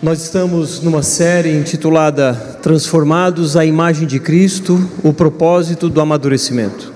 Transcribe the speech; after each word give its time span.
Nós 0.00 0.22
estamos 0.22 0.80
numa 0.80 1.02
série 1.02 1.50
intitulada 1.50 2.32
Transformados 2.62 3.56
à 3.56 3.66
Imagem 3.66 4.06
de 4.06 4.20
Cristo 4.20 4.88
o 5.02 5.12
propósito 5.12 5.88
do 5.88 6.00
amadurecimento. 6.00 6.92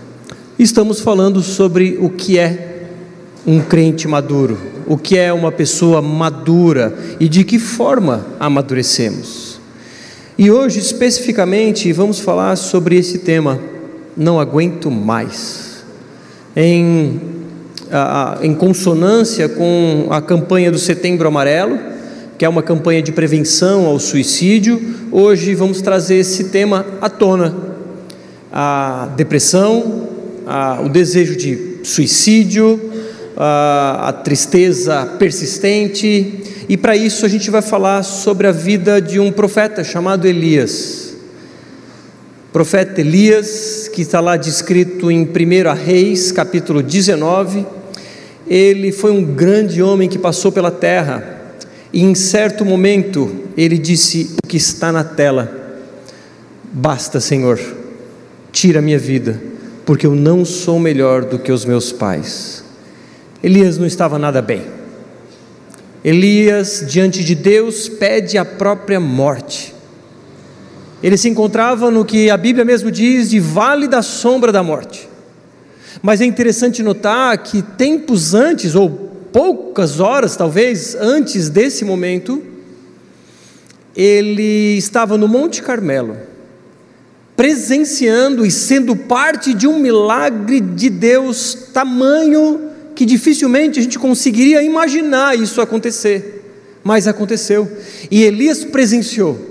Estamos 0.57 1.01
falando 1.01 1.43
sobre 1.43 1.99
o 2.01 2.09
que 2.09 2.39
é 2.39 2.87
um 3.45 3.61
crente 3.61 4.07
maduro, 4.07 4.57
o 4.87 4.97
que 4.97 5.19
é 5.19 5.33
uma 5.33 5.51
pessoa 5.51 6.01
madura 6.01 6.97
e 7.19 7.29
de 7.29 7.43
que 7.43 7.59
forma 7.59 8.25
amadurecemos. 8.39 9.59
E 10.39 10.49
hoje, 10.49 10.79
especificamente, 10.79 11.93
vamos 11.93 12.21
falar 12.21 12.55
sobre 12.55 12.97
esse 12.97 13.19
tema: 13.19 13.59
Não 14.17 14.39
aguento 14.39 14.93
mais. 14.93 15.85
Em, 16.55 17.21
em 18.43 18.55
consonância 18.55 19.49
com 19.49 20.07
a 20.09 20.23
campanha 20.23 20.71
do 20.71 20.79
Setembro 20.79 21.27
Amarelo 21.27 21.91
que 22.43 22.47
é 22.47 22.49
uma 22.49 22.61
campanha 22.61 23.01
de 23.01 23.13
prevenção 23.13 23.87
ao 23.87 24.01
suicídio, 24.01 24.83
hoje 25.13 25.55
vamos 25.55 25.81
trazer 25.81 26.17
esse 26.17 26.51
tema 26.51 26.85
à 27.01 27.09
tona: 27.09 27.55
a 28.53 29.11
depressão, 29.17 30.09
a, 30.45 30.81
o 30.81 30.89
desejo 30.89 31.37
de 31.37 31.77
suicídio, 31.85 32.81
a, 33.37 34.09
a 34.09 34.13
tristeza 34.13 35.07
persistente, 35.21 36.65
e 36.69 36.77
para 36.77 36.97
isso 36.97 37.25
a 37.25 37.29
gente 37.29 37.49
vai 37.49 37.63
falar 37.63 38.03
sobre 38.03 38.49
a 38.49 38.51
vida 38.51 39.01
de 39.01 39.21
um 39.21 39.31
profeta 39.31 39.85
chamado 39.85 40.27
Elias. 40.27 41.15
Profeta 42.53 43.01
Elias, 43.01 43.89
que 43.95 44.03
está 44.03 44.19
lá 44.19 44.37
descrito 44.37 45.13
em 45.13 45.23
1 45.23 45.75
Reis, 45.77 46.33
capítulo 46.33 46.83
19, 46.83 47.65
ele 48.49 48.91
foi 48.91 49.13
um 49.13 49.23
grande 49.23 49.81
homem 49.81 50.09
que 50.09 50.19
passou 50.19 50.51
pela 50.51 50.73
terra, 50.73 51.42
e 51.93 52.03
em 52.03 52.15
certo 52.15 52.65
momento 52.65 53.45
ele 53.57 53.77
disse: 53.77 54.35
O 54.43 54.47
que 54.47 54.57
está 54.57 54.91
na 54.91 55.05
tela, 55.05 55.81
basta, 56.73 57.21
Senhor, 57.21 57.61
tira 58.51 58.79
a 58.79 58.83
minha 58.83 58.99
vida, 58.99 59.41
porque 59.85 60.07
eu 60.07 60.15
não 60.15 60.45
sou 60.45 60.79
melhor 60.79 61.25
do 61.25 61.39
que 61.39 61.53
os 61.53 61.65
meus 61.65 61.93
pais. 61.93 62.65
Elias 63.43 63.77
não 63.77 63.87
estava 63.87 64.19
nada 64.19 64.41
bem. 64.41 64.63
Elias, 66.05 66.85
diante 66.89 67.23
de 67.23 67.35
Deus, 67.35 67.89
pede 67.89 68.39
a 68.39 68.45
própria 68.45 68.99
morte. 68.99 69.75
Ele 71.03 71.17
se 71.17 71.29
encontrava 71.29 71.91
no 71.91 72.05
que 72.05 72.31
a 72.31 72.37
Bíblia 72.37 72.65
mesmo 72.65 72.91
diz 72.91 73.31
de 73.31 73.39
vale 73.39 73.87
da 73.87 74.03
sombra 74.03 74.51
da 74.51 74.63
morte. 74.63 75.09
Mas 76.01 76.21
é 76.21 76.25
interessante 76.25 76.83
notar 76.83 77.37
que 77.39 77.61
tempos 77.61 78.35
antes, 78.35 78.75
ou 78.75 79.12
poucas 79.33 79.99
horas, 79.99 80.37
talvez, 80.37 80.95
antes 80.95 81.49
desse 81.49 81.85
momento, 81.85 82.43
ele 83.97 84.77
estava 84.77 85.17
no 85.17 85.27
Monte 85.27 85.63
Carmelo, 85.63 86.17
presenciando 87.35 88.45
e 88.45 88.51
sendo 88.51 88.95
parte 88.95 89.55
de 89.55 89.67
um 89.67 89.79
milagre 89.79 90.61
de 90.61 90.91
Deus 90.91 91.69
tamanho 91.73 92.71
que 92.95 93.07
dificilmente 93.07 93.81
a 93.81 93.83
gente 93.83 93.99
conseguiria 93.99 94.63
imaginar 94.63 95.37
isso 95.37 95.61
acontecer, 95.61 96.45
mas 96.85 97.09
aconteceu, 97.09 97.71
e 98.11 98.23
Elias 98.23 98.65
presenciou. 98.65 99.51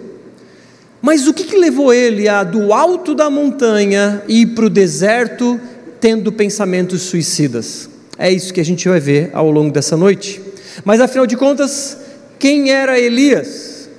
Mas 1.02 1.28
o 1.28 1.34
que, 1.34 1.44
que 1.44 1.58
levou 1.58 1.92
ele 1.92 2.28
a, 2.30 2.44
do 2.44 2.72
alto 2.72 3.16
da 3.16 3.30
montanha, 3.30 4.22
ir 4.28 4.48
para 4.48 4.66
o 4.66 4.70
deserto, 4.70 5.60
tendo 6.00 6.32
pensamentos 6.32 7.02
suicidas? 7.02 7.91
É 8.24 8.30
isso 8.32 8.54
que 8.54 8.62
a 8.62 8.64
gente 8.64 8.88
vai 8.88 9.00
ver 9.00 9.32
ao 9.34 9.50
longo 9.50 9.72
dessa 9.72 9.98
noite. 9.98 10.40
Mas 10.86 11.02
afinal 11.02 11.26
de 11.26 11.36
contas, 11.36 11.98
quem 12.38 12.70
era 12.70 13.00
Elias? 13.00 13.90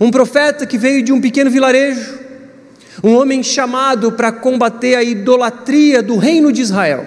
Um 0.00 0.10
profeta 0.10 0.64
que 0.64 0.78
veio 0.78 1.02
de 1.02 1.12
um 1.12 1.20
pequeno 1.20 1.50
vilarejo, 1.50 2.18
um 3.04 3.14
homem 3.14 3.42
chamado 3.42 4.12
para 4.12 4.32
combater 4.32 4.94
a 4.94 5.02
idolatria 5.04 6.02
do 6.02 6.16
reino 6.16 6.50
de 6.50 6.62
Israel. 6.62 7.04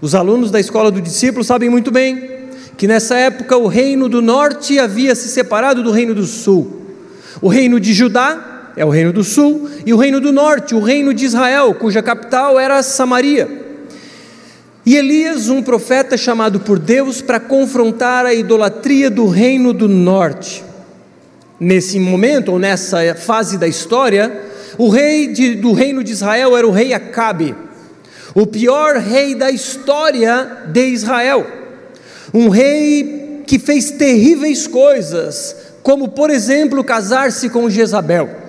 Os 0.00 0.14
alunos 0.14 0.52
da 0.52 0.60
escola 0.60 0.88
do 0.88 1.00
discípulo 1.02 1.42
sabem 1.42 1.68
muito 1.68 1.90
bem 1.90 2.30
que 2.76 2.86
nessa 2.86 3.16
época 3.16 3.56
o 3.56 3.66
reino 3.66 4.08
do 4.08 4.22
norte 4.22 4.78
havia 4.78 5.16
se 5.16 5.28
separado 5.30 5.82
do 5.82 5.90
reino 5.90 6.14
do 6.14 6.26
sul. 6.26 6.80
O 7.42 7.48
reino 7.48 7.80
de 7.80 7.92
Judá 7.92 8.70
é 8.76 8.84
o 8.84 8.88
reino 8.88 9.12
do 9.12 9.24
sul, 9.24 9.68
e 9.84 9.92
o 9.92 9.96
reino 9.96 10.20
do 10.20 10.30
norte, 10.30 10.76
o 10.76 10.80
reino 10.80 11.12
de 11.12 11.24
Israel, 11.24 11.74
cuja 11.74 12.00
capital 12.00 12.56
era 12.56 12.80
Samaria. 12.84 13.59
E 14.84 14.96
Elias, 14.96 15.48
um 15.48 15.62
profeta 15.62 16.16
chamado 16.16 16.60
por 16.60 16.78
Deus 16.78 17.20
para 17.20 17.38
confrontar 17.38 18.24
a 18.24 18.32
idolatria 18.32 19.10
do 19.10 19.26
reino 19.26 19.72
do 19.72 19.88
norte. 19.88 20.64
Nesse 21.58 22.00
momento, 22.00 22.52
ou 22.52 22.58
nessa 22.58 23.14
fase 23.14 23.58
da 23.58 23.68
história, 23.68 24.40
o 24.78 24.88
rei 24.88 25.26
de, 25.28 25.54
do 25.56 25.74
reino 25.74 26.02
de 26.02 26.12
Israel 26.12 26.56
era 26.56 26.66
o 26.66 26.70
rei 26.70 26.94
Acabe, 26.94 27.54
o 28.34 28.46
pior 28.46 28.96
rei 28.96 29.34
da 29.34 29.50
história 29.50 30.64
de 30.68 30.86
Israel. 30.88 31.46
Um 32.32 32.48
rei 32.48 33.42
que 33.46 33.58
fez 33.58 33.90
terríveis 33.90 34.66
coisas, 34.66 35.54
como 35.82 36.08
por 36.08 36.30
exemplo 36.30 36.82
casar-se 36.82 37.50
com 37.50 37.68
Jezabel. 37.68 38.39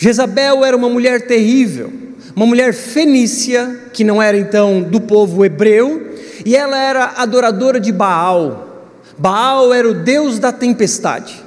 Jezabel 0.00 0.64
era 0.64 0.76
uma 0.76 0.88
mulher 0.88 1.26
terrível, 1.26 1.92
uma 2.36 2.46
mulher 2.46 2.72
fenícia, 2.72 3.80
que 3.92 4.04
não 4.04 4.22
era 4.22 4.38
então 4.38 4.80
do 4.80 5.00
povo 5.00 5.44
hebreu, 5.44 6.14
e 6.46 6.54
ela 6.54 6.78
era 6.78 7.14
adoradora 7.16 7.80
de 7.80 7.90
Baal. 7.90 8.92
Baal 9.18 9.74
era 9.74 9.90
o 9.90 9.94
deus 9.94 10.38
da 10.38 10.52
tempestade. 10.52 11.44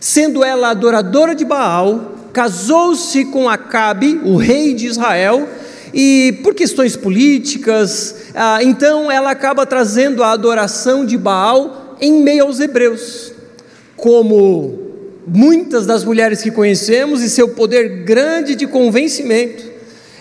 Sendo 0.00 0.42
ela 0.42 0.70
adoradora 0.70 1.32
de 1.32 1.44
Baal, 1.44 2.16
casou-se 2.32 3.26
com 3.26 3.48
Acabe, 3.48 4.20
o 4.24 4.36
rei 4.36 4.74
de 4.74 4.86
Israel, 4.86 5.48
e 5.94 6.40
por 6.42 6.56
questões 6.56 6.96
políticas, 6.96 8.16
ah, 8.34 8.58
então 8.64 9.08
ela 9.08 9.30
acaba 9.30 9.64
trazendo 9.64 10.24
a 10.24 10.32
adoração 10.32 11.06
de 11.06 11.16
Baal 11.16 11.96
em 12.00 12.20
meio 12.20 12.46
aos 12.46 12.58
hebreus. 12.58 13.32
Como 13.96 14.89
muitas 15.26 15.86
das 15.86 16.04
mulheres 16.04 16.42
que 16.42 16.50
conhecemos 16.50 17.22
e 17.22 17.30
seu 17.30 17.48
poder 17.48 18.04
grande 18.04 18.54
de 18.54 18.66
convencimento, 18.66 19.64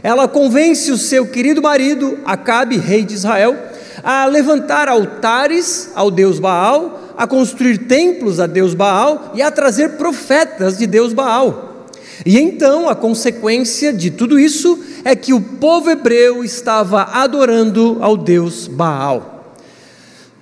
ela 0.02 0.28
convence 0.28 0.92
o 0.92 0.98
seu 0.98 1.28
querido 1.28 1.62
marido, 1.62 2.20
Acabe, 2.26 2.78
rei 2.78 3.04
de 3.04 3.14
Israel, 3.14 3.58
a 4.04 4.26
levantar 4.26 4.88
altares 4.88 5.90
ao 5.94 6.09
deus 6.09 6.40
Baal, 6.40 7.14
a 7.18 7.28
construir 7.28 7.80
templos 7.80 8.40
a 8.40 8.48
deus 8.48 8.74
Baal 8.74 9.34
e 9.36 9.42
a 9.42 9.52
trazer 9.52 9.98
profetas 9.98 10.78
de 10.78 10.88
deus 10.88 11.12
Baal. 11.12 11.88
E 12.26 12.38
então 12.38 12.90
a 12.90 12.96
consequência 12.96 13.94
de 13.94 14.12
tudo 14.12 14.40
isso 14.40 14.80
é 15.04 15.16
que 15.16 15.34
o 15.34 15.42
povo 15.42 15.90
hebreu 15.90 16.44
estava 16.44 17.04
adorando 17.04 17.98
ao 18.02 18.16
deus 18.16 18.68
Baal. 18.68 19.56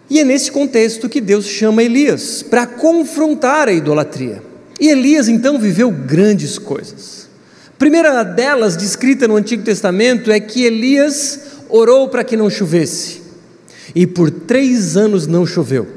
E 0.09 0.19
é 0.19 0.23
nesse 0.23 0.51
contexto 0.51 1.09
que 1.09 1.19
Deus 1.19 1.45
chama 1.45 1.83
Elias 1.83 2.41
para 2.41 2.65
confrontar 2.65 3.67
a 3.67 3.73
idolatria. 3.73 4.46
E 4.79 4.89
Elias 4.89 5.27
então 5.27 5.57
viveu 5.57 5.89
grandes 5.89 6.57
coisas. 6.57 7.27
Primeira 7.77 8.23
delas, 8.23 8.75
descrita 8.75 9.27
no 9.27 9.35
Antigo 9.35 9.63
Testamento, 9.63 10.31
é 10.31 10.39
que 10.39 10.63
Elias 10.63 11.39
orou 11.69 12.09
para 12.09 12.23
que 12.23 12.37
não 12.37 12.49
chovesse, 12.49 13.21
e 13.93 14.07
por 14.07 14.31
três 14.31 14.97
anos 14.97 15.27
não 15.27 15.45
choveu. 15.45 15.87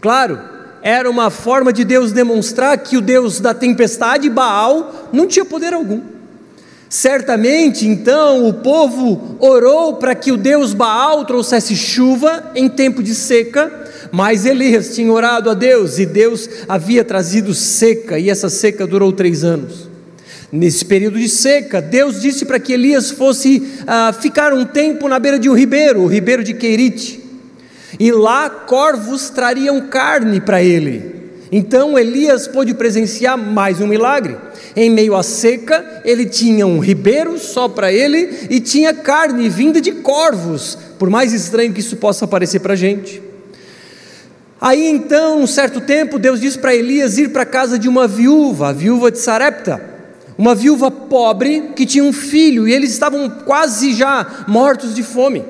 Claro, 0.00 0.38
era 0.82 1.08
uma 1.08 1.30
forma 1.30 1.72
de 1.72 1.84
Deus 1.84 2.10
demonstrar 2.10 2.76
que 2.78 2.96
o 2.96 3.00
Deus 3.00 3.38
da 3.38 3.54
tempestade, 3.54 4.28
Baal, 4.28 5.08
não 5.12 5.26
tinha 5.26 5.44
poder 5.44 5.72
algum. 5.72 6.00
Certamente, 6.88 7.86
então, 7.86 8.48
o 8.48 8.54
povo 8.54 9.36
orou 9.38 9.94
para 9.94 10.14
que 10.14 10.32
o 10.32 10.36
Deus 10.36 10.74
Baal 10.74 11.24
trouxesse 11.24 11.76
chuva 11.76 12.50
em 12.56 12.68
tempo 12.68 13.00
de 13.00 13.14
seca, 13.14 13.79
mas 14.12 14.44
Elias 14.44 14.94
tinha 14.94 15.12
orado 15.12 15.50
a 15.50 15.54
Deus 15.54 15.98
e 15.98 16.06
Deus 16.06 16.48
havia 16.68 17.04
trazido 17.04 17.54
seca, 17.54 18.18
e 18.18 18.30
essa 18.30 18.48
seca 18.48 18.86
durou 18.86 19.12
três 19.12 19.44
anos. 19.44 19.88
Nesse 20.52 20.84
período 20.84 21.18
de 21.18 21.28
seca, 21.28 21.80
Deus 21.80 22.20
disse 22.20 22.44
para 22.44 22.58
que 22.58 22.72
Elias 22.72 23.10
fosse 23.10 23.62
ah, 23.86 24.12
ficar 24.12 24.52
um 24.52 24.64
tempo 24.64 25.08
na 25.08 25.18
beira 25.18 25.38
de 25.38 25.48
um 25.48 25.54
ribeiro, 25.54 26.02
o 26.02 26.06
ribeiro 26.06 26.42
de 26.42 26.54
Querite, 26.54 27.22
e 27.98 28.10
lá 28.10 28.50
corvos 28.50 29.30
trariam 29.30 29.80
carne 29.82 30.40
para 30.40 30.62
ele. 30.62 31.20
Então 31.52 31.98
Elias 31.98 32.46
pôde 32.48 32.74
presenciar 32.74 33.36
mais 33.36 33.80
um 33.80 33.86
milagre. 33.86 34.36
Em 34.74 34.88
meio 34.88 35.16
à 35.16 35.22
seca, 35.22 36.02
ele 36.04 36.26
tinha 36.26 36.66
um 36.66 36.78
ribeiro 36.78 37.38
só 37.38 37.68
para 37.68 37.92
ele 37.92 38.46
e 38.48 38.60
tinha 38.60 38.94
carne 38.94 39.48
vinda 39.48 39.80
de 39.80 39.92
corvos, 39.92 40.78
por 40.98 41.10
mais 41.10 41.32
estranho 41.32 41.72
que 41.72 41.80
isso 41.80 41.96
possa 41.96 42.26
parecer 42.26 42.60
para 42.60 42.74
a 42.74 42.76
gente. 42.76 43.29
Aí 44.60 44.86
então, 44.86 45.40
um 45.40 45.46
certo 45.46 45.80
tempo, 45.80 46.18
Deus 46.18 46.40
disse 46.40 46.58
para 46.58 46.74
Elias 46.74 47.16
ir 47.18 47.30
para 47.30 47.42
a 47.42 47.46
casa 47.46 47.78
de 47.78 47.88
uma 47.88 48.06
viúva, 48.06 48.68
a 48.68 48.72
viúva 48.72 49.10
de 49.10 49.18
Sarepta 49.18 49.90
uma 50.40 50.54
viúva 50.54 50.90
pobre 50.90 51.72
que 51.76 51.84
tinha 51.84 52.02
um 52.02 52.14
filho 52.14 52.66
e 52.66 52.72
eles 52.72 52.92
estavam 52.92 53.28
quase 53.28 53.92
já 53.92 54.44
mortos 54.48 54.94
de 54.94 55.02
fome. 55.02 55.44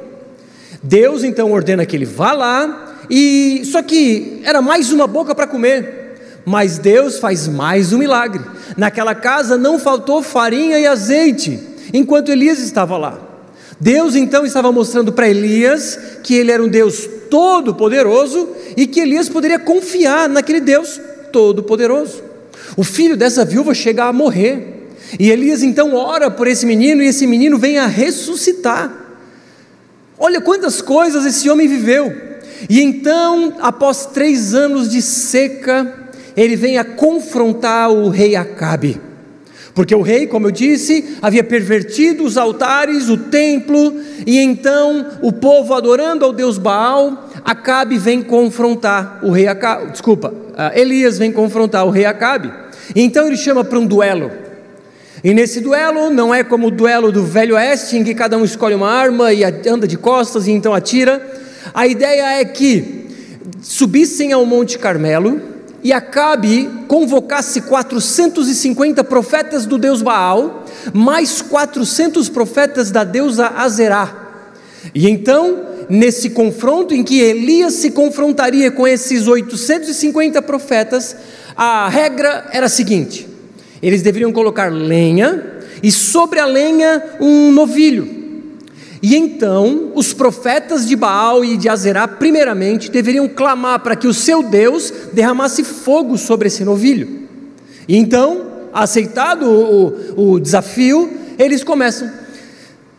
Deus 0.83 1.23
então 1.23 1.53
ordena 1.53 1.87
que 1.87 1.95
ele 1.95 2.05
vá 2.05 2.33
lá 2.33 2.97
e 3.09 3.63
só 3.67 3.85
que 3.85 4.41
era 4.43 4.61
mais 4.61 4.91
uma 4.91 5.07
boca 5.07 5.33
para 5.33 5.47
comer. 5.47 6.41
Mas 6.45 6.77
Deus 6.77 7.21
faz 7.21 7.47
mais 7.47 7.93
um 7.93 7.99
milagre. 7.99 8.43
Naquela 8.77 9.15
casa 9.15 9.57
não 9.57 9.79
faltou 9.79 10.25
farinha 10.25 10.77
e 10.77 10.89
azeite, 10.89 11.61
enquanto 11.95 12.33
Elias 12.33 12.59
estava 12.59 12.99
lá. 12.99 13.30
Deus 13.81 14.15
então 14.15 14.45
estava 14.45 14.71
mostrando 14.71 15.11
para 15.11 15.29
Elias 15.29 15.99
que 16.23 16.35
ele 16.35 16.53
era 16.53 16.63
um 16.63 16.69
Deus 16.69 17.09
todo-poderoso 17.31 18.51
e 18.77 18.87
que 18.87 19.01
Elias 19.01 19.29
poderia 19.29 19.59
confiar 19.59 20.29
naquele 20.29 20.61
Deus 20.61 21.01
todo-poderoso. 21.33 22.23
O 22.77 22.85
filho 22.85 23.17
dessa 23.17 23.45
viúva 23.45 23.75
chega 23.75 24.05
a 24.05 24.13
morrer. 24.13 24.89
E 25.19 25.31
Elias 25.31 25.63
então 25.63 25.95
ora 25.95 26.31
por 26.31 26.47
esse 26.47 26.67
menino 26.67 27.03
e 27.03 27.07
esse 27.07 27.27
menino 27.27 27.59
vem 27.59 27.79
a 27.79 27.87
ressuscitar. 27.87 28.93
Olha 30.19 30.41
quantas 30.41 30.83
coisas 30.83 31.25
esse 31.25 31.49
homem 31.49 31.67
viveu. 31.67 32.15
E 32.69 32.83
então, 32.83 33.55
após 33.61 34.07
três 34.07 34.55
anos 34.55 34.91
de 34.91 35.01
seca, 35.01 36.11
ele 36.37 36.55
vem 36.57 36.77
a 36.77 36.85
confrontar 36.85 37.91
o 37.91 38.11
rei 38.11 38.37
Acabe. 38.37 39.01
Porque 39.75 39.95
o 39.95 40.03
rei, 40.03 40.27
como 40.27 40.49
eu 40.49 40.51
disse, 40.51 41.17
havia 41.23 41.45
pervertido 41.45 42.25
os 42.25 42.37
altares, 42.37 43.09
o 43.09 43.17
templo, 43.17 43.95
e 44.27 44.39
então 44.39 45.07
o 45.23 45.33
povo 45.33 45.75
adorando 45.75 46.25
ao 46.25 46.33
deus 46.33 46.59
Baal, 46.59 47.29
Acabe 47.45 47.97
vem 47.97 48.23
confrontar 48.23 49.21
o 49.23 49.31
rei 49.31 49.47
Acabe, 49.47 49.93
desculpa, 49.93 50.35
ah, 50.57 50.73
Elias 50.75 51.19
vem 51.19 51.33
confrontar 51.33 51.87
o 51.87 51.91
rei 51.91 52.05
Acabe. 52.05 52.53
Então 52.95 53.27
ele 53.27 53.37
chama 53.37 53.65
para 53.65 53.79
um 53.79 53.87
duelo. 53.87 54.31
E 55.23 55.35
nesse 55.35 55.61
duelo 55.61 56.11
não 56.11 56.35
é 56.35 56.43
como 56.43 56.69
o 56.69 56.71
duelo 56.71 57.13
do 57.13 57.25
Velho 57.25 57.55
Oeste, 57.55 57.97
em 57.97 58.05
que 58.05 58.15
cada 58.15 58.37
um 58.37 58.45
escolhe 58.45 58.75
uma 58.75 58.91
arma 58.91 59.33
e 59.33 59.45
anda 59.69 59.87
de 59.87 59.97
costas 59.97 60.47
e 60.47 60.51
então 60.51 60.75
atira. 60.75 61.23
A 61.75 61.87
ideia 61.87 62.41
é 62.41 62.45
que 62.45 63.07
subissem 63.61 64.33
ao 64.33 64.47
Monte 64.47 64.79
Carmelo, 64.79 65.41
e 65.83 65.93
Acabe 65.93 66.69
convocasse 66.87 67.63
450 67.63 69.03
profetas 69.05 69.67
do 69.67 69.79
deus 69.79 70.03
Baal, 70.03 70.65
mais 70.93 71.41
400 71.41 72.29
profetas 72.29 72.91
da 72.91 73.05
deusa 73.05 73.49
Azerá. 73.49 74.29
E 74.95 75.09
então, 75.09 75.65
nesse 75.89 76.31
confronto 76.31 76.95
em 76.95 77.03
que 77.03 77.21
Elias 77.21 77.75
se 77.75 77.91
confrontaria 77.91 78.71
com 78.71 78.87
esses 78.87 79.27
850 79.27 80.43
profetas, 80.43 81.17
a 81.57 81.89
regra 81.89 82.47
era 82.53 82.67
a 82.67 82.71
seguinte: 82.71 83.29
eles 83.83 84.03
deveriam 84.03 84.33
colocar 84.33 84.73
lenha 84.73 85.61
e 85.83 85.91
sobre 85.91 86.39
a 86.39 86.47
lenha 86.47 87.03
um 87.21 87.51
novilho. 87.51 88.20
E 89.03 89.17
então 89.17 89.93
os 89.95 90.13
profetas 90.13 90.87
de 90.87 90.95
Baal 90.95 91.45
e 91.45 91.57
de 91.57 91.69
Azerá, 91.69 92.07
primeiramente, 92.07 92.91
deveriam 92.91 93.29
clamar 93.29 93.81
para 93.81 93.97
que 93.97 94.07
o 94.07 94.13
seu 94.15 94.43
Deus 94.43 94.93
derramasse 95.13 95.65
fogo 95.65 96.19
sobre 96.19 96.49
esse 96.49 96.65
novilho. 96.65 97.21
E 97.89 97.97
então, 97.97 98.47
aceitado 98.73 99.47
o, 99.47 100.35
o 100.35 100.41
desafio, 100.41 101.11
eles 101.39 101.65
começam. 101.65 102.11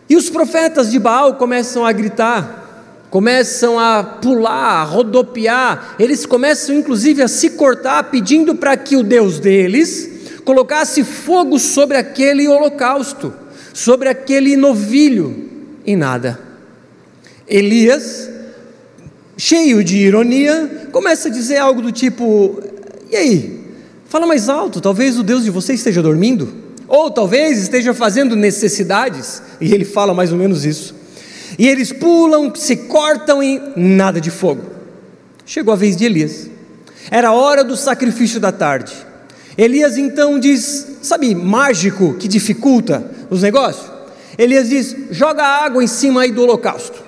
E 0.09 0.15
os 0.15 0.30
profetas 0.30 0.89
de 0.89 0.98
Baal 0.98 1.36
começam 1.36 1.86
a 1.86 1.92
gritar, 1.92 3.06
começam 3.12 3.80
a 3.80 4.04
pular, 4.04 4.81
a 4.81 4.83
rodopiar, 4.83 5.95
eles 6.00 6.25
começam 6.25 6.75
inclusive 6.75 7.21
a 7.21 7.27
se 7.27 7.51
cortar, 7.51 8.06
pedindo 8.06 8.56
para 8.56 8.75
que 8.75 8.97
o 8.97 9.04
Deus 9.04 9.39
deles 9.39 10.09
colocasse 10.44 11.04
fogo 11.04 11.59
sobre 11.59 11.95
aquele 11.95 12.47
holocausto, 12.47 13.31
sobre 13.71 14.09
aquele 14.09 14.57
novilho 14.57 15.50
em 15.86 15.95
nada. 15.95 16.39
Elias, 17.48 18.30
cheio 19.38 19.83
de 19.83 19.98
ironia, 19.98 20.89
começa 20.92 21.28
a 21.28 21.31
dizer 21.31 21.57
algo 21.57 21.81
do 21.81 21.92
tipo: 21.92 22.62
E 23.10 23.16
aí? 23.16 23.62
Fala 24.07 24.28
mais 24.28 24.50
alto, 24.50 24.81
talvez 24.81 25.18
o 25.18 25.24
Deus 25.24 25.44
de 25.44 25.50
você 25.50 25.74
esteja 25.74 26.01
dormindo, 26.01 26.54
ou 26.88 27.10
talvez 27.10 27.62
esteja 27.62 27.94
fazendo 27.94 28.36
necessidades, 28.36 29.42
e 29.62 29.74
ele 29.74 29.86
fala 29.86 30.13
mais 30.13 30.33
ou 30.33 30.38
menos 30.38 30.66
isso. 30.66 30.94
E 31.57 31.68
eles 31.68 31.92
pulam, 31.94 32.54
se 32.56 32.75
cortam 32.75 33.42
e 33.42 33.62
nada 33.75 34.19
de 34.19 34.30
fogo. 34.30 34.63
Chegou 35.45 35.74
a 35.74 35.78
vez 35.78 35.95
de 35.95 36.06
Elias. 36.06 36.50
Era 37.10 37.30
a 37.30 37.33
hora 37.33 37.63
do 37.63 37.75
sacrifício 37.75 38.39
da 38.39 38.51
tarde. 38.51 38.94
Elias 39.57 39.98
então 39.98 40.39
diz: 40.39 40.88
Sabe, 41.01 41.36
mágico 41.36 42.13
que 42.13 42.28
dificulta 42.28 43.04
os 43.30 43.42
negócios? 43.42 43.90
Elias 44.41 44.69
diz: 44.69 44.95
joga 45.11 45.43
água 45.43 45.83
em 45.83 45.88
cima 45.88 46.23
aí 46.23 46.31
do 46.31 46.41
holocausto. 46.41 46.99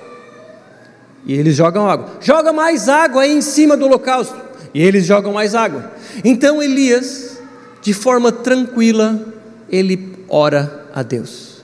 E 1.25 1.33
eles 1.33 1.56
jogam 1.56 1.89
água. 1.89 2.18
Joga 2.21 2.53
mais 2.53 2.88
água 2.88 3.24
aí 3.24 3.31
em 3.31 3.41
cima 3.41 3.75
do 3.75 3.85
holocausto. 3.85 4.35
E 4.71 4.83
eles 4.83 5.06
jogam 5.06 5.33
mais 5.33 5.56
água. 5.56 5.91
Então 6.24 6.62
Elias, 6.62 7.39
de 7.81 7.91
forma 7.91 8.31
tranquila, 8.31 9.19
ele 9.68 10.13
ora 10.30 10.85
a 10.94 11.01
Deus. 11.01 11.63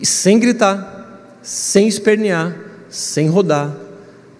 E 0.00 0.06
sem 0.06 0.38
gritar, 0.38 1.36
sem 1.42 1.86
espernear, 1.86 2.56
sem 2.88 3.28
rodar, 3.28 3.76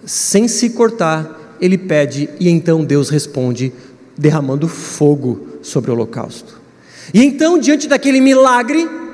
sem 0.03 0.47
se 0.47 0.71
cortar, 0.71 1.57
ele 1.61 1.77
pede 1.77 2.27
e 2.39 2.49
então 2.49 2.83
Deus 2.83 3.09
responde, 3.09 3.71
derramando 4.17 4.67
fogo 4.67 5.59
sobre 5.61 5.91
o 5.91 5.93
holocausto. 5.93 6.59
E 7.13 7.23
então, 7.23 7.59
diante 7.59 7.87
daquele 7.87 8.19
milagre, 8.19 9.04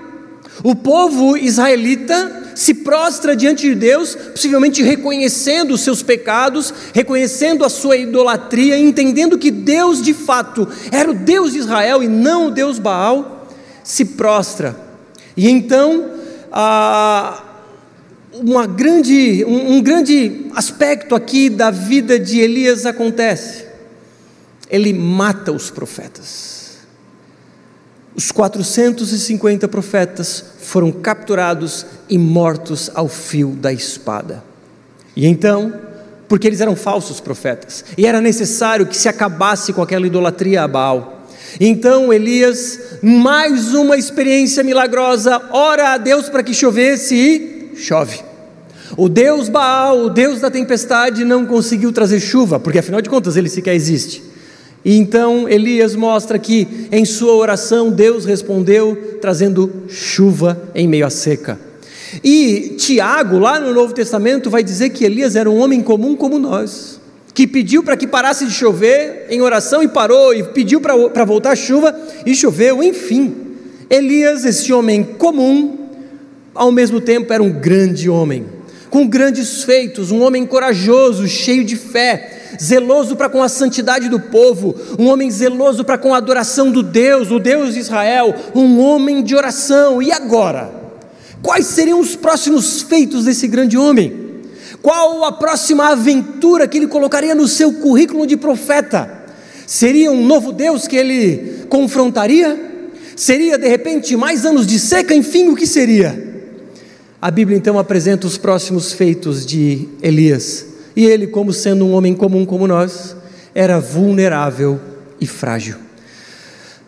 o 0.63 0.75
povo 0.75 1.35
israelita 1.37 2.51
se 2.55 2.73
prostra 2.73 3.35
diante 3.35 3.67
de 3.67 3.75
Deus, 3.75 4.15
possivelmente 4.15 4.83
reconhecendo 4.83 5.73
os 5.73 5.81
seus 5.81 6.03
pecados, 6.03 6.73
reconhecendo 6.93 7.63
a 7.65 7.69
sua 7.69 7.97
idolatria, 7.97 8.77
entendendo 8.77 9.37
que 9.37 9.49
Deus 9.49 10.01
de 10.01 10.13
fato 10.13 10.67
era 10.91 11.09
o 11.09 11.13
Deus 11.13 11.53
de 11.53 11.59
Israel 11.59 12.03
e 12.03 12.07
não 12.07 12.47
o 12.47 12.51
Deus 12.51 12.77
Baal, 12.77 13.47
se 13.83 14.05
prostra. 14.05 14.75
E 15.35 15.49
então, 15.49 16.11
ah, 16.51 17.43
uma 18.33 18.67
grande, 18.67 19.43
um, 19.45 19.77
um 19.77 19.81
grande 19.81 20.47
aspecto 20.55 21.15
aqui 21.15 21.49
da 21.49 21.71
vida 21.71 22.19
de 22.19 22.39
Elias 22.39 22.85
acontece. 22.85 23.65
Ele 24.69 24.93
mata 24.93 25.51
os 25.51 25.69
profetas. 25.69 26.60
Os 28.15 28.31
450 28.31 29.67
profetas 29.67 30.43
foram 30.59 30.91
capturados 30.91 31.85
e 32.09 32.17
mortos 32.17 32.91
ao 32.93 33.07
fio 33.07 33.51
da 33.51 33.71
espada. 33.71 34.43
E 35.15 35.25
então, 35.25 35.73
porque 36.27 36.47
eles 36.47 36.61
eram 36.61 36.75
falsos 36.75 37.19
profetas, 37.19 37.85
e 37.97 38.05
era 38.05 38.21
necessário 38.21 38.85
que 38.85 38.97
se 38.97 39.09
acabasse 39.09 39.73
com 39.73 39.81
aquela 39.81 40.07
idolatria 40.07 40.63
a 40.63 40.67
Baal. 40.67 41.25
Então 41.59 42.11
Elias, 42.11 42.79
mais 43.01 43.73
uma 43.73 43.97
experiência 43.97 44.63
milagrosa, 44.63 45.41
ora 45.51 45.93
a 45.93 45.97
Deus 45.97 46.29
para 46.29 46.43
que 46.43 46.53
chovesse 46.53 47.15
e 47.15 47.77
chove. 47.77 48.21
O 48.97 49.07
Deus 49.07 49.47
Baal, 49.47 50.05
o 50.05 50.09
Deus 50.09 50.41
da 50.41 50.51
tempestade, 50.51 51.23
não 51.23 51.45
conseguiu 51.45 51.91
trazer 51.93 52.19
chuva, 52.19 52.59
porque 52.59 52.79
afinal 52.79 53.01
de 53.01 53.09
contas 53.09 53.37
ele 53.37 53.49
sequer 53.49 53.73
existe. 53.73 54.30
E 54.83 54.97
então 54.97 55.47
Elias 55.47 55.95
mostra 55.95 56.39
que 56.39 56.87
em 56.91 57.05
sua 57.05 57.33
oração 57.33 57.91
Deus 57.91 58.25
respondeu 58.25 59.17
trazendo 59.21 59.71
chuva 59.87 60.69
em 60.73 60.87
meio 60.87 61.05
à 61.05 61.09
seca. 61.09 61.59
E 62.23 62.75
Tiago, 62.77 63.39
lá 63.39 63.59
no 63.59 63.73
Novo 63.73 63.93
Testamento, 63.93 64.49
vai 64.49 64.63
dizer 64.63 64.89
que 64.89 65.05
Elias 65.05 65.35
era 65.35 65.49
um 65.49 65.59
homem 65.59 65.81
comum 65.81 66.15
como 66.15 66.39
nós, 66.39 66.99
que 67.33 67.47
pediu 67.47 67.83
para 67.83 67.95
que 67.95 68.07
parasse 68.07 68.45
de 68.45 68.51
chover 68.51 69.27
em 69.29 69.41
oração 69.41 69.81
e 69.81 69.87
parou, 69.87 70.33
e 70.33 70.43
pediu 70.43 70.81
para 70.81 71.23
voltar 71.23 71.51
a 71.51 71.55
chuva 71.55 71.95
e 72.25 72.35
choveu, 72.35 72.83
enfim. 72.83 73.33
Elias, 73.89 74.43
esse 74.43 74.73
homem 74.73 75.03
comum, 75.03 75.77
ao 76.53 76.71
mesmo 76.71 76.99
tempo 76.99 77.31
era 77.31 77.41
um 77.41 77.51
grande 77.51 78.09
homem, 78.09 78.45
com 78.89 79.07
grandes 79.07 79.63
feitos, 79.63 80.11
um 80.11 80.21
homem 80.21 80.45
corajoso, 80.45 81.27
cheio 81.27 81.63
de 81.63 81.77
fé, 81.77 82.40
zeloso 82.59 83.15
para 83.15 83.29
com 83.29 83.43
a 83.43 83.49
santidade 83.49 84.09
do 84.09 84.19
povo, 84.19 84.75
um 84.97 85.07
homem 85.07 85.29
zeloso 85.29 85.83
para 85.83 85.97
com 85.97 86.13
a 86.13 86.17
adoração 86.17 86.71
do 86.71 86.81
Deus, 86.81 87.29
o 87.31 87.39
Deus 87.39 87.73
de 87.73 87.79
Israel, 87.79 88.33
um 88.55 88.79
homem 88.79 89.23
de 89.23 89.35
oração. 89.35 90.01
E 90.01 90.11
agora? 90.11 90.71
Quais 91.41 91.65
seriam 91.67 91.99
os 91.99 92.15
próximos 92.15 92.81
feitos 92.81 93.25
desse 93.25 93.47
grande 93.47 93.77
homem? 93.77 94.21
Qual 94.81 95.23
a 95.25 95.31
próxima 95.31 95.89
aventura 95.89 96.67
que 96.67 96.77
ele 96.77 96.87
colocaria 96.87 97.35
no 97.35 97.47
seu 97.47 97.73
currículo 97.73 98.25
de 98.25 98.37
profeta? 98.37 99.21
Seria 99.67 100.11
um 100.11 100.25
novo 100.25 100.51
Deus 100.51 100.87
que 100.87 100.95
ele 100.95 101.65
confrontaria? 101.69 102.71
Seria 103.15 103.57
de 103.57 103.67
repente 103.67 104.15
mais 104.15 104.45
anos 104.45 104.65
de 104.65 104.79
seca? 104.79 105.13
Enfim, 105.13 105.49
o 105.49 105.55
que 105.55 105.67
seria? 105.67 106.31
A 107.21 107.29
Bíblia 107.29 107.57
então 107.57 107.77
apresenta 107.77 108.25
os 108.25 108.37
próximos 108.37 108.93
feitos 108.93 109.45
de 109.45 109.87
Elias. 110.01 110.65
E 110.95 111.05
ele, 111.05 111.27
como 111.27 111.53
sendo 111.53 111.85
um 111.85 111.93
homem 111.93 112.13
comum 112.13 112.45
como 112.45 112.67
nós, 112.67 113.15
era 113.53 113.79
vulnerável 113.79 114.79
e 115.19 115.25
frágil. 115.25 115.75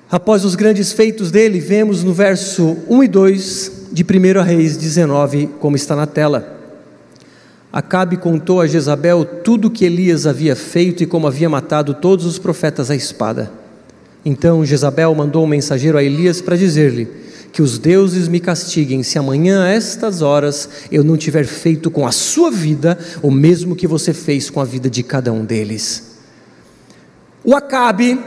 Após 0.10 0.46
os 0.46 0.56
grandes 0.56 0.92
feitos 0.92 1.32
dele, 1.32 1.60
vemos 1.60 2.04
no 2.04 2.14
verso 2.14 2.78
1 2.88 3.04
e 3.04 3.08
2 3.08 3.72
de 3.92 4.04
1 4.04 4.42
Reis 4.44 4.78
19, 4.78 5.50
como 5.60 5.76
está 5.76 5.96
na 5.96 6.06
tela. 6.06 6.60
Acabe 7.72 8.18
contou 8.18 8.62
a 8.62 8.68
Jezabel 8.68 9.26
tudo 9.26 9.68
o 9.68 9.72
que 9.72 9.84
Elias 9.84 10.28
havia 10.28 10.56
feito 10.56 11.02
e 11.02 11.08
como 11.08 11.26
havia 11.26 11.50
matado 11.50 11.96
todos 11.96 12.26
os 12.26 12.38
profetas 12.38 12.92
à 12.92 12.96
espada. 12.96 13.52
Então 14.24 14.64
Jezabel 14.64 15.16
mandou 15.16 15.44
um 15.44 15.48
mensageiro 15.48 15.98
a 15.98 16.04
Elias 16.04 16.40
para 16.40 16.56
dizer-lhe: 16.56 17.08
Que 17.54 17.62
os 17.62 17.78
deuses 17.78 18.28
me 18.28 18.42
castiguem 18.42 19.02
se 19.02 19.18
amanhã 19.18 19.64
a 19.64 19.70
estas 19.70 20.22
horas 20.22 20.68
eu 20.92 21.06
não 21.06 21.16
tiver 21.16 21.46
feito 21.46 21.90
com 21.90 22.06
a 22.06 22.12
sua 22.12 22.52
vida 22.52 22.98
o 23.22 23.32
mesmo 23.32 23.76
que 23.76 23.88
você 23.88 24.14
fez 24.14 24.50
com 24.50 24.60
a 24.60 24.66
vida 24.66 24.90
de 24.90 25.04
cada 25.04 25.32
um 25.32 25.46
deles. 25.46 26.18
O 27.46 27.56
Acabe, 27.56 28.20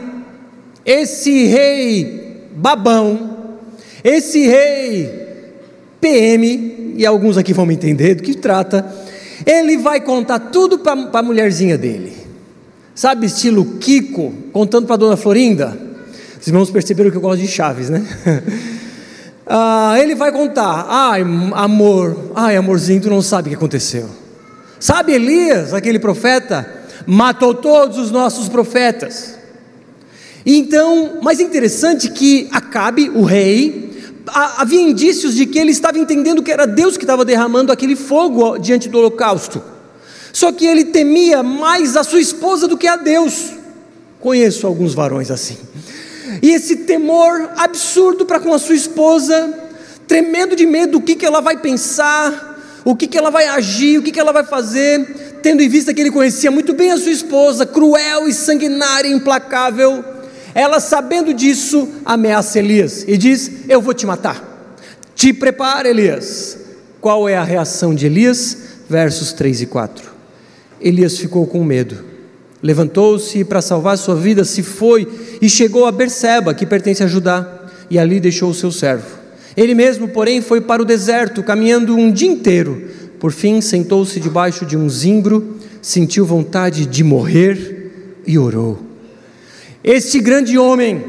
esse 0.84 1.44
rei 1.46 2.46
babão, 2.56 3.58
esse 4.02 4.46
rei 4.46 5.26
PM, 6.00 6.94
e 6.96 7.04
alguns 7.04 7.36
aqui 7.36 7.52
vão 7.52 7.66
me 7.66 7.74
entender 7.74 8.14
do 8.14 8.22
que 8.22 8.34
trata 8.34 9.04
ele 9.44 9.76
vai 9.76 10.00
contar 10.00 10.38
tudo 10.38 10.78
para 10.78 10.92
a 11.12 11.22
mulherzinha 11.22 11.76
dele. 11.76 12.12
Sabe, 12.94 13.26
estilo 13.26 13.64
Kiko, 13.78 14.32
contando 14.52 14.86
para 14.86 14.94
a 14.94 14.98
dona 14.98 15.16
Florinda? 15.16 15.76
Os 16.40 16.46
irmãos 16.46 16.70
perceberam 16.70 17.10
que 17.10 17.16
eu 17.16 17.20
gosto 17.20 17.40
de 17.40 17.48
Chaves, 17.48 17.90
né? 17.90 18.04
ah, 19.46 19.94
ele 19.98 20.14
vai 20.14 20.32
contar: 20.32 20.86
ai, 20.88 21.22
amor, 21.52 22.32
ai, 22.34 22.56
amorzinho, 22.56 23.00
tu 23.00 23.10
não 23.10 23.22
sabe 23.22 23.48
o 23.48 23.50
que 23.50 23.56
aconteceu. 23.56 24.08
Sabe, 24.80 25.12
Elias, 25.12 25.72
aquele 25.72 25.98
profeta, 25.98 26.68
matou 27.06 27.54
todos 27.54 27.96
os 27.98 28.10
nossos 28.10 28.48
profetas. 28.48 29.36
Então, 30.44 31.18
mais 31.22 31.40
interessante 31.40 32.10
que 32.10 32.48
Acabe, 32.52 33.08
o 33.10 33.22
rei, 33.22 34.12
havia 34.32 34.80
indícios 34.80 35.34
de 35.34 35.46
que 35.46 35.58
ele 35.58 35.72
estava 35.72 35.98
entendendo 35.98 36.42
que 36.42 36.52
era 36.52 36.66
Deus 36.66 36.96
que 36.96 37.04
estava 37.04 37.24
derramando 37.24 37.72
aquele 37.72 37.96
fogo 37.96 38.58
diante 38.58 38.88
do 38.88 38.98
holocausto. 38.98 39.62
Só 40.32 40.52
que 40.52 40.66
ele 40.66 40.84
temia 40.84 41.42
mais 41.42 41.96
a 41.96 42.04
sua 42.04 42.20
esposa 42.20 42.68
do 42.68 42.76
que 42.76 42.86
a 42.86 42.96
Deus. 42.96 43.52
Conheço 44.20 44.66
alguns 44.66 44.92
varões 44.92 45.30
assim. 45.30 45.56
E 46.42 46.50
esse 46.50 46.76
temor 46.76 47.50
absurdo 47.56 48.26
para 48.26 48.40
com 48.40 48.52
a 48.52 48.58
sua 48.58 48.74
esposa, 48.74 49.52
tremendo 50.06 50.56
de 50.56 50.66
medo, 50.66 50.98
o 50.98 51.02
que, 51.02 51.14
que 51.14 51.26
ela 51.26 51.40
vai 51.40 51.56
pensar, 51.58 52.80
o 52.84 52.94
que, 52.94 53.06
que 53.06 53.18
ela 53.18 53.30
vai 53.30 53.46
agir, 53.46 53.98
o 53.98 54.02
que, 54.02 54.12
que 54.12 54.20
ela 54.20 54.32
vai 54.32 54.44
fazer, 54.44 55.38
tendo 55.42 55.62
em 55.62 55.68
vista 55.68 55.92
que 55.92 56.00
ele 56.00 56.10
conhecia 56.10 56.50
muito 56.50 56.72
bem 56.72 56.92
a 56.92 56.96
sua 56.96 57.12
esposa, 57.12 57.66
cruel 57.66 58.28
e 58.28 58.32
sanguinária, 58.32 59.08
implacável 59.08 60.16
ela, 60.56 60.80
sabendo 60.80 61.34
disso, 61.34 61.86
ameaça 62.02 62.58
Elias 62.58 63.04
e 63.06 63.18
diz: 63.18 63.50
Eu 63.68 63.82
vou 63.82 63.92
te 63.92 64.06
matar. 64.06 64.72
Te 65.14 65.30
prepara, 65.30 65.86
Elias. 65.86 66.56
Qual 66.98 67.28
é 67.28 67.36
a 67.36 67.44
reação 67.44 67.94
de 67.94 68.06
Elias? 68.06 68.56
Versos 68.88 69.34
3 69.34 69.60
e 69.60 69.66
4. 69.66 70.10
Elias 70.80 71.18
ficou 71.18 71.46
com 71.46 71.62
medo. 71.62 72.02
Levantou-se 72.66 73.44
para 73.44 73.62
salvar 73.62 73.96
sua 73.96 74.16
vida, 74.16 74.44
se 74.44 74.60
foi 74.60 75.06
e 75.40 75.48
chegou 75.48 75.86
a 75.86 75.92
Berseba, 75.92 76.52
que 76.52 76.66
pertence 76.66 77.00
a 77.00 77.06
Judá, 77.06 77.68
e 77.88 77.96
ali 77.96 78.18
deixou 78.18 78.50
o 78.50 78.54
seu 78.54 78.72
servo. 78.72 79.06
Ele 79.56 79.72
mesmo, 79.72 80.08
porém, 80.08 80.42
foi 80.42 80.60
para 80.60 80.82
o 80.82 80.84
deserto, 80.84 81.44
caminhando 81.44 81.94
um 81.94 82.10
dia 82.10 82.28
inteiro. 82.28 82.88
Por 83.20 83.30
fim, 83.30 83.60
sentou-se 83.60 84.18
debaixo 84.18 84.66
de 84.66 84.76
um 84.76 84.90
zimbro, 84.90 85.58
sentiu 85.80 86.26
vontade 86.26 86.86
de 86.86 87.04
morrer 87.04 88.18
e 88.26 88.36
orou. 88.36 88.80
Este 89.84 90.18
grande 90.18 90.58
homem, 90.58 91.04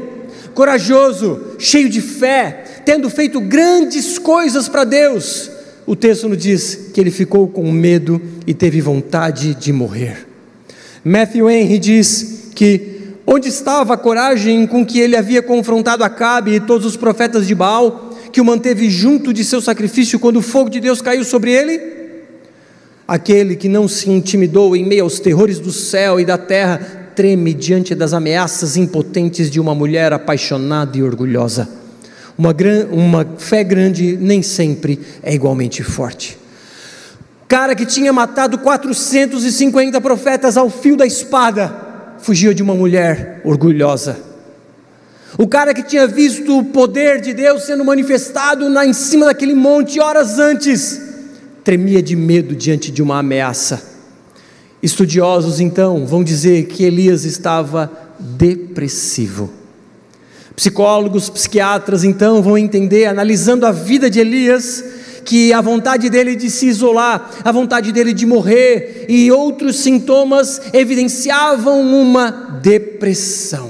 corajoso, 0.54 1.40
cheio 1.58 1.88
de 1.88 2.00
fé, 2.00 2.82
tendo 2.86 3.10
feito 3.10 3.40
grandes 3.40 4.16
coisas 4.16 4.68
para 4.68 4.84
Deus, 4.84 5.50
o 5.84 5.96
texto 5.96 6.28
nos 6.28 6.38
diz 6.38 6.90
que 6.94 7.00
ele 7.00 7.10
ficou 7.10 7.48
com 7.48 7.68
medo 7.72 8.22
e 8.46 8.54
teve 8.54 8.80
vontade 8.80 9.56
de 9.56 9.72
morrer. 9.72 10.27
Matthew 11.08 11.48
Henry 11.48 11.78
diz 11.78 12.50
que 12.54 13.14
onde 13.26 13.48
estava 13.48 13.94
a 13.94 13.96
coragem 13.96 14.66
com 14.66 14.84
que 14.84 15.00
ele 15.00 15.16
havia 15.16 15.40
confrontado 15.40 16.04
Acabe 16.04 16.52
e 16.52 16.60
todos 16.60 16.86
os 16.86 16.98
profetas 16.98 17.46
de 17.46 17.54
Baal, 17.54 18.14
que 18.30 18.42
o 18.42 18.44
manteve 18.44 18.90
junto 18.90 19.32
de 19.32 19.42
seu 19.42 19.62
sacrifício 19.62 20.18
quando 20.18 20.36
o 20.36 20.42
fogo 20.42 20.68
de 20.68 20.80
Deus 20.80 21.00
caiu 21.00 21.24
sobre 21.24 21.50
ele? 21.50 21.80
Aquele 23.06 23.56
que 23.56 23.70
não 23.70 23.88
se 23.88 24.10
intimidou 24.10 24.76
em 24.76 24.84
meio 24.84 25.04
aos 25.04 25.18
terrores 25.18 25.58
do 25.58 25.72
céu 25.72 26.20
e 26.20 26.26
da 26.26 26.36
terra, 26.36 27.10
treme 27.16 27.54
diante 27.54 27.94
das 27.94 28.12
ameaças 28.12 28.76
impotentes 28.76 29.50
de 29.50 29.58
uma 29.58 29.74
mulher 29.74 30.12
apaixonada 30.12 30.98
e 30.98 31.02
orgulhosa. 31.02 31.70
Uma, 32.36 32.52
gran, 32.52 32.86
uma 32.92 33.26
fé 33.38 33.64
grande 33.64 34.14
nem 34.20 34.42
sempre 34.42 35.00
é 35.22 35.34
igualmente 35.34 35.82
forte. 35.82 36.36
Cara 37.48 37.74
que 37.74 37.86
tinha 37.86 38.12
matado 38.12 38.58
450 38.58 39.98
profetas 40.02 40.58
ao 40.58 40.68
fio 40.68 40.98
da 40.98 41.06
espada, 41.06 41.74
fugia 42.18 42.54
de 42.54 42.62
uma 42.62 42.74
mulher 42.74 43.40
orgulhosa. 43.42 44.18
O 45.38 45.48
cara 45.48 45.72
que 45.72 45.82
tinha 45.82 46.06
visto 46.06 46.58
o 46.58 46.64
poder 46.64 47.22
de 47.22 47.32
Deus 47.32 47.64
sendo 47.64 47.84
manifestado 47.84 48.66
em 48.84 48.92
cima 48.92 49.24
daquele 49.24 49.54
monte 49.54 49.98
horas 49.98 50.38
antes, 50.38 51.00
tremia 51.64 52.02
de 52.02 52.14
medo 52.14 52.54
diante 52.54 52.90
de 52.90 53.02
uma 53.02 53.18
ameaça. 53.20 53.82
Estudiosos 54.82 55.58
então 55.58 56.06
vão 56.06 56.22
dizer 56.22 56.66
que 56.66 56.84
Elias 56.84 57.24
estava 57.24 57.90
depressivo. 58.18 59.50
Psicólogos, 60.54 61.30
psiquiatras 61.30 62.04
então 62.04 62.42
vão 62.42 62.58
entender, 62.58 63.06
analisando 63.06 63.64
a 63.64 63.72
vida 63.72 64.10
de 64.10 64.18
Elias, 64.18 64.84
que 65.28 65.52
a 65.52 65.60
vontade 65.60 66.08
dele 66.08 66.34
de 66.34 66.48
se 66.48 66.68
isolar, 66.68 67.30
a 67.44 67.52
vontade 67.52 67.92
dele 67.92 68.14
de 68.14 68.24
morrer 68.24 69.04
e 69.10 69.30
outros 69.30 69.76
sintomas 69.76 70.58
evidenciavam 70.72 71.82
uma 71.82 72.30
depressão. 72.62 73.68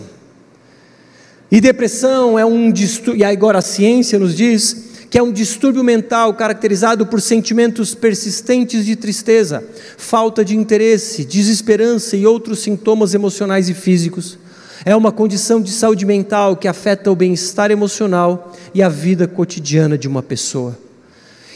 E 1.51 1.61
depressão 1.61 2.39
é 2.39 2.47
um 2.47 2.71
distúrbio, 2.71 3.23
e 3.23 3.25
agora 3.25 3.59
a 3.59 3.61
ciência 3.61 4.21
nos 4.21 4.37
diz 4.37 4.85
que 5.11 5.19
é 5.19 5.23
um 5.23 5.33
distúrbio 5.33 5.83
mental 5.83 6.33
caracterizado 6.33 7.05
por 7.07 7.21
sentimentos 7.21 7.93
persistentes 7.93 8.87
de 8.87 8.95
tristeza, 8.95 9.65
falta 9.97 10.45
de 10.45 10.57
interesse, 10.57 11.25
desesperança 11.25 12.17
e 12.17 12.25
outros 12.25 12.61
sintomas 12.61 13.15
emocionais 13.15 13.69
e 13.69 13.75
físicos. 13.75 14.39
É 14.85 14.95
uma 14.95 15.11
condição 15.11 15.61
de 15.61 15.73
saúde 15.73 16.07
mental 16.07 16.55
que 16.57 16.69
afeta 16.69 17.11
o 17.11 17.17
bem-estar 17.17 17.73
emocional 17.73 18.55
e 18.73 18.81
a 18.81 18.89
vida 18.89 19.27
cotidiana 19.27 19.99
de 19.99 20.07
uma 20.07 20.23
pessoa. 20.23 20.87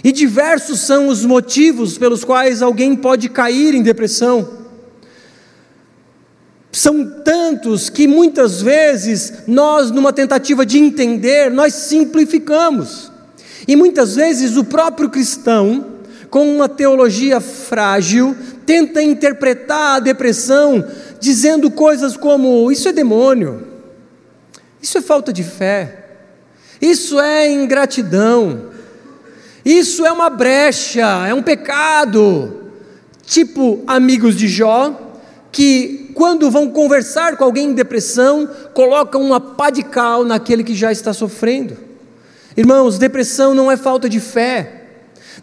E 0.05 0.11
diversos 0.11 0.81
são 0.81 1.09
os 1.09 1.25
motivos 1.25 1.97
pelos 1.97 2.25
quais 2.25 2.61
alguém 2.61 2.97
pode 2.97 3.29
cair 3.29 3.75
em 3.75 3.83
depressão. 3.83 4.63
São 6.73 7.21
tantos 7.23 7.91
que 7.91 8.09
muitas 8.09 8.63
vezes 8.63 9.45
nós, 9.47 9.91
numa 9.91 10.13
tentativa 10.13 10.65
de 10.65 10.79
entender, 10.79 11.51
nós 11.51 11.75
simplificamos. 11.75 13.13
E 13.69 13.77
muitas 13.77 14.17
vezes 14.17 14.57
o 14.57 14.65
próprio 14.65 15.09
cristão, 15.09 15.99
com 16.31 16.53
uma 16.53 16.69
teologia 16.69 17.41
frágil, 17.41 18.35
tenta 18.65 19.03
interpretar 19.03 19.97
a 19.97 20.01
depressão 20.01 20.85
dizendo 21.21 21.71
coisas 21.71 22.17
como: 22.17 22.73
isso 22.73 22.89
é 22.89 22.93
demônio, 22.93 23.69
isso 24.81 24.99
é 24.99 25.03
falta 25.03 25.33
de 25.33 25.45
fé, 25.45 26.07
isso 26.81 27.21
é 27.21 27.53
ingratidão, 27.53 28.72
isso 29.65 30.05
é 30.05 30.13
uma 30.13 30.29
brecha, 30.29 31.27
é 31.27 31.35
um 31.35 31.43
pecado. 31.43 32.71
Tipo 33.25 33.83
amigos 33.87 34.37
de 34.37 34.49
Jó, 34.49 35.15
que 35.51 36.11
quando 36.15 36.51
vão 36.51 36.69
conversar 36.69 37.37
com 37.37 37.45
alguém 37.45 37.71
em 37.71 37.75
depressão, 37.75 38.49
colocam 38.75 39.23
uma 39.23 39.41
pá 39.41 39.71
de 39.71 39.83
cal 39.83 40.25
naquele 40.25 40.65
que 40.65 40.75
já 40.75 40.91
está 40.91 41.13
sofrendo. 41.13 41.77
Irmãos, 42.57 42.99
depressão 42.99 43.55
não 43.55 43.71
é 43.71 43.77
falta 43.77 44.09
de 44.09 44.21
fé. 44.21 44.81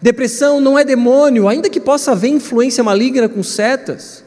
Depressão 0.01 0.61
não 0.61 0.77
é 0.77 0.83
demônio, 0.83 1.47
ainda 1.47 1.69
que 1.69 1.79
possa 1.79 2.11
haver 2.11 2.29
influência 2.29 2.83
maligna 2.83 3.27
com 3.27 3.43
setas. 3.43 4.23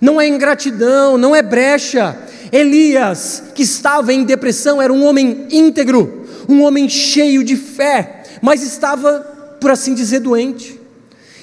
Não 0.00 0.20
é 0.20 0.26
ingratidão, 0.26 1.16
não 1.16 1.34
é 1.34 1.42
brecha. 1.42 2.16
Elias, 2.52 3.42
que 3.54 3.62
estava 3.62 4.12
em 4.12 4.24
depressão, 4.24 4.82
era 4.82 4.92
um 4.92 5.04
homem 5.04 5.46
íntegro, 5.50 6.26
um 6.48 6.62
homem 6.62 6.88
cheio 6.88 7.42
de 7.42 7.56
fé, 7.56 8.22
mas 8.42 8.62
estava, 8.62 9.26
por 9.64 9.70
assim 9.70 9.94
dizer, 9.94 10.20
doente. 10.20 10.78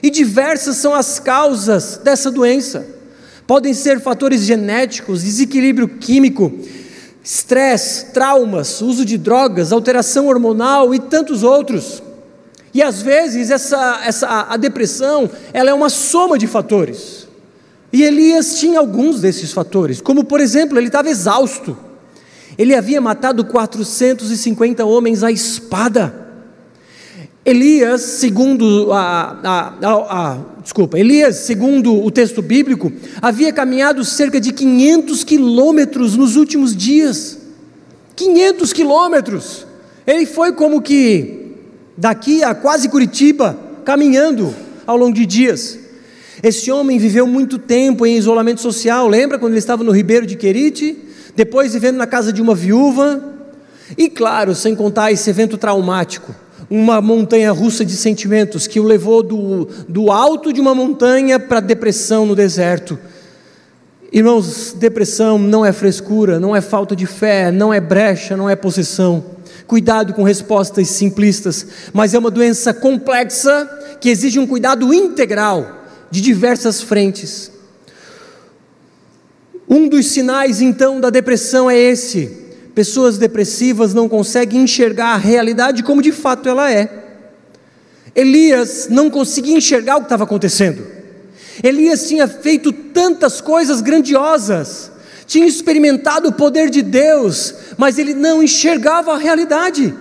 E 0.03 0.11
diversas 0.11 0.77
são 0.77 0.93
as 0.93 1.19
causas 1.19 1.99
dessa 2.03 2.29
doença. 2.29 2.85
Podem 3.47 3.73
ser 3.73 3.99
fatores 3.99 4.41
genéticos, 4.41 5.23
desequilíbrio 5.23 5.87
químico, 5.87 6.53
estresse, 7.23 8.13
traumas, 8.13 8.79
uso 8.79 9.03
de 9.03 9.17
drogas, 9.17 9.71
alteração 9.71 10.27
hormonal 10.27 10.93
e 10.93 10.99
tantos 10.99 11.41
outros. 11.41 12.03
E 12.71 12.83
às 12.83 13.01
vezes 13.01 13.49
essa, 13.49 14.01
essa, 14.05 14.45
a 14.47 14.55
depressão 14.55 15.27
ela 15.51 15.71
é 15.71 15.73
uma 15.73 15.89
soma 15.89 16.37
de 16.37 16.45
fatores. 16.45 17.27
E 17.91 18.03
Elias 18.03 18.59
tinha 18.59 18.77
alguns 18.77 19.19
desses 19.19 19.51
fatores, 19.51 19.99
como 19.99 20.23
por 20.23 20.39
exemplo, 20.39 20.77
ele 20.77 20.89
estava 20.89 21.09
exausto. 21.09 21.75
Ele 22.55 22.75
havia 22.75 23.01
matado 23.01 23.43
450 23.45 24.85
homens 24.85 25.23
à 25.23 25.31
espada. 25.31 26.21
Elias, 27.43 28.01
segundo 28.01 28.93
a, 28.93 29.39
a, 29.43 29.73
a, 29.81 30.31
a, 30.31 30.37
desculpa, 30.61 30.99
Elias, 30.99 31.37
segundo 31.37 32.03
o 32.05 32.11
texto 32.11 32.39
bíblico, 32.39 32.93
havia 33.19 33.51
caminhado 33.51 34.05
cerca 34.05 34.39
de 34.39 34.53
500 34.53 35.23
quilômetros 35.23 36.15
nos 36.15 36.35
últimos 36.35 36.75
dias. 36.75 37.39
500 38.15 38.71
quilômetros. 38.73 39.65
Ele 40.05 40.27
foi 40.27 40.51
como 40.51 40.83
que 40.83 41.55
daqui 41.97 42.43
a 42.43 42.53
quase 42.53 42.87
Curitiba, 42.89 43.57
caminhando 43.83 44.53
ao 44.85 44.95
longo 44.95 45.15
de 45.15 45.25
dias. 45.25 45.79
Esse 46.43 46.71
homem 46.71 46.99
viveu 46.99 47.25
muito 47.25 47.57
tempo 47.57 48.05
em 48.05 48.17
isolamento 48.17 48.61
social. 48.61 49.07
Lembra 49.07 49.39
quando 49.39 49.53
ele 49.53 49.59
estava 49.59 49.83
no 49.83 49.91
Ribeiro 49.91 50.27
de 50.27 50.35
Querite? 50.35 50.95
Depois 51.35 51.73
vivendo 51.73 51.97
na 51.97 52.05
casa 52.05 52.31
de 52.31 52.39
uma 52.39 52.53
viúva. 52.53 53.33
E 53.97 54.09
claro, 54.09 54.53
sem 54.53 54.75
contar 54.75 55.11
esse 55.11 55.27
evento 55.27 55.57
traumático 55.57 56.35
uma 56.71 57.01
montanha 57.01 57.51
russa 57.51 57.83
de 57.83 57.97
sentimentos 57.97 58.65
que 58.65 58.79
o 58.79 58.83
levou 58.83 59.21
do, 59.21 59.67
do 59.89 60.09
alto 60.09 60.53
de 60.53 60.61
uma 60.61 60.73
montanha 60.73 61.37
para 61.37 61.57
a 61.57 61.61
depressão 61.61 62.25
no 62.25 62.33
deserto. 62.33 62.97
Irmãos, 64.09 64.73
depressão 64.79 65.37
não 65.37 65.65
é 65.65 65.73
frescura, 65.73 66.39
não 66.39 66.55
é 66.55 66.61
falta 66.61 66.95
de 66.95 67.05
fé, 67.05 67.51
não 67.51 67.73
é 67.73 67.81
brecha, 67.81 68.37
não 68.37 68.49
é 68.49 68.55
possessão. 68.55 69.21
Cuidado 69.67 70.13
com 70.13 70.23
respostas 70.23 70.87
simplistas, 70.87 71.67
mas 71.91 72.13
é 72.13 72.19
uma 72.19 72.31
doença 72.31 72.73
complexa 72.73 73.69
que 73.99 74.07
exige 74.07 74.39
um 74.39 74.47
cuidado 74.47 74.93
integral 74.93 75.83
de 76.09 76.21
diversas 76.21 76.81
frentes. 76.81 77.51
Um 79.67 79.89
dos 79.89 80.05
sinais 80.07 80.61
então 80.61 81.01
da 81.01 81.09
depressão 81.09 81.69
é 81.69 81.77
esse: 81.77 82.40
Pessoas 82.73 83.17
depressivas 83.17 83.93
não 83.93 84.07
conseguem 84.07 84.61
enxergar 84.63 85.13
a 85.13 85.17
realidade 85.17 85.83
como 85.83 86.01
de 86.01 86.11
fato 86.11 86.47
ela 86.47 86.71
é. 86.71 86.89
Elias 88.15 88.87
não 88.89 89.09
conseguia 89.09 89.57
enxergar 89.57 89.97
o 89.97 89.99
que 89.99 90.05
estava 90.05 90.23
acontecendo. 90.23 90.85
Elias 91.63 92.07
tinha 92.07 92.27
feito 92.27 92.71
tantas 92.71 93.41
coisas 93.41 93.81
grandiosas, 93.81 94.91
tinha 95.27 95.45
experimentado 95.45 96.29
o 96.29 96.33
poder 96.33 96.69
de 96.69 96.81
Deus, 96.81 97.53
mas 97.77 97.97
ele 97.99 98.13
não 98.13 98.41
enxergava 98.41 99.13
a 99.13 99.17
realidade. 99.17 99.93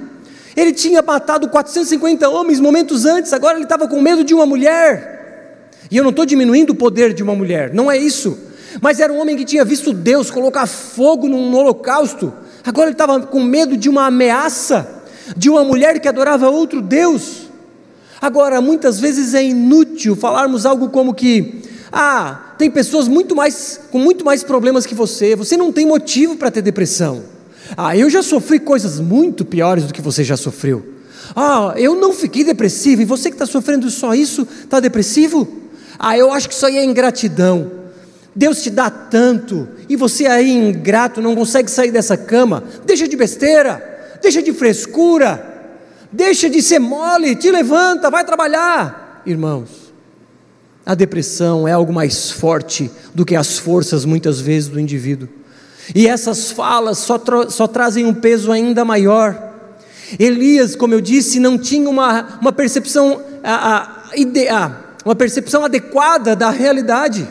Ele 0.56 0.72
tinha 0.72 1.02
matado 1.02 1.48
450 1.48 2.28
homens 2.28 2.60
momentos 2.60 3.04
antes, 3.04 3.32
agora 3.32 3.56
ele 3.56 3.64
estava 3.64 3.86
com 3.86 4.00
medo 4.00 4.24
de 4.24 4.34
uma 4.34 4.46
mulher. 4.46 5.68
E 5.90 5.96
eu 5.96 6.02
não 6.02 6.10
estou 6.10 6.24
diminuindo 6.24 6.70
o 6.70 6.76
poder 6.76 7.12
de 7.12 7.22
uma 7.22 7.34
mulher, 7.34 7.74
não 7.74 7.90
é 7.90 7.96
isso. 7.96 8.38
Mas 8.80 9.00
era 9.00 9.12
um 9.12 9.20
homem 9.20 9.36
que 9.36 9.44
tinha 9.44 9.64
visto 9.64 9.92
Deus 9.92 10.30
colocar 10.30 10.66
fogo 10.66 11.28
num 11.28 11.54
holocausto, 11.54 12.32
Agora 12.64 12.88
ele 12.88 12.94
estava 12.94 13.20
com 13.20 13.42
medo 13.42 13.76
de 13.76 13.88
uma 13.88 14.06
ameaça, 14.06 15.02
de 15.36 15.48
uma 15.48 15.64
mulher 15.64 16.00
que 16.00 16.08
adorava 16.08 16.48
outro 16.48 16.80
Deus. 16.80 17.48
Agora, 18.20 18.60
muitas 18.60 19.00
vezes 19.00 19.34
é 19.34 19.42
inútil 19.42 20.14
falarmos 20.14 20.66
algo 20.66 20.90
como 20.90 21.14
que, 21.14 21.62
ah, 21.90 22.54
tem 22.58 22.70
pessoas 22.70 23.08
muito 23.08 23.34
mais 23.34 23.80
com 23.90 23.98
muito 23.98 24.24
mais 24.24 24.44
problemas 24.44 24.84
que 24.84 24.94
você, 24.94 25.34
você 25.34 25.56
não 25.56 25.72
tem 25.72 25.86
motivo 25.86 26.36
para 26.36 26.50
ter 26.50 26.60
depressão. 26.60 27.22
Ah, 27.76 27.96
eu 27.96 28.10
já 28.10 28.22
sofri 28.22 28.58
coisas 28.58 29.00
muito 29.00 29.44
piores 29.44 29.84
do 29.84 29.94
que 29.94 30.02
você 30.02 30.22
já 30.22 30.36
sofreu. 30.36 30.84
Ah, 31.34 31.74
eu 31.76 31.94
não 31.94 32.12
fiquei 32.12 32.44
depressivo, 32.44 33.02
e 33.02 33.04
você 33.04 33.30
que 33.30 33.36
está 33.36 33.46
sofrendo 33.46 33.88
só 33.88 34.14
isso, 34.14 34.46
está 34.64 34.80
depressivo? 34.80 35.48
Ah, 35.98 36.18
eu 36.18 36.32
acho 36.32 36.48
que 36.48 36.54
isso 36.54 36.66
aí 36.66 36.76
é 36.76 36.84
ingratidão. 36.84 37.79
Deus 38.40 38.62
te 38.62 38.70
dá 38.70 38.88
tanto 38.88 39.68
e 39.86 39.94
você 39.96 40.24
aí 40.24 40.50
ingrato 40.50 41.20
não 41.20 41.36
consegue 41.36 41.70
sair 41.70 41.90
dessa 41.90 42.16
cama. 42.16 42.64
Deixa 42.86 43.06
de 43.06 43.14
besteira, 43.14 44.16
deixa 44.22 44.42
de 44.42 44.50
frescura, 44.50 45.68
deixa 46.10 46.48
de 46.48 46.62
ser 46.62 46.78
mole, 46.78 47.36
te 47.36 47.50
levanta, 47.50 48.08
vai 48.08 48.24
trabalhar. 48.24 49.20
Irmãos, 49.26 49.92
a 50.86 50.94
depressão 50.94 51.68
é 51.68 51.72
algo 51.72 51.92
mais 51.92 52.30
forte 52.30 52.90
do 53.14 53.26
que 53.26 53.36
as 53.36 53.58
forças 53.58 54.06
muitas 54.06 54.40
vezes 54.40 54.70
do 54.70 54.80
indivíduo. 54.80 55.28
E 55.94 56.06
essas 56.06 56.50
falas 56.50 56.96
só, 56.96 57.18
tra 57.18 57.50
só 57.50 57.66
trazem 57.66 58.06
um 58.06 58.14
peso 58.14 58.50
ainda 58.50 58.86
maior. 58.86 59.52
Elias, 60.18 60.74
como 60.74 60.94
eu 60.94 61.02
disse, 61.02 61.38
não 61.38 61.58
tinha 61.58 61.90
uma, 61.90 62.38
uma 62.40 62.52
percepção 62.52 63.20
a, 63.44 64.02
a, 64.50 64.72
uma 65.04 65.14
percepção 65.14 65.62
adequada 65.62 66.34
da 66.34 66.48
realidade. 66.48 67.28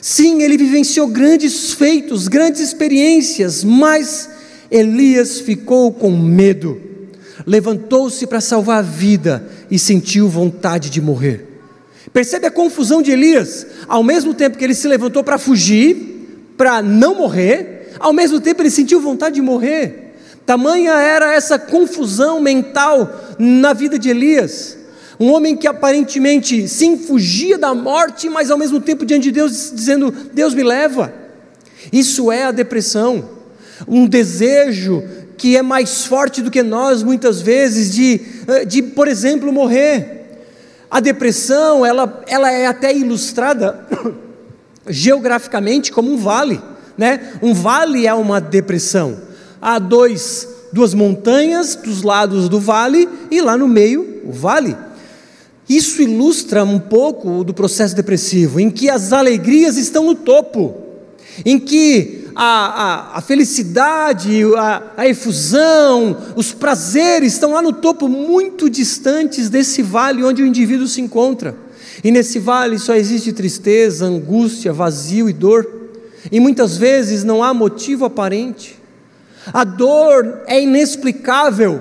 Sim, 0.00 0.42
ele 0.42 0.56
vivenciou 0.56 1.06
grandes 1.06 1.72
feitos, 1.72 2.26
grandes 2.26 2.60
experiências, 2.60 3.62
mas 3.62 4.30
Elias 4.70 5.40
ficou 5.40 5.92
com 5.92 6.10
medo. 6.10 6.80
Levantou-se 7.46 8.26
para 8.26 8.40
salvar 8.40 8.78
a 8.78 8.82
vida 8.82 9.46
e 9.70 9.78
sentiu 9.78 10.28
vontade 10.28 10.88
de 10.88 11.00
morrer. 11.00 11.46
Percebe 12.12 12.46
a 12.46 12.50
confusão 12.50 13.02
de 13.02 13.10
Elias? 13.10 13.66
Ao 13.86 14.02
mesmo 14.02 14.34
tempo 14.34 14.56
que 14.56 14.64
ele 14.64 14.74
se 14.74 14.88
levantou 14.88 15.22
para 15.22 15.38
fugir, 15.38 16.54
para 16.56 16.82
não 16.82 17.14
morrer, 17.14 17.92
ao 17.98 18.12
mesmo 18.12 18.40
tempo 18.40 18.62
ele 18.62 18.70
sentiu 18.70 19.00
vontade 19.00 19.36
de 19.36 19.42
morrer. 19.42 20.14
Tamanha 20.44 20.92
era 20.94 21.32
essa 21.32 21.58
confusão 21.58 22.40
mental 22.40 23.36
na 23.38 23.72
vida 23.72 23.98
de 23.98 24.08
Elias. 24.08 24.76
Um 25.20 25.34
homem 25.34 25.54
que 25.54 25.68
aparentemente 25.68 26.66
sim 26.66 26.96
fugia 26.96 27.58
da 27.58 27.74
morte, 27.74 28.30
mas 28.30 28.50
ao 28.50 28.56
mesmo 28.56 28.80
tempo 28.80 29.04
diante 29.04 29.24
de 29.24 29.32
Deus 29.32 29.70
dizendo: 29.74 30.10
Deus 30.32 30.54
me 30.54 30.62
leva. 30.62 31.12
Isso 31.92 32.32
é 32.32 32.44
a 32.44 32.50
depressão. 32.50 33.28
Um 33.86 34.06
desejo 34.06 35.04
que 35.36 35.58
é 35.58 35.62
mais 35.62 36.06
forte 36.06 36.40
do 36.40 36.50
que 36.50 36.62
nós 36.62 37.02
muitas 37.02 37.42
vezes 37.42 37.94
de, 37.94 38.20
eh, 38.48 38.64
de 38.64 38.82
por 38.82 39.08
exemplo, 39.08 39.52
morrer. 39.52 40.20
A 40.90 41.00
depressão, 41.00 41.84
ela, 41.84 42.22
ela 42.26 42.50
é 42.50 42.66
até 42.66 42.94
ilustrada 42.94 43.86
geograficamente 44.88 45.92
como 45.92 46.12
um 46.12 46.16
vale, 46.16 46.60
né? 46.96 47.34
Um 47.42 47.52
vale 47.52 48.06
é 48.06 48.14
uma 48.14 48.40
depressão. 48.40 49.18
Há 49.60 49.78
dois, 49.78 50.48
duas 50.72 50.94
montanhas 50.94 51.74
dos 51.76 52.02
lados 52.02 52.48
do 52.48 52.58
vale 52.58 53.08
e 53.30 53.40
lá 53.42 53.56
no 53.56 53.68
meio 53.68 54.22
o 54.24 54.32
vale. 54.32 54.76
Isso 55.70 56.02
ilustra 56.02 56.64
um 56.64 56.80
pouco 56.80 57.44
do 57.44 57.54
processo 57.54 57.94
depressivo, 57.94 58.58
em 58.58 58.68
que 58.68 58.90
as 58.90 59.12
alegrias 59.12 59.76
estão 59.76 60.04
no 60.04 60.16
topo, 60.16 60.74
em 61.44 61.60
que 61.60 62.24
a, 62.34 63.12
a, 63.14 63.18
a 63.18 63.20
felicidade, 63.20 64.42
a, 64.56 64.82
a 64.96 65.06
efusão, 65.06 66.16
os 66.34 66.50
prazeres 66.52 67.34
estão 67.34 67.52
lá 67.52 67.62
no 67.62 67.72
topo, 67.72 68.08
muito 68.08 68.68
distantes 68.68 69.48
desse 69.48 69.80
vale 69.80 70.24
onde 70.24 70.42
o 70.42 70.46
indivíduo 70.46 70.88
se 70.88 71.00
encontra. 71.00 71.54
E 72.02 72.10
nesse 72.10 72.40
vale 72.40 72.76
só 72.76 72.96
existe 72.96 73.32
tristeza, 73.32 74.06
angústia, 74.06 74.72
vazio 74.72 75.30
e 75.30 75.32
dor, 75.32 75.70
e 76.32 76.40
muitas 76.40 76.76
vezes 76.76 77.22
não 77.22 77.44
há 77.44 77.54
motivo 77.54 78.04
aparente. 78.04 78.76
A 79.52 79.62
dor 79.62 80.42
é 80.48 80.60
inexplicável, 80.60 81.80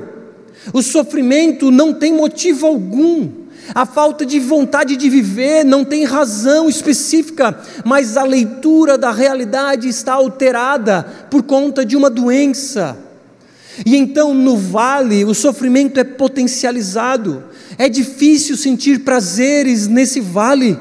o 0.71 0.83
sofrimento 0.83 1.71
não 1.71 1.91
tem 1.91 2.13
motivo 2.13 2.67
algum. 2.67 3.38
A 3.73 3.85
falta 3.85 4.25
de 4.25 4.39
vontade 4.39 4.95
de 4.95 5.09
viver 5.09 5.63
não 5.63 5.85
tem 5.85 6.03
razão 6.03 6.67
específica, 6.67 7.59
mas 7.85 8.17
a 8.17 8.23
leitura 8.23 8.97
da 8.97 9.11
realidade 9.11 9.87
está 9.87 10.13
alterada 10.13 11.03
por 11.29 11.43
conta 11.43 11.85
de 11.85 11.95
uma 11.95 12.09
doença. 12.09 12.97
E 13.85 13.95
então 13.95 14.33
no 14.33 14.57
vale 14.57 15.23
o 15.23 15.33
sofrimento 15.33 15.99
é 15.99 16.03
potencializado, 16.03 17.43
é 17.77 17.87
difícil 17.87 18.57
sentir 18.57 18.99
prazeres 18.99 19.87
nesse 19.87 20.19
vale, 20.19 20.77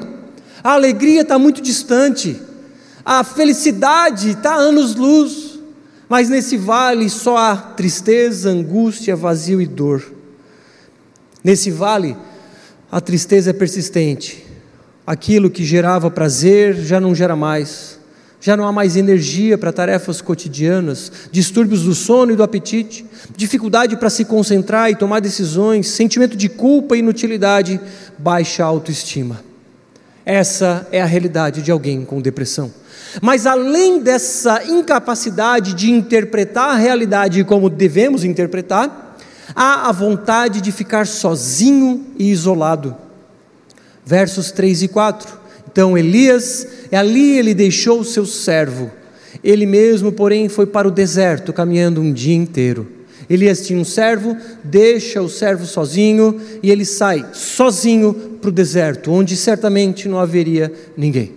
a 0.63 0.73
alegria 0.73 1.21
está 1.21 1.39
muito 1.39 1.61
distante, 1.61 2.41
a 3.05 3.23
felicidade 3.23 4.31
está 4.31 4.53
anos-luz, 4.55 5.59
mas 6.09 6.27
nesse 6.27 6.57
vale 6.57 7.09
só 7.09 7.37
há 7.37 7.55
tristeza, 7.55 8.49
angústia, 8.49 9.15
vazio 9.15 9.61
e 9.61 9.67
dor. 9.67 10.03
Nesse 11.43 11.71
vale, 11.71 12.17
a 12.91 12.99
tristeza 12.99 13.51
é 13.51 13.53
persistente. 13.53 14.45
Aquilo 15.05 15.49
que 15.49 15.63
gerava 15.63 16.09
prazer 16.09 16.75
já 16.75 16.99
não 16.99 17.13
gera 17.13 17.35
mais. 17.35 17.99
Já 18.41 18.55
não 18.55 18.65
há 18.65 18.71
mais 18.71 18.95
energia 18.95 19.57
para 19.57 19.73
tarefas 19.73 20.21
cotidianas, 20.21 21.11
distúrbios 21.29 21.83
do 21.83 21.93
sono 21.93 22.31
e 22.31 22.35
do 22.37 22.43
apetite, 22.43 23.05
dificuldade 23.35 23.97
para 23.97 24.09
se 24.09 24.23
concentrar 24.23 24.89
e 24.89 24.95
tomar 24.95 25.19
decisões, 25.19 25.89
sentimento 25.89 26.37
de 26.37 26.47
culpa 26.47 26.95
e 26.95 26.99
inutilidade, 26.99 27.79
baixa 28.17 28.63
autoestima. 28.63 29.43
Essa 30.25 30.87
é 30.91 31.01
a 31.01 31.05
realidade 31.05 31.61
de 31.61 31.69
alguém 31.69 32.05
com 32.05 32.21
depressão. 32.21 32.71
Mas 33.21 33.45
além 33.45 33.99
dessa 34.01 34.63
incapacidade 34.63 35.73
de 35.73 35.91
interpretar 35.91 36.69
a 36.69 36.77
realidade 36.77 37.43
como 37.43 37.69
devemos 37.69 38.23
interpretar, 38.23 39.08
há 39.55 39.89
a 39.89 39.91
vontade 39.91 40.61
de 40.61 40.71
ficar 40.71 41.07
sozinho 41.07 42.05
e 42.17 42.31
isolado. 42.31 42.95
Versos 44.05 44.51
3 44.51 44.83
e 44.83 44.87
4. 44.87 45.39
Então 45.71 45.97
Elias, 45.97 46.67
ali 46.91 47.37
ele 47.37 47.53
deixou 47.53 47.99
o 47.99 48.05
seu 48.05 48.25
servo. 48.25 48.91
Ele 49.43 49.65
mesmo, 49.65 50.11
porém, 50.11 50.49
foi 50.49 50.65
para 50.65 50.87
o 50.87 50.91
deserto, 50.91 51.53
caminhando 51.53 52.01
um 52.01 52.11
dia 52.11 52.35
inteiro. 52.35 52.87
Elias 53.29 53.65
tinha 53.65 53.79
um 53.79 53.85
servo, 53.85 54.35
deixa 54.63 55.21
o 55.21 55.29
servo 55.29 55.65
sozinho 55.65 56.41
e 56.63 56.71
ele 56.71 56.83
sai 56.83 57.23
sozinho 57.31 58.13
para 58.41 58.49
o 58.49 58.51
deserto, 58.51 59.11
onde 59.11 59.35
certamente 59.35 60.07
não 60.07 60.17
haveria 60.17 60.73
ninguém. 60.97 61.33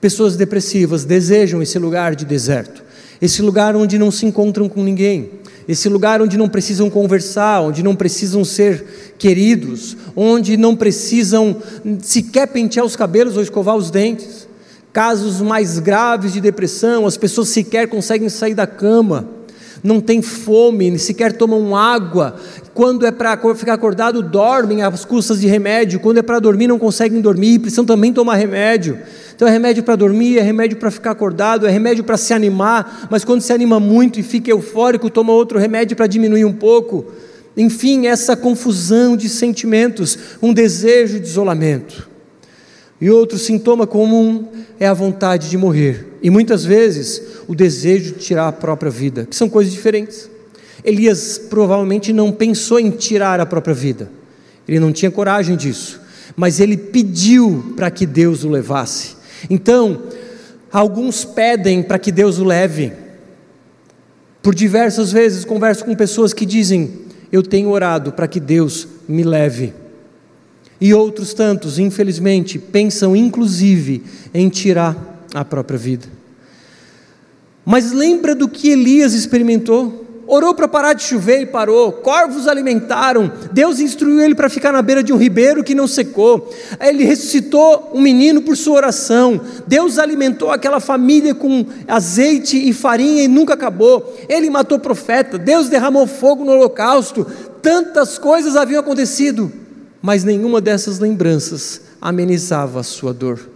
Pessoas 0.00 0.36
depressivas 0.36 1.06
desejam 1.06 1.62
esse 1.62 1.78
lugar 1.78 2.14
de 2.14 2.26
deserto, 2.26 2.84
esse 3.22 3.40
lugar 3.40 3.74
onde 3.74 3.98
não 3.98 4.10
se 4.10 4.26
encontram 4.26 4.68
com 4.68 4.82
ninguém, 4.82 5.30
esse 5.66 5.88
lugar 5.88 6.20
onde 6.20 6.36
não 6.36 6.48
precisam 6.48 6.90
conversar, 6.90 7.60
onde 7.62 7.82
não 7.82 7.94
precisam 7.96 8.44
ser 8.44 9.14
queridos, 9.18 9.96
onde 10.14 10.56
não 10.56 10.76
precisam 10.76 11.56
sequer 12.00 12.48
pentear 12.48 12.84
os 12.84 12.96
cabelos 12.96 13.36
ou 13.36 13.42
escovar 13.42 13.76
os 13.76 13.90
dentes. 13.90 14.46
Casos 14.92 15.40
mais 15.40 15.78
graves 15.78 16.32
de 16.32 16.40
depressão, 16.40 17.06
as 17.06 17.16
pessoas 17.16 17.48
sequer 17.48 17.88
conseguem 17.88 18.28
sair 18.28 18.54
da 18.54 18.66
cama 18.66 19.28
não 19.84 20.00
têm 20.00 20.22
fome, 20.22 20.98
sequer 20.98 21.34
tomam 21.34 21.76
água. 21.76 22.36
Quando 22.72 23.04
é 23.04 23.12
para 23.12 23.38
ficar 23.54 23.74
acordado, 23.74 24.22
dormem 24.22 24.82
às 24.82 25.04
custas 25.04 25.42
de 25.42 25.46
remédio. 25.46 26.00
Quando 26.00 26.16
é 26.16 26.22
para 26.22 26.38
dormir, 26.38 26.66
não 26.66 26.78
conseguem 26.78 27.20
dormir, 27.20 27.58
precisam 27.58 27.84
também 27.84 28.10
tomar 28.10 28.36
remédio. 28.36 28.98
Então 29.36 29.46
é 29.46 29.50
remédio 29.50 29.82
para 29.82 29.94
dormir, 29.94 30.38
é 30.38 30.40
remédio 30.40 30.78
para 30.78 30.90
ficar 30.90 31.10
acordado, 31.10 31.66
é 31.66 31.70
remédio 31.70 32.02
para 32.02 32.16
se 32.16 32.32
animar, 32.32 33.08
mas 33.10 33.24
quando 33.24 33.42
se 33.42 33.52
anima 33.52 33.78
muito 33.78 34.18
e 34.18 34.22
fica 34.22 34.50
eufórico, 34.50 35.10
toma 35.10 35.32
outro 35.32 35.58
remédio 35.58 35.94
para 35.94 36.06
diminuir 36.06 36.46
um 36.46 36.52
pouco. 36.52 37.04
Enfim, 37.54 38.06
essa 38.06 38.34
confusão 38.34 39.16
de 39.16 39.28
sentimentos, 39.28 40.18
um 40.40 40.54
desejo 40.54 41.20
de 41.20 41.26
isolamento. 41.26 42.08
E 43.00 43.10
outro 43.10 43.36
sintoma 43.38 43.86
comum 43.86 44.48
é 44.80 44.86
a 44.86 44.94
vontade 44.94 45.50
de 45.50 45.58
morrer. 45.58 46.13
E 46.24 46.30
muitas 46.30 46.64
vezes 46.64 47.20
o 47.46 47.54
desejo 47.54 48.14
de 48.14 48.20
tirar 48.20 48.48
a 48.48 48.52
própria 48.52 48.90
vida, 48.90 49.26
que 49.26 49.36
são 49.36 49.46
coisas 49.46 49.70
diferentes. 49.70 50.30
Elias 50.82 51.36
provavelmente 51.36 52.14
não 52.14 52.32
pensou 52.32 52.80
em 52.80 52.90
tirar 52.90 53.40
a 53.40 53.46
própria 53.46 53.74
vida, 53.74 54.10
ele 54.66 54.80
não 54.80 54.90
tinha 54.90 55.10
coragem 55.10 55.54
disso, 55.54 56.00
mas 56.34 56.60
ele 56.60 56.78
pediu 56.78 57.74
para 57.76 57.90
que 57.90 58.06
Deus 58.06 58.42
o 58.42 58.48
levasse. 58.48 59.16
Então, 59.50 60.04
alguns 60.72 61.26
pedem 61.26 61.82
para 61.82 61.98
que 61.98 62.10
Deus 62.10 62.38
o 62.38 62.44
leve. 62.44 62.90
Por 64.42 64.54
diversas 64.54 65.12
vezes 65.12 65.44
converso 65.44 65.84
com 65.84 65.94
pessoas 65.94 66.32
que 66.32 66.46
dizem: 66.46 67.02
Eu 67.30 67.42
tenho 67.42 67.68
orado 67.68 68.12
para 68.12 68.26
que 68.26 68.40
Deus 68.40 68.88
me 69.06 69.24
leve. 69.24 69.74
E 70.80 70.94
outros 70.94 71.34
tantos, 71.34 71.78
infelizmente, 71.78 72.58
pensam 72.58 73.14
inclusive 73.14 74.02
em 74.32 74.48
tirar 74.48 75.20
a 75.34 75.44
própria 75.44 75.78
vida. 75.78 76.13
Mas 77.64 77.92
lembra 77.92 78.34
do 78.34 78.48
que 78.48 78.70
Elias 78.70 79.14
experimentou? 79.14 80.04
Orou 80.26 80.54
para 80.54 80.66
parar 80.66 80.94
de 80.94 81.02
chover 81.02 81.42
e 81.42 81.46
parou. 81.46 81.92
Corvos 81.92 82.48
alimentaram. 82.48 83.30
Deus 83.52 83.78
instruiu 83.78 84.20
ele 84.20 84.34
para 84.34 84.48
ficar 84.48 84.72
na 84.72 84.80
beira 84.80 85.02
de 85.02 85.12
um 85.12 85.16
ribeiro 85.16 85.62
que 85.62 85.74
não 85.74 85.86
secou. 85.86 86.50
Ele 86.80 87.04
ressuscitou 87.04 87.90
um 87.92 88.00
menino 88.00 88.40
por 88.40 88.56
sua 88.56 88.76
oração. 88.76 89.40
Deus 89.66 89.98
alimentou 89.98 90.50
aquela 90.50 90.80
família 90.80 91.34
com 91.34 91.66
azeite 91.86 92.56
e 92.56 92.72
farinha 92.72 93.22
e 93.22 93.28
nunca 93.28 93.54
acabou. 93.54 94.14
Ele 94.28 94.48
matou 94.48 94.78
profeta. 94.78 95.38
Deus 95.38 95.68
derramou 95.68 96.06
fogo 96.06 96.44
no 96.44 96.52
holocausto. 96.52 97.26
Tantas 97.60 98.18
coisas 98.18 98.56
haviam 98.56 98.80
acontecido, 98.80 99.52
mas 100.00 100.24
nenhuma 100.24 100.60
dessas 100.60 100.98
lembranças 100.98 101.82
amenizava 102.00 102.80
a 102.80 102.82
sua 102.82 103.12
dor. 103.12 103.53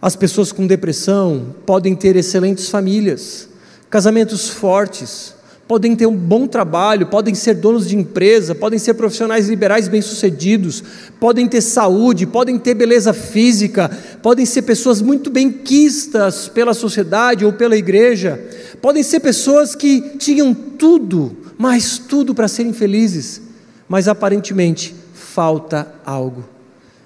As 0.00 0.14
pessoas 0.14 0.52
com 0.52 0.66
depressão 0.66 1.54
podem 1.66 1.94
ter 1.96 2.14
excelentes 2.14 2.68
famílias, 2.68 3.48
casamentos 3.90 4.48
fortes, 4.48 5.34
podem 5.66 5.96
ter 5.96 6.06
um 6.06 6.16
bom 6.16 6.46
trabalho, 6.46 7.08
podem 7.08 7.34
ser 7.34 7.54
donos 7.54 7.88
de 7.88 7.96
empresa, 7.96 8.54
podem 8.54 8.78
ser 8.78 8.94
profissionais 8.94 9.48
liberais 9.48 9.88
bem-sucedidos, 9.88 10.82
podem 11.18 11.48
ter 11.48 11.60
saúde, 11.60 12.26
podem 12.26 12.58
ter 12.58 12.74
beleza 12.74 13.12
física, 13.12 13.90
podem 14.22 14.46
ser 14.46 14.62
pessoas 14.62 15.02
muito 15.02 15.30
bem 15.30 15.50
quistas 15.50 16.48
pela 16.48 16.72
sociedade 16.72 17.44
ou 17.44 17.52
pela 17.52 17.76
igreja, 17.76 18.40
podem 18.80 19.02
ser 19.02 19.18
pessoas 19.18 19.74
que 19.74 20.16
tinham 20.16 20.54
tudo, 20.54 21.36
mas 21.58 21.98
tudo 21.98 22.36
para 22.36 22.46
serem 22.46 22.72
felizes, 22.72 23.42
mas 23.88 24.06
aparentemente 24.06 24.94
falta 25.12 25.92
algo. 26.06 26.57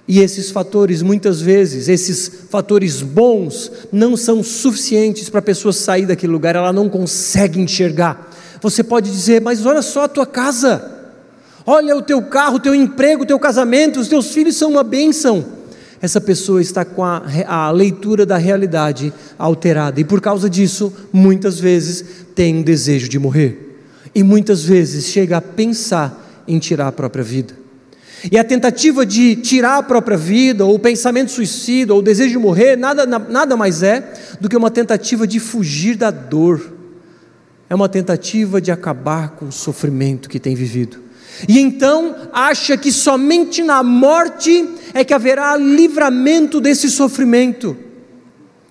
E 0.07 0.19
esses 0.21 0.51
fatores, 0.51 1.01
muitas 1.01 1.41
vezes, 1.41 1.89
esses 1.89 2.31
fatores 2.51 3.03
bons, 3.03 3.71
não 3.93 4.17
são 4.17 4.43
suficientes 4.43 5.29
para 5.29 5.39
a 5.39 5.43
pessoa 5.43 5.73
sair 5.73 6.07
daquele 6.07 6.33
lugar, 6.33 6.57
ela 6.57 6.73
não 6.73 6.89
consegue 6.89 7.61
enxergar. 7.61 8.31
Você 8.61 8.83
pode 8.83 9.11
dizer, 9.11 9.41
mas 9.41 9.65
olha 9.65 9.83
só 9.83 10.05
a 10.05 10.09
tua 10.09 10.27
casa, 10.27 10.91
olha 11.65 11.97
o 11.97 12.03
teu 12.03 12.21
carro, 12.23 12.57
o 12.57 12.61
teu 12.61 12.75
emprego, 12.75 13.23
o 13.23 13.27
teu 13.27 13.39
casamento, 13.39 14.01
os 14.01 14.09
teus 14.09 14.33
filhos 14.33 14.57
são 14.57 14.71
uma 14.71 14.83
bênção. 14.83 15.45
Essa 16.01 16.21
pessoa 16.21 16.61
está 16.61 16.85
com 16.85 17.05
a, 17.05 17.23
a 17.47 17.71
leitura 17.71 18.27
da 18.27 18.37
realidade 18.37 19.13
alterada, 19.39 20.01
e 20.01 20.05
por 20.05 20.21
causa 20.21 20.51
disso, 20.51 20.93
muitas 21.13 21.61
vezes 21.61 22.05
tem 22.35 22.57
um 22.57 22.63
desejo 22.63 23.09
de 23.09 23.21
morrer, 23.21 23.79
e 24.13 24.25
muitas 24.25 24.65
vezes 24.65 25.07
chega 25.07 25.37
a 25.37 25.41
pensar 25.41 26.45
em 26.47 26.59
tirar 26.59 26.89
a 26.89 26.93
própria 26.93 27.23
vida. 27.23 27.62
E 28.31 28.39
a 28.39 28.45
tentativa 28.45 29.05
de 29.05 29.35
tirar 29.37 29.79
a 29.79 29.83
própria 29.83 30.17
vida, 30.17 30.65
ou 30.65 30.75
o 30.77 30.79
pensamento 30.79 31.31
suicida, 31.31 31.93
ou 31.93 31.99
o 31.99 32.03
desejo 32.03 32.31
de 32.31 32.39
morrer, 32.39 32.77
nada, 32.77 33.05
nada 33.07 33.57
mais 33.57 33.83
é 33.83 34.13
do 34.41 34.49
que 34.49 34.57
uma 34.57 34.71
tentativa 34.71 35.27
de 35.27 35.41
fugir 35.41 35.97
da 35.97 36.11
dor. 36.11 36.73
É 37.69 37.75
uma 37.75 37.89
tentativa 37.89 38.61
de 38.61 38.71
acabar 38.71 39.31
com 39.31 39.47
o 39.47 39.53
sofrimento 39.53 40.29
que 40.29 40.39
tem 40.39 40.55
vivido. 40.55 41.01
E 41.49 41.59
então 41.59 42.15
acha 42.33 42.77
que 42.77 42.93
somente 42.93 43.63
na 43.63 43.83
morte 43.83 44.69
é 44.95 45.03
que 45.03 45.15
haverá 45.15 45.57
livramento 45.57 46.61
desse 46.61 46.91
sofrimento. 46.91 47.77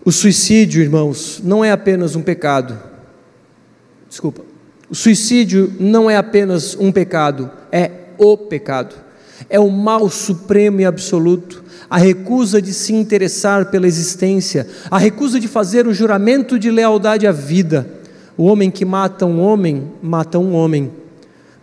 O 0.05 0.11
suicídio, 0.11 0.81
irmãos, 0.81 1.41
não 1.43 1.65
é 1.65 1.71
apenas 1.71 2.15
um 2.15 2.21
pecado. 2.21 2.79
Desculpa. 4.07 4.43
O 4.89 4.95
suicídio 4.95 5.73
não 5.79 6.09
é 6.09 6.15
apenas 6.15 6.75
um 6.75 6.91
pecado, 6.91 7.49
é 7.71 7.91
o 8.17 8.37
pecado 8.37 9.11
é 9.49 9.60
o 9.60 9.69
mal 9.69 10.10
supremo 10.10 10.82
e 10.82 10.86
absoluto, 10.86 11.63
a 11.89 11.97
recusa 11.97 12.62
de 12.62 12.73
se 12.73 12.93
interessar 12.93 13.69
pela 13.69 13.88
existência, 13.88 14.67
a 14.89 14.97
recusa 14.97 15.39
de 15.39 15.47
fazer 15.47 15.88
o 15.88 15.93
juramento 15.93 16.58
de 16.58 16.71
lealdade 16.71 17.27
à 17.27 17.32
vida. 17.32 17.88
O 18.38 18.45
homem 18.45 18.71
que 18.71 18.86
mata 18.86 19.25
um 19.25 19.41
homem, 19.41 19.91
mata 20.01 20.39
um 20.39 20.54
homem, 20.54 20.89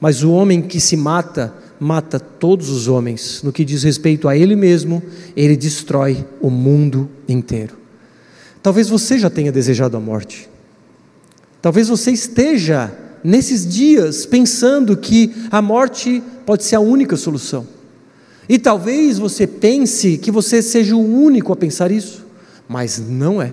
mas 0.01 0.23
o 0.23 0.31
homem 0.31 0.61
que 0.61 0.81
se 0.81 0.97
mata, 0.97 1.55
mata 1.81 2.21
todos 2.21 2.69
os 2.69 2.89
homens. 2.89 3.43
No 3.43 3.53
que 3.53 3.65
diz 3.65 3.83
respeito 3.83 4.29
a 4.29 4.37
ele 4.37 4.55
mesmo, 4.55 5.03
ele 5.35 5.57
destrói 5.57 6.25
o 6.41 6.51
mundo 6.51 7.09
inteiro. 7.29 7.77
Talvez 8.63 8.89
você 8.89 9.19
já 9.19 9.31
tenha 9.31 9.51
desejado 9.51 9.97
a 9.97 10.01
morte. 10.01 10.49
Talvez 11.63 11.89
você 11.89 12.11
esteja 12.11 12.93
nesses 13.23 13.67
dias 13.67 14.25
pensando 14.27 14.97
que 14.97 15.35
a 15.51 15.61
morte 15.61 16.23
pode 16.47 16.65
ser 16.65 16.77
a 16.77 16.81
única 16.81 17.17
solução. 17.17 17.67
E 18.49 18.59
talvez 18.59 19.19
você 19.19 19.47
pense 19.47 20.17
que 20.17 20.31
você 20.31 20.63
seja 20.63 20.97
o 20.97 21.23
único 21.23 21.53
a 21.53 21.57
pensar 21.57 21.91
isso, 21.91 22.25
mas 22.67 22.99
não 22.99 23.43
é. 23.43 23.53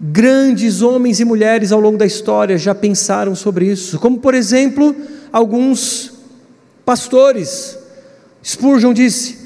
Grandes 0.00 0.82
homens 0.82 1.20
e 1.20 1.24
mulheres 1.24 1.70
ao 1.70 1.80
longo 1.80 1.98
da 1.98 2.06
história 2.06 2.58
já 2.58 2.74
pensaram 2.74 3.34
sobre 3.34 3.66
isso, 3.66 3.98
como 3.98 4.18
por 4.18 4.34
exemplo, 4.34 4.96
alguns 5.30 6.12
pastores. 6.84 7.78
Spurgeon 8.42 8.92
disse: 8.92 9.38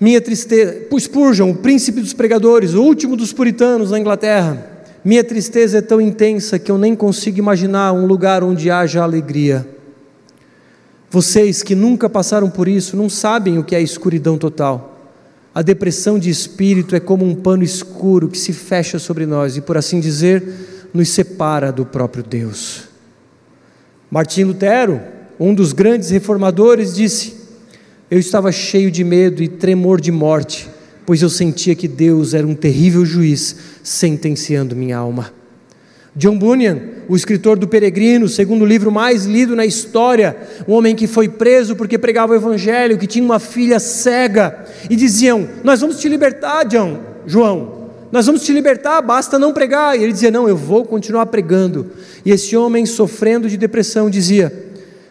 Minha 0.00 0.20
tristeza, 0.20 0.86
Spurgeon, 0.98 1.50
o 1.50 1.56
príncipe 1.56 2.00
dos 2.00 2.14
pregadores, 2.14 2.74
o 2.74 2.82
último 2.82 3.16
dos 3.16 3.32
puritanos 3.32 3.90
na 3.90 4.00
Inglaterra, 4.00 4.75
minha 5.06 5.22
tristeza 5.22 5.78
é 5.78 5.80
tão 5.80 6.00
intensa 6.00 6.58
que 6.58 6.68
eu 6.68 6.76
nem 6.76 6.96
consigo 6.96 7.38
imaginar 7.38 7.92
um 7.92 8.06
lugar 8.06 8.42
onde 8.42 8.72
haja 8.72 9.04
alegria. 9.04 9.64
Vocês 11.08 11.62
que 11.62 11.76
nunca 11.76 12.10
passaram 12.10 12.50
por 12.50 12.66
isso 12.66 12.96
não 12.96 13.08
sabem 13.08 13.56
o 13.56 13.62
que 13.62 13.76
é 13.76 13.78
a 13.78 13.80
escuridão 13.80 14.36
total. 14.36 15.14
A 15.54 15.62
depressão 15.62 16.18
de 16.18 16.28
espírito 16.28 16.96
é 16.96 16.98
como 16.98 17.24
um 17.24 17.36
pano 17.36 17.62
escuro 17.62 18.28
que 18.28 18.36
se 18.36 18.52
fecha 18.52 18.98
sobre 18.98 19.26
nós 19.26 19.56
e, 19.56 19.60
por 19.60 19.76
assim 19.76 20.00
dizer, 20.00 20.42
nos 20.92 21.08
separa 21.10 21.70
do 21.70 21.86
próprio 21.86 22.24
Deus. 22.24 22.88
Martim 24.10 24.42
Lutero, 24.42 25.00
um 25.38 25.54
dos 25.54 25.72
grandes 25.72 26.10
reformadores, 26.10 26.92
disse: 26.92 27.32
Eu 28.10 28.18
estava 28.18 28.50
cheio 28.50 28.90
de 28.90 29.04
medo 29.04 29.40
e 29.40 29.46
tremor 29.46 30.00
de 30.00 30.10
morte 30.10 30.68
pois 31.06 31.22
eu 31.22 31.30
sentia 31.30 31.74
que 31.74 31.86
Deus 31.86 32.34
era 32.34 32.46
um 32.46 32.54
terrível 32.54 33.04
juiz 33.04 33.56
sentenciando 33.82 34.74
minha 34.74 34.98
alma. 34.98 35.32
John 36.16 36.38
Bunyan, 36.38 36.80
o 37.08 37.14
escritor 37.14 37.58
do 37.58 37.68
Peregrino, 37.68 38.24
o 38.24 38.28
segundo 38.28 38.64
livro 38.64 38.90
mais 38.90 39.26
lido 39.26 39.54
na 39.54 39.66
história, 39.66 40.34
um 40.66 40.72
homem 40.72 40.96
que 40.96 41.06
foi 41.06 41.28
preso 41.28 41.76
porque 41.76 41.98
pregava 41.98 42.32
o 42.32 42.36
evangelho, 42.36 42.96
que 42.96 43.06
tinha 43.06 43.24
uma 43.24 43.38
filha 43.38 43.78
cega, 43.78 44.64
e 44.88 44.96
diziam: 44.96 45.46
Nós 45.62 45.80
vamos 45.82 46.00
te 46.00 46.08
libertar, 46.08 46.64
John, 46.64 47.00
João, 47.26 47.90
nós 48.10 48.24
vamos 48.24 48.42
te 48.42 48.52
libertar, 48.52 49.02
basta 49.02 49.38
não 49.38 49.52
pregar. 49.52 49.98
E 49.98 50.02
ele 50.02 50.12
dizia: 50.12 50.30
Não, 50.30 50.48
eu 50.48 50.56
vou 50.56 50.86
continuar 50.86 51.26
pregando. 51.26 51.90
E 52.24 52.30
esse 52.30 52.56
homem, 52.56 52.86
sofrendo 52.86 53.46
de 53.46 53.58
depressão, 53.58 54.08
dizia: 54.08 54.50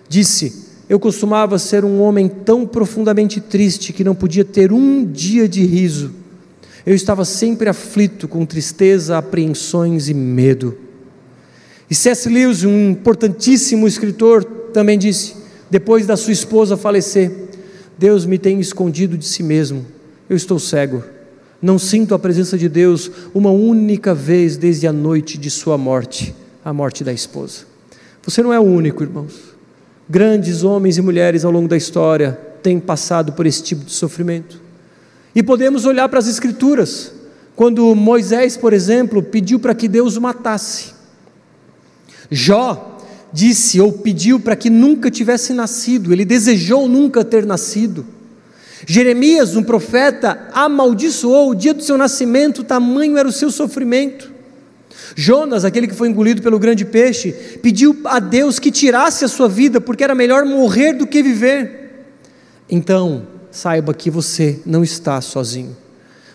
Disse, 0.10 0.64
eu 0.88 1.00
costumava 1.00 1.58
ser 1.58 1.84
um 1.84 2.02
homem 2.02 2.28
tão 2.28 2.65
profundamente 2.65 3.41
triste 3.41 3.91
que 3.91 4.04
não 4.04 4.13
podia 4.13 4.45
ter 4.45 4.71
um 4.71 5.04
dia 5.04 5.48
de 5.48 5.65
riso. 5.65 6.12
Eu 6.86 6.93
estava 6.93 7.26
sempre 7.26 7.67
aflito, 7.67 8.28
com 8.28 8.45
tristeza, 8.45 9.17
apreensões 9.17 10.08
e 10.08 10.13
medo. 10.13 10.78
E 11.89 11.95
C.S. 11.95 12.30
Lewis, 12.30 12.63
um 12.63 12.91
importantíssimo 12.91 13.88
escritor, 13.88 14.43
também 14.43 14.98
disse: 14.98 15.36
depois 15.69 16.06
da 16.06 16.15
sua 16.15 16.34
esposa 16.34 16.78
falecer, 16.78 17.32
Deus 17.98 18.26
me 18.26 18.38
tem 18.38 18.60
escondido 18.60 19.17
de 19.17 19.26
si 19.26 19.41
mesmo. 19.41 19.86
Eu 20.30 20.36
estou 20.36 20.60
cego. 20.60 21.04
Não 21.60 21.80
sinto 21.80 22.13
a 22.13 22.19
presença 22.19 22.58
de 22.58 22.69
Deus 22.69 23.10
uma 23.34 23.50
única 23.50 24.13
vez 24.13 24.58
desde 24.58 24.86
a 24.86 24.93
noite 24.93 25.38
de 25.38 25.50
sua 25.50 25.78
morte, 25.78 26.36
a 26.63 26.71
morte 26.71 27.04
da 27.04 27.12
esposa. 27.12 27.62
Você 28.24 28.43
não 28.43 28.54
é 28.54 28.60
o 28.60 28.63
único, 28.63 29.02
irmãos. 29.02 29.55
Grandes 30.08 30.63
homens 30.63 30.98
e 30.98 31.02
mulheres 31.02 31.44
ao 31.44 31.52
longo 31.52 31.68
da 31.68 31.76
história 31.76 32.39
têm 32.62 32.80
passado 32.80 33.34
por 33.34 33.46
esse 33.46 33.63
tipo 33.63 33.84
de 33.84 33.91
sofrimento. 33.91 34.62
E 35.34 35.41
podemos 35.41 35.86
olhar 35.86 36.08
para 36.08 36.20
as 36.20 36.28
Escrituras, 36.28 37.12
quando 37.56 37.96
Moisés, 37.96 38.56
por 38.56 38.74
exemplo, 38.74 39.24
pediu 39.24 39.60
para 39.60 39.74
que 39.74 39.88
Deus 39.88 40.15
o 40.15 40.22
matasse. 40.22 40.94
Jó 42.30 43.00
disse 43.34 43.82
ou 43.82 43.91
pediu 43.91 44.39
para 44.39 44.56
que 44.56 44.70
nunca 44.70 45.12
tivesse 45.12 45.54
nascido, 45.54 46.13
ele 46.13 46.24
desejou 46.24 46.88
nunca 46.88 47.24
ter 47.24 47.46
nascido. 47.46 48.06
Jeremias, 48.88 49.56
um 49.56 49.63
profeta, 49.63 50.48
amaldiçoou 50.54 51.50
o 51.50 51.56
dia 51.56 51.74
do 51.74 51.84
seu 51.84 51.98
nascimento, 51.98 52.63
tamanho 52.63 53.18
era 53.18 53.28
o 53.28 53.32
seu 53.32 53.50
sofrimento. 53.50 54.35
Jonas, 55.15 55.63
aquele 55.63 55.88
que 55.88 55.95
foi 55.95 56.10
engolido 56.10 56.41
pelo 56.41 56.60
grande 56.60 56.84
peixe, 56.86 57.32
pediu 57.63 57.97
a 58.04 58.19
Deus 58.19 58.60
que 58.60 58.69
tirasse 58.69 59.23
a 59.23 59.30
sua 59.30 59.47
vida, 59.47 59.80
porque 59.80 60.04
era 60.04 60.13
melhor 60.13 60.45
morrer 60.45 60.93
do 60.93 61.08
que 61.08 61.23
viver. 61.23 62.06
Então, 62.69 63.25
saiba 63.49 63.93
que 63.93 64.12
você 64.12 64.60
não 64.65 64.84
está 64.84 65.21
sozinho. 65.21 65.75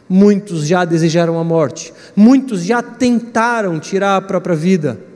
Muitos 0.09 0.67
já 0.67 0.85
desejaram 0.85 1.39
a 1.39 1.45
morte, 1.45 1.93
muitos 2.17 2.65
já 2.65 2.83
tentaram 2.83 3.79
tirar 3.79 4.17
a 4.17 4.21
própria 4.21 4.57
vida 4.57 5.11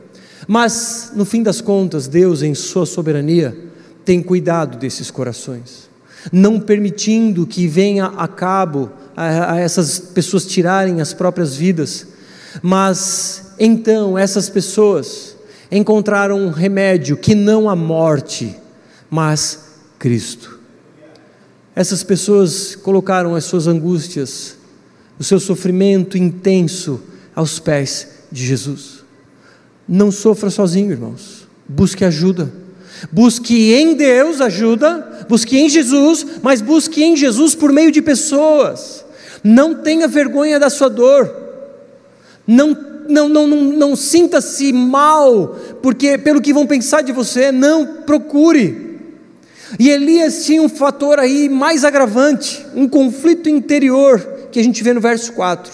mas, 0.46 1.12
no 1.14 1.24
fim 1.24 1.42
das 1.42 1.60
contas, 1.60 2.06
Deus, 2.06 2.42
em 2.42 2.54
Sua 2.54 2.86
soberania, 2.86 3.56
tem 4.04 4.22
cuidado 4.22 4.76
desses 4.76 5.10
corações, 5.10 5.88
não 6.30 6.60
permitindo 6.60 7.46
que 7.46 7.66
venha 7.66 8.06
a 8.06 8.28
cabo 8.28 8.90
a, 9.16 9.54
a 9.54 9.60
essas 9.60 9.98
pessoas 9.98 10.46
tirarem 10.46 11.00
as 11.00 11.14
próprias 11.14 11.56
vidas, 11.56 12.06
mas 12.62 13.43
então 13.58 14.16
essas 14.18 14.48
pessoas 14.48 15.36
encontraram 15.70 16.38
um 16.38 16.50
remédio 16.50 17.16
que 17.16 17.34
não 17.34 17.68
a 17.68 17.76
morte, 17.76 18.54
mas 19.10 19.64
Cristo. 19.98 20.58
Essas 21.74 22.02
pessoas 22.02 22.76
colocaram 22.76 23.34
as 23.34 23.44
suas 23.44 23.66
angústias, 23.66 24.56
o 25.18 25.24
seu 25.24 25.40
sofrimento 25.40 26.16
intenso 26.16 27.00
aos 27.34 27.58
pés 27.58 28.08
de 28.30 28.46
Jesus. 28.46 29.04
Não 29.88 30.10
sofra 30.10 30.50
sozinho, 30.50 30.92
irmãos. 30.92 31.48
Busque 31.68 32.04
ajuda. 32.04 32.52
Busque 33.10 33.72
em 33.72 33.94
Deus 33.94 34.40
ajuda, 34.40 35.26
busque 35.28 35.58
em 35.58 35.68
Jesus, 35.68 36.24
mas 36.42 36.60
busque 36.60 37.02
em 37.02 37.16
Jesus 37.16 37.54
por 37.54 37.72
meio 37.72 37.90
de 37.90 38.00
pessoas. 38.00 39.04
Não 39.42 39.74
tenha 39.74 40.08
vergonha 40.08 40.58
da 40.58 40.70
sua 40.70 40.88
dor. 40.88 41.34
Não, 42.46 42.74
não, 43.08 43.28
não, 43.28 43.46
não, 43.46 43.62
não 43.62 43.96
sinta-se 43.96 44.72
mal 44.72 45.56
porque 45.82 46.18
pelo 46.18 46.40
que 46.40 46.52
vão 46.52 46.66
pensar 46.66 47.02
de 47.02 47.12
você. 47.12 47.50
Não 47.52 47.86
procure. 48.04 48.98
E 49.78 49.90
Elias 49.90 50.44
tinha 50.44 50.62
um 50.62 50.68
fator 50.68 51.18
aí 51.18 51.48
mais 51.48 51.84
agravante, 51.84 52.64
um 52.74 52.88
conflito 52.88 53.48
interior 53.48 54.20
que 54.52 54.60
a 54.60 54.62
gente 54.62 54.84
vê 54.84 54.92
no 54.92 55.00
verso 55.00 55.32
4. 55.32 55.72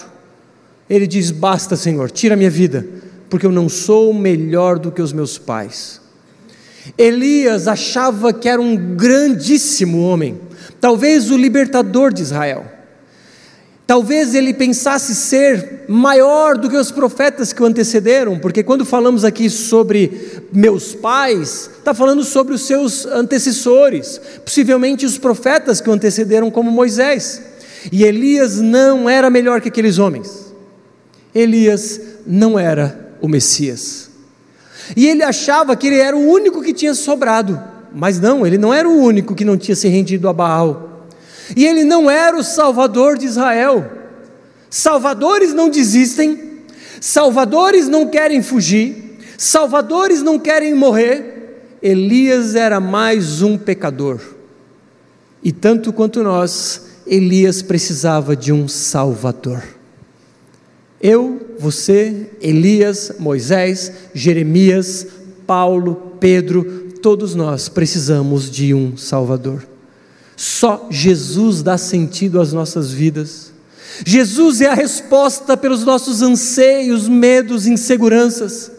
Ele 0.89 1.07
diz: 1.07 1.31
Basta, 1.31 1.75
Senhor, 1.75 2.09
tira 2.11 2.33
a 2.33 2.37
minha 2.37 2.49
vida 2.49 2.85
porque 3.31 3.45
eu 3.45 3.51
não 3.51 3.69
sou 3.69 4.13
melhor 4.13 4.77
do 4.77 4.91
que 4.91 5.01
os 5.01 5.13
meus 5.13 5.37
pais. 5.37 6.01
Elias 6.97 7.65
achava 7.65 8.33
que 8.33 8.49
era 8.49 8.61
um 8.61 8.75
grandíssimo 8.75 10.03
homem, 10.03 10.41
talvez 10.81 11.31
o 11.31 11.37
libertador 11.37 12.13
de 12.13 12.21
Israel. 12.21 12.65
Talvez 13.91 14.33
ele 14.33 14.53
pensasse 14.53 15.13
ser 15.13 15.83
maior 15.85 16.57
do 16.57 16.69
que 16.69 16.77
os 16.77 16.91
profetas 16.91 17.51
que 17.51 17.61
o 17.61 17.65
antecederam, 17.65 18.39
porque 18.39 18.63
quando 18.63 18.85
falamos 18.85 19.25
aqui 19.25 19.49
sobre 19.49 20.45
meus 20.53 20.95
pais, 20.95 21.69
está 21.77 21.93
falando 21.93 22.23
sobre 22.23 22.53
os 22.53 22.61
seus 22.61 23.05
antecessores, 23.05 24.17
possivelmente 24.45 25.05
os 25.05 25.17
profetas 25.17 25.81
que 25.81 25.89
o 25.89 25.91
antecederam, 25.91 26.49
como 26.49 26.71
Moisés. 26.71 27.41
E 27.91 28.05
Elias 28.05 28.61
não 28.61 29.09
era 29.09 29.29
melhor 29.29 29.59
que 29.59 29.67
aqueles 29.67 29.99
homens. 29.99 30.53
Elias 31.35 31.99
não 32.25 32.57
era 32.57 33.11
o 33.19 33.27
Messias. 33.27 34.09
E 34.95 35.05
ele 35.05 35.21
achava 35.21 35.75
que 35.75 35.87
ele 35.87 35.99
era 35.99 36.15
o 36.15 36.29
único 36.29 36.61
que 36.61 36.71
tinha 36.71 36.93
sobrado, 36.93 37.61
mas 37.93 38.21
não, 38.21 38.47
ele 38.47 38.57
não 38.57 38.73
era 38.73 38.87
o 38.87 39.03
único 39.03 39.35
que 39.35 39.43
não 39.43 39.57
tinha 39.57 39.75
se 39.75 39.89
rendido 39.89 40.29
a 40.29 40.33
Baal. 40.33 40.90
E 41.55 41.65
ele 41.65 41.83
não 41.83 42.09
era 42.09 42.37
o 42.37 42.43
salvador 42.43 43.17
de 43.17 43.25
Israel. 43.25 43.91
Salvadores 44.69 45.53
não 45.53 45.69
desistem, 45.69 46.61
salvadores 46.99 47.87
não 47.87 48.07
querem 48.07 48.41
fugir, 48.41 49.17
salvadores 49.37 50.21
não 50.21 50.39
querem 50.39 50.73
morrer. 50.73 51.77
Elias 51.81 52.55
era 52.55 52.79
mais 52.79 53.41
um 53.41 53.57
pecador. 53.57 54.21
E 55.43 55.51
tanto 55.51 55.91
quanto 55.91 56.23
nós, 56.23 56.85
Elias 57.05 57.61
precisava 57.61 58.35
de 58.35 58.53
um 58.53 58.67
salvador. 58.67 59.63
Eu, 61.01 61.55
você, 61.57 62.29
Elias, 62.39 63.13
Moisés, 63.17 63.91
Jeremias, 64.13 65.07
Paulo, 65.47 66.13
Pedro, 66.19 66.91
todos 67.01 67.33
nós 67.33 67.67
precisamos 67.67 68.49
de 68.51 68.73
um 68.73 68.95
Salvador. 68.95 69.70
Só 70.41 70.87
Jesus 70.89 71.61
dá 71.61 71.77
sentido 71.77 72.41
às 72.41 72.51
nossas 72.51 72.91
vidas. 72.91 73.51
Jesus 74.03 74.59
é 74.59 74.69
a 74.69 74.73
resposta 74.73 75.55
pelos 75.55 75.83
nossos 75.83 76.23
anseios, 76.23 77.07
medos, 77.07 77.67
inseguranças. 77.67 78.71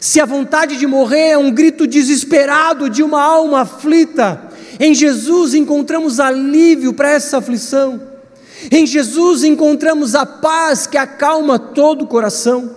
Se 0.00 0.18
a 0.18 0.24
vontade 0.24 0.78
de 0.78 0.86
morrer 0.86 1.32
é 1.32 1.36
um 1.36 1.52
grito 1.52 1.86
desesperado 1.86 2.88
de 2.88 3.02
uma 3.02 3.20
alma 3.20 3.60
aflita, 3.60 4.48
em 4.80 4.94
Jesus 4.94 5.52
encontramos 5.52 6.18
alívio 6.20 6.94
para 6.94 7.10
essa 7.10 7.36
aflição. 7.36 8.00
Em 8.70 8.86
Jesus 8.86 9.44
encontramos 9.44 10.14
a 10.14 10.24
paz 10.24 10.86
que 10.86 10.96
acalma 10.96 11.58
todo 11.58 12.06
o 12.06 12.08
coração. 12.08 12.76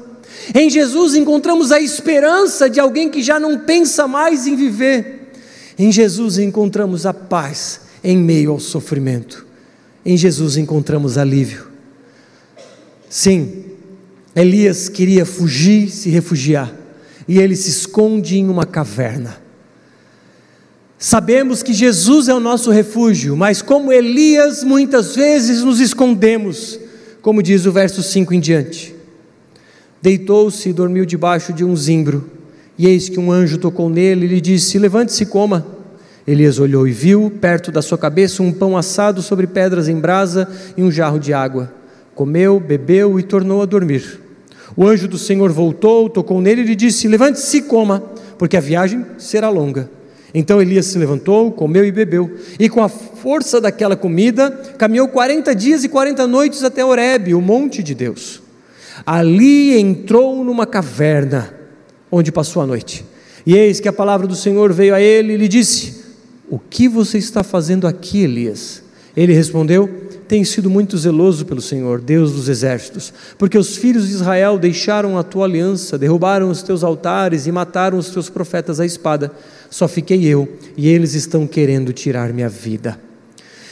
Em 0.54 0.70
Jesus 0.70 1.16
encontramos 1.16 1.72
a 1.72 1.80
esperança 1.80 2.70
de 2.70 2.78
alguém 2.78 3.10
que 3.10 3.24
já 3.24 3.40
não 3.40 3.60
pensa 3.60 4.06
mais 4.06 4.46
em 4.46 4.58
viver. 4.58 5.32
Em 5.80 5.94
Jesus 5.94 6.38
encontramos 6.38 7.06
a 7.06 7.14
paz 7.14 7.87
em 8.08 8.18
meio 8.18 8.52
ao 8.52 8.60
sofrimento. 8.60 9.46
Em 10.06 10.16
Jesus 10.16 10.56
encontramos 10.56 11.18
alívio. 11.18 11.68
Sim, 13.10 13.66
Elias 14.34 14.88
queria 14.88 15.26
fugir, 15.26 15.90
se 15.90 16.10
refugiar, 16.10 16.74
e 17.28 17.38
ele 17.38 17.54
se 17.54 17.70
esconde 17.70 18.38
em 18.38 18.48
uma 18.48 18.66
caverna. 18.66 19.42
Sabemos 20.98 21.62
que 21.62 21.74
Jesus 21.74 22.30
é 22.30 22.34
o 22.34 22.40
nosso 22.40 22.72
refúgio, 22.72 23.36
mas 23.36 23.62
como 23.62 23.92
Elias, 23.92 24.64
muitas 24.64 25.14
vezes 25.14 25.62
nos 25.62 25.82
escondemos, 25.82 26.80
como 27.22 27.44
diz 27.44 27.66
o 27.66 27.74
verso 27.74 28.02
5 28.02 28.34
em 28.34 28.40
diante. 28.40 28.96
Deitou-se 30.02 30.70
e 30.70 30.74
dormiu 30.74 31.06
debaixo 31.06 31.52
de 31.52 31.66
um 31.66 31.76
zimbro, 31.76 32.32
e 32.78 32.88
eis 32.88 33.10
que 33.10 33.20
um 33.20 33.34
anjo 33.34 33.58
tocou 33.58 33.90
nele 33.90 34.26
e 34.26 34.30
lhe 34.30 34.42
disse: 34.42 34.80
Levante-se 34.80 35.24
e 35.24 35.26
coma. 35.26 35.77
Elias 36.28 36.60
olhou 36.60 36.86
e 36.86 36.92
viu, 36.92 37.32
perto 37.40 37.72
da 37.72 37.82
sua 37.82 37.98
cabeça, 37.98 38.44
um 38.44 38.52
pão 38.52 38.76
assado 38.76 39.22
sobre 39.22 39.48
pedras 39.48 39.88
em 39.88 39.98
brasa 39.98 40.46
e 40.76 40.84
um 40.84 40.92
jarro 40.92 41.20
de 41.20 41.34
água. 41.34 41.72
Comeu, 42.14 42.60
bebeu 42.60 43.18
e 43.18 43.24
tornou 43.24 43.62
a 43.62 43.66
dormir. 43.66 44.20
O 44.76 44.86
anjo 44.86 45.08
do 45.08 45.18
Senhor 45.18 45.50
voltou, 45.52 46.10
tocou 46.10 46.42
nele 46.42 46.62
e 46.62 46.66
lhe 46.66 46.76
disse: 46.76 47.08
Levante-se 47.08 47.58
e 47.58 47.62
coma, 47.62 48.04
porque 48.38 48.58
a 48.58 48.60
viagem 48.60 49.06
será 49.18 49.48
longa. 49.48 49.90
Então 50.34 50.62
Elias 50.62 50.88
se 50.88 50.98
levantou, 50.98 51.50
comeu 51.50 51.86
e 51.86 51.92
bebeu, 51.94 52.30
e 52.60 52.68
com 52.68 52.84
a 52.84 52.90
força 52.90 53.62
daquela 53.62 53.96
comida, 53.96 54.52
caminhou 54.78 55.08
40 55.08 55.56
dias 55.56 55.86
e 55.86 55.90
40 55.90 56.28
noites 56.28 56.62
até 56.62 56.84
Horebe, 56.84 57.34
o 57.34 57.42
monte 57.42 57.82
de 57.82 57.96
Deus. 57.96 58.42
Ali 59.06 59.80
entrou 59.80 60.44
numa 60.44 60.66
caverna, 60.66 61.54
onde 62.12 62.34
passou 62.34 62.62
a 62.62 62.68
noite. 62.68 63.06
E 63.46 63.56
eis 63.56 63.80
que 63.80 63.88
a 63.88 63.94
palavra 63.94 64.28
do 64.28 64.36
Senhor 64.36 64.74
veio 64.74 64.94
a 64.94 65.00
ele 65.00 65.34
e 65.34 65.38
lhe 65.38 65.48
disse: 65.48 65.97
O 66.50 66.58
que 66.58 66.88
você 66.88 67.18
está 67.18 67.44
fazendo 67.44 67.86
aqui, 67.86 68.24
Elias? 68.24 68.82
Ele 69.16 69.34
respondeu: 69.34 70.08
tem 70.28 70.44
sido 70.44 70.70
muito 70.70 70.98
zeloso 70.98 71.46
pelo 71.46 71.62
Senhor, 71.62 72.00
Deus 72.00 72.34
dos 72.34 72.48
exércitos, 72.48 73.14
porque 73.38 73.58
os 73.58 73.76
filhos 73.76 74.08
de 74.08 74.14
Israel 74.14 74.58
deixaram 74.58 75.18
a 75.18 75.24
tua 75.24 75.46
aliança, 75.46 75.98
derrubaram 75.98 76.50
os 76.50 76.62
teus 76.62 76.84
altares 76.84 77.48
e 77.48 77.52
mataram 77.52 77.98
os 77.98 78.10
teus 78.10 78.30
profetas 78.30 78.80
à 78.80 78.86
espada. 78.86 79.32
Só 79.70 79.88
fiquei 79.88 80.26
eu, 80.26 80.48
e 80.78 80.88
eles 80.88 81.14
estão 81.14 81.46
querendo 81.46 81.92
tirar 81.92 82.32
minha 82.34 82.50
vida. 82.50 82.98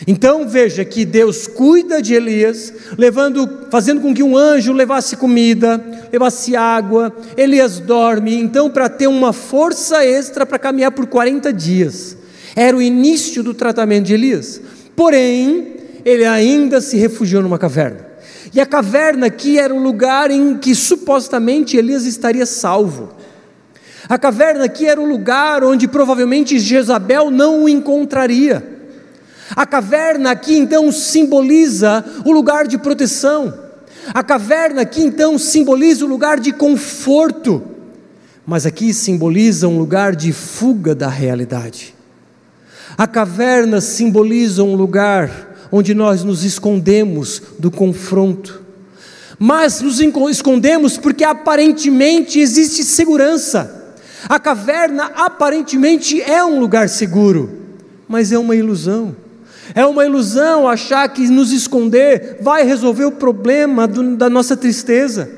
Então 0.06 0.48
veja 0.48 0.84
que 0.84 1.06
Deus 1.06 1.48
cuida 1.48 2.02
de 2.02 2.14
Elias, 2.14 2.74
levando, 2.98 3.68
fazendo 3.72 4.02
com 4.02 4.14
que 4.14 4.22
um 4.22 4.36
anjo 4.36 4.74
levasse 4.74 5.16
comida, 5.16 5.82
levasse 6.12 6.56
água. 6.56 7.16
Elias 7.38 7.80
dorme, 7.80 8.36
então 8.36 8.70
para 8.70 8.90
ter 8.90 9.08
uma 9.08 9.32
força 9.32 10.06
extra 10.06 10.46
para 10.46 10.60
caminhar 10.60 10.92
por 10.92 11.06
40 11.08 11.54
dias. 11.54 12.18
Era 12.56 12.78
o 12.78 12.82
início 12.82 13.44
do 13.44 13.54
tratamento 13.54 14.06
de 14.06 14.14
Elias. 14.14 14.62
Porém, 14.96 15.76
ele 16.06 16.26
ainda 16.26 16.80
se 16.80 16.96
refugiou 16.98 17.44
numa 17.44 17.60
caverna. 17.60 18.06
E 18.54 18.62
a 18.62 18.66
caverna 18.66 19.26
aqui 19.26 19.60
era 19.60 19.74
o 19.74 19.82
lugar 19.82 20.32
em 20.32 20.58
que 20.58 20.74
supostamente 20.74 21.76
Elias 21.76 22.06
estaria 22.06 22.46
salvo. 22.46 23.10
A 24.08 24.18
caverna 24.18 24.66
aqui 24.66 24.86
era 24.86 25.02
o 25.02 25.06
lugar 25.06 25.64
onde 25.64 25.88
provavelmente 25.88 26.60
Jezabel 26.60 27.32
não 27.32 27.64
o 27.64 27.70
encontraria. 27.70 28.64
A 29.56 29.66
caverna 29.66 30.32
aqui 30.32 30.56
então 30.56 30.92
simboliza 30.92 32.06
o 32.24 32.32
lugar 32.32 32.68
de 32.68 32.78
proteção. 32.78 33.54
A 34.14 34.24
caverna 34.24 34.82
aqui 34.82 35.02
então 35.02 35.38
simboliza 35.40 36.06
o 36.06 36.08
lugar 36.08 36.40
de 36.40 36.54
conforto. 36.54 37.64
Mas 38.46 38.66
aqui 38.66 38.94
simboliza 38.94 39.68
um 39.68 39.78
lugar 39.78 40.16
de 40.16 40.32
fuga 40.32 40.94
da 40.94 41.10
realidade. 41.10 41.95
A 42.98 43.06
caverna 43.06 43.82
simboliza 43.82 44.64
um 44.64 44.76
lugar 44.76 45.56
onde 45.72 45.94
nós 45.94 46.24
nos 46.24 46.44
escondemos 46.44 47.42
do 47.60 47.70
confronto. 47.70 48.64
Mas 49.38 49.82
nos 49.82 50.00
escondemos 50.00 50.98
porque 50.98 51.24
aparentemente 51.24 52.40
existe 52.40 52.84
segurança. 52.84 53.96
A 54.30 54.40
caverna 54.40 55.12
aparentemente 55.16 56.22
é 56.22 56.44
um 56.44 56.60
lugar 56.60 56.88
seguro, 56.88 57.52
mas 58.08 58.32
é 58.32 58.40
uma 58.40 58.56
ilusão. 58.56 59.16
É 59.74 59.86
uma 59.86 60.06
ilusão 60.06 60.68
achar 60.68 61.10
que 61.10 61.28
nos 61.28 61.52
esconder 61.52 62.38
vai 62.42 62.64
resolver 62.64 63.06
o 63.06 63.12
problema 63.12 63.88
do, 63.88 64.16
da 64.16 64.30
nossa 64.30 64.56
tristeza. 64.56 65.30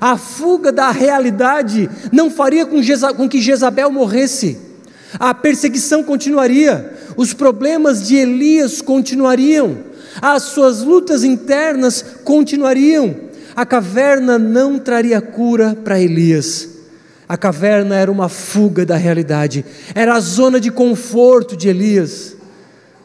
A 0.00 0.16
fuga 0.16 0.70
da 0.70 0.90
realidade 0.90 1.90
não 2.12 2.30
faria 2.30 2.64
com, 2.64 2.80
Jeza, 2.80 3.12
com 3.12 3.28
que 3.28 3.40
Jezabel 3.40 3.90
morresse. 3.90 4.71
A 5.18 5.34
perseguição 5.34 6.02
continuaria, 6.02 6.92
os 7.16 7.34
problemas 7.34 8.06
de 8.06 8.16
Elias 8.16 8.80
continuariam, 8.80 9.78
as 10.20 10.44
suas 10.44 10.82
lutas 10.82 11.24
internas 11.24 12.04
continuariam. 12.24 13.32
A 13.54 13.66
caverna 13.66 14.38
não 14.38 14.78
traria 14.78 15.20
cura 15.20 15.74
para 15.74 16.00
Elias. 16.00 16.68
A 17.28 17.36
caverna 17.36 17.96
era 17.96 18.10
uma 18.10 18.28
fuga 18.28 18.84
da 18.84 18.96
realidade, 18.96 19.64
era 19.94 20.14
a 20.14 20.20
zona 20.20 20.60
de 20.60 20.70
conforto 20.70 21.56
de 21.56 21.68
Elias. 21.68 22.36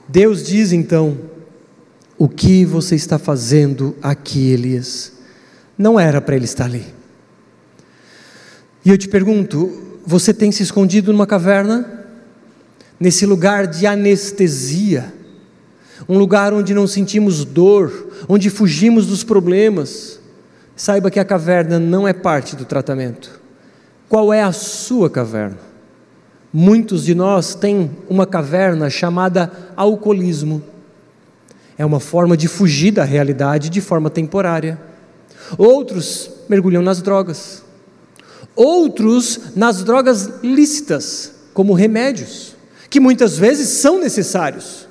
Deus 0.08 0.43
diz 0.46 0.72
então: 0.72 1.17
O 2.17 2.28
que 2.28 2.65
você 2.65 2.96
está 2.96 3.20
fazendo 3.20 3.96
aqui, 4.02 4.52
Elias? 4.52 5.13
Não 5.78 6.00
era 6.00 6.20
para 6.20 6.36
ele 6.36 6.46
estar 6.46 6.65
ali. 6.65 6.86
E 8.84 8.89
eu 8.89 8.98
te 8.98 9.08
pergunto: 9.08 9.87
você 10.10 10.34
tem 10.34 10.54
se 10.54 10.63
escondido 10.63 11.12
numa 11.12 11.28
caverna? 11.28 12.06
Nesse 12.98 13.26
lugar 13.26 13.67
de 13.67 13.86
anestesia? 13.86 15.13
Um 16.08 16.17
lugar 16.17 16.54
onde 16.54 16.74
não 16.74 16.88
sentimos 16.88 17.43
dor, 17.43 18.08
onde 18.30 18.50
fugimos 18.50 19.06
dos 19.06 19.22
problemas? 19.26 20.22
Saiba 20.78 21.12
que 21.12 21.20
a 21.20 21.26
caverna 21.26 21.78
não 21.78 22.08
é 22.08 22.13
parte 22.13 22.56
do 22.56 22.63
tratamento. 22.63 23.41
Qual 24.08 24.32
é 24.32 24.41
a 24.41 24.54
sua 24.54 25.10
caverna? 25.10 25.58
Muitos 26.54 27.04
de 27.04 27.13
nós 27.13 27.54
têm 27.54 27.91
uma 28.08 28.26
caverna 28.26 28.89
chamada 28.89 29.52
alcoolismo. 29.76 30.63
É 31.78 31.86
uma 31.86 32.00
forma 32.00 32.38
de 32.38 32.48
fugir 32.48 32.91
da 32.91 33.04
realidade 33.04 33.70
de 33.70 33.82
forma 33.82 34.10
temporária. 34.10 34.80
Outros 35.58 36.32
mergulham 36.48 36.82
nas 36.82 37.02
drogas. 37.02 37.66
Outros 38.58 39.39
nas 39.56 39.84
drogas 39.84 40.41
lícitas, 40.41 41.32
como 41.54 41.74
remédios, 41.76 42.56
que 42.89 43.00
muitas 43.00 43.38
vezes 43.38 43.70
são 43.70 44.00
necessários. 44.00 44.88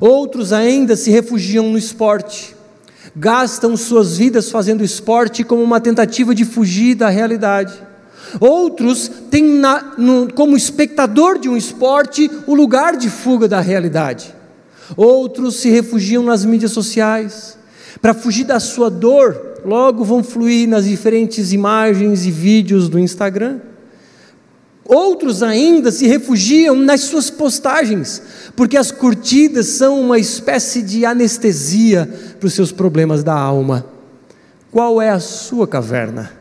Outros 0.00 0.54
ainda 0.54 0.96
se 0.96 1.10
refugiam 1.10 1.70
no 1.70 1.76
esporte, 1.76 2.56
gastam 3.14 3.76
suas 3.76 4.16
vidas 4.16 4.50
fazendo 4.50 4.82
esporte 4.82 5.44
como 5.44 5.62
uma 5.62 5.80
tentativa 5.80 6.34
de 6.34 6.46
fugir 6.46 6.94
da 6.94 7.10
realidade. 7.10 7.74
Outros 8.40 9.10
têm 9.30 9.44
na, 9.44 9.94
no, 9.98 10.32
como 10.32 10.56
espectador 10.56 11.38
de 11.38 11.48
um 11.48 11.56
esporte 11.58 12.30
o 12.46 12.54
lugar 12.54 12.96
de 12.96 13.10
fuga 13.10 13.46
da 13.46 13.60
realidade. 13.60 14.34
Outros 14.96 15.56
se 15.56 15.68
refugiam 15.68 16.22
nas 16.22 16.42
mídias 16.42 16.72
sociais. 16.72 17.58
Para 18.00 18.14
fugir 18.14 18.44
da 18.44 18.60
sua 18.60 18.90
dor, 18.90 19.60
logo 19.64 20.04
vão 20.04 20.22
fluir 20.22 20.68
nas 20.68 20.84
diferentes 20.84 21.52
imagens 21.52 22.24
e 22.24 22.30
vídeos 22.30 22.88
do 22.88 22.98
Instagram. 22.98 23.60
Outros 24.84 25.42
ainda 25.42 25.92
se 25.92 26.06
refugiam 26.06 26.74
nas 26.74 27.02
suas 27.02 27.28
postagens, 27.28 28.22
porque 28.56 28.76
as 28.76 28.90
curtidas 28.90 29.66
são 29.66 30.00
uma 30.00 30.18
espécie 30.18 30.80
de 30.80 31.04
anestesia 31.04 32.08
para 32.40 32.46
os 32.46 32.54
seus 32.54 32.72
problemas 32.72 33.22
da 33.22 33.34
alma. 33.34 33.84
Qual 34.70 35.00
é 35.00 35.10
a 35.10 35.20
sua 35.20 35.68
caverna? 35.68 36.32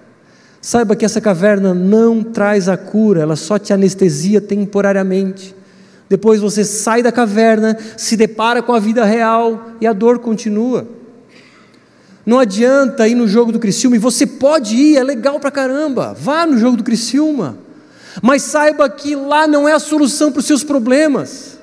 Saiba 0.62 0.96
que 0.96 1.04
essa 1.04 1.20
caverna 1.20 1.74
não 1.74 2.24
traz 2.24 2.70
a 2.70 2.78
cura, 2.78 3.22
ela 3.22 3.36
só 3.36 3.60
te 3.60 3.74
anestesia 3.74 4.40
temporariamente. 4.40 5.54
Depois 6.10 6.40
você 6.40 6.64
sai 6.64 7.04
da 7.04 7.12
caverna, 7.12 7.78
se 7.98 8.16
depara 8.16 8.62
com 8.62 8.74
a 8.74 8.80
vida 8.80 9.04
real 9.04 9.72
e 9.82 9.88
a 9.88 9.92
dor 9.92 10.20
continua. 10.20 10.88
Não 12.28 12.40
adianta 12.40 13.08
ir 13.08 13.16
no 13.16 13.26
jogo 13.26 13.54
do 13.54 13.60
Criciúma, 13.60 13.96
e 13.96 14.00
você 14.00 14.28
pode 14.28 14.76
ir, 14.76 14.98
é 14.98 15.04
legal 15.04 15.40
pra 15.40 15.50
caramba, 15.50 16.14
vá 16.14 16.46
no 16.46 16.58
jogo 16.58 16.76
do 16.76 16.84
Criciúma. 16.84 17.58
Mas 18.22 18.42
saiba 18.42 18.90
que 18.90 19.16
lá 19.16 19.48
não 19.48 19.66
é 19.66 19.72
a 19.72 19.80
solução 19.80 20.30
para 20.30 20.42
os 20.42 20.46
seus 20.46 20.62
problemas. 20.62 21.58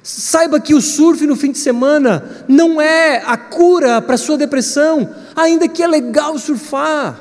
Saiba 0.00 0.60
que 0.60 0.72
o 0.72 0.80
surf 0.80 1.26
no 1.26 1.34
fim 1.34 1.50
de 1.50 1.58
semana 1.58 2.44
não 2.46 2.80
é 2.80 3.24
a 3.26 3.36
cura 3.36 4.00
para 4.00 4.14
a 4.14 4.18
sua 4.18 4.38
depressão, 4.38 5.12
ainda 5.34 5.66
que 5.66 5.82
é 5.82 5.86
legal 5.88 6.38
surfar. 6.38 7.18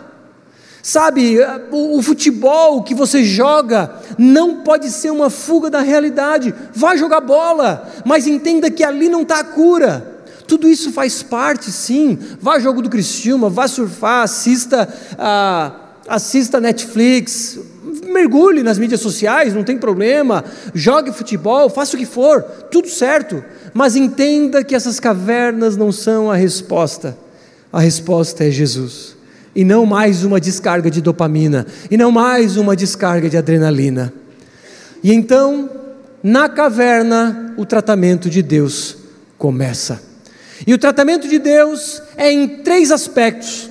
Sabe, 0.83 1.39
o, 1.71 1.97
o, 1.97 2.03
futebol 2.03 2.83
que 2.83 2.93
você 2.93 3.23
joga 3.23 3.91
não 4.19 4.57
pode 4.57 4.91
ser 4.91 5.09
uma 5.09 5.31
fuga 5.31 5.71
da 5.71 5.81
realidade. 5.81 6.53
Vá 6.75 6.95
jogar 6.95 7.21
bola, 7.21 7.91
mas 8.05 8.27
entenda 8.27 8.69
que 8.69 8.83
ali 8.83 9.09
não 9.09 9.23
está 9.23 9.39
a 9.39 9.43
cura. 9.43 10.16
Tudo 10.47 10.67
isso 10.67 10.91
faz 10.91 11.21
parte, 11.21 11.71
sim. 11.71 12.17
Vá 12.41 12.60
jogo 12.60 12.81
do 12.81 12.89
Criciúma, 12.89 13.49
vá 13.49 13.67
surfar, 13.67 14.23
assista 14.23 14.88
a, 15.17 15.75
assista 16.07 16.62
Netflix, 16.62 17.60
mergulhe 18.05 18.63
nas 18.63 18.79
mídias 18.79 19.01
sociais, 19.01 19.53
não 19.53 19.63
tem 19.63 19.77
problema. 19.77 20.43
Jogue 20.73 21.12
futebol, 21.12 21.69
faça 21.69 21.95
o 21.95 21.99
que 21.99 22.05
for, 22.05 22.41
tudo 22.71 22.89
certo. 22.89 23.43
Mas 23.73 23.95
entenda 23.95 24.63
que 24.63 24.73
essas 24.73 24.99
cavernas 24.99 25.75
não 25.75 25.91
são 25.91 26.31
a 26.31 26.36
resposta. 26.36 27.17
A 27.71 27.79
resposta 27.79 28.45
é 28.45 28.49
Jesus 28.49 29.17
e 29.57 29.65
não 29.65 29.88
mais 29.88 30.23
uma 30.23 30.39
descarga 30.39 30.91
de 30.91 31.01
dopamina, 31.01 31.65
e 31.89 31.97
não 31.97 32.12
mais 32.12 32.57
uma 32.57 32.75
descarga 32.75 33.27
de 33.27 33.36
adrenalina. 33.36 34.13
E 35.03 35.12
então, 35.12 35.67
na 36.21 36.47
caverna, 36.47 37.55
o 37.57 37.65
tratamento 37.65 38.29
de 38.29 38.43
Deus 38.43 38.95
começa. 39.36 40.06
E 40.65 40.73
o 40.73 40.77
tratamento 40.77 41.27
de 41.27 41.37
Deus 41.37 42.01
é 42.15 42.31
em 42.31 42.47
três 42.47 42.91
aspectos: 42.91 43.69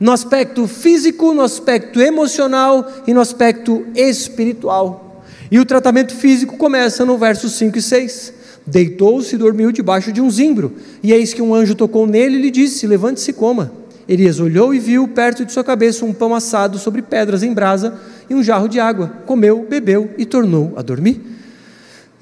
no 0.00 0.12
aspecto 0.12 0.66
físico, 0.66 1.32
no 1.32 1.42
aspecto 1.42 2.00
emocional 2.00 2.90
e 3.06 3.14
no 3.14 3.20
aspecto 3.20 3.86
espiritual. 3.94 5.24
E 5.50 5.58
o 5.58 5.64
tratamento 5.64 6.14
físico 6.14 6.56
começa 6.56 7.04
no 7.04 7.16
versos 7.16 7.52
5 7.52 7.78
e 7.78 7.82
6. 7.82 8.32
Deitou-se 8.66 9.34
e 9.34 9.38
dormiu 9.38 9.72
debaixo 9.72 10.12
de 10.12 10.20
um 10.20 10.30
zimbro, 10.30 10.74
e 11.02 11.12
eis 11.12 11.32
que 11.32 11.40
um 11.40 11.54
anjo 11.54 11.74
tocou 11.74 12.06
nele 12.06 12.36
e 12.36 12.42
lhe 12.42 12.50
disse: 12.50 12.86
Levante-se 12.86 13.30
e 13.30 13.34
coma. 13.34 13.72
Elias 14.08 14.40
olhou 14.40 14.74
e 14.74 14.78
viu 14.78 15.06
perto 15.06 15.44
de 15.44 15.52
sua 15.52 15.62
cabeça 15.62 16.04
um 16.04 16.14
pão 16.14 16.34
assado 16.34 16.78
sobre 16.78 17.02
pedras 17.02 17.42
em 17.42 17.52
brasa 17.52 17.98
e 18.28 18.34
um 18.34 18.42
jarro 18.42 18.66
de 18.66 18.80
água. 18.80 19.12
Comeu, 19.26 19.66
bebeu 19.68 20.10
e 20.16 20.24
tornou 20.24 20.72
a 20.76 20.82
dormir. 20.82 21.20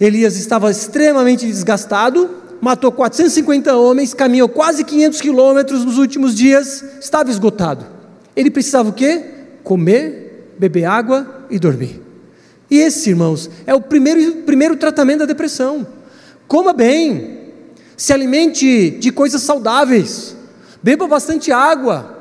Elias 0.00 0.36
estava 0.36 0.70
extremamente 0.70 1.46
desgastado, 1.46 2.28
matou 2.66 2.90
450 2.90 3.76
homens, 3.76 4.12
caminhou 4.12 4.48
quase 4.48 4.82
500 4.82 5.20
quilômetros 5.20 5.84
nos 5.84 5.98
últimos 5.98 6.34
dias, 6.34 6.82
estava 7.00 7.30
esgotado. 7.30 7.86
Ele 8.34 8.50
precisava 8.50 8.88
o 8.88 8.92
quê? 8.92 9.24
Comer, 9.62 10.52
beber 10.58 10.84
água 10.84 11.46
e 11.48 11.60
dormir. 11.60 12.02
E 12.68 12.78
esse, 12.78 13.10
irmãos, 13.10 13.48
é 13.68 13.72
o 13.72 13.80
primeiro, 13.80 14.42
primeiro 14.42 14.74
tratamento 14.76 15.20
da 15.20 15.26
depressão. 15.26 15.86
Coma 16.48 16.72
bem, 16.72 17.52
Se 17.96 18.12
alimente 18.12 18.90
de 18.90 19.12
coisas 19.12 19.42
saudáveis. 19.42 20.34
Beba 20.82 21.06
bastante 21.06 21.52
água. 21.52 22.18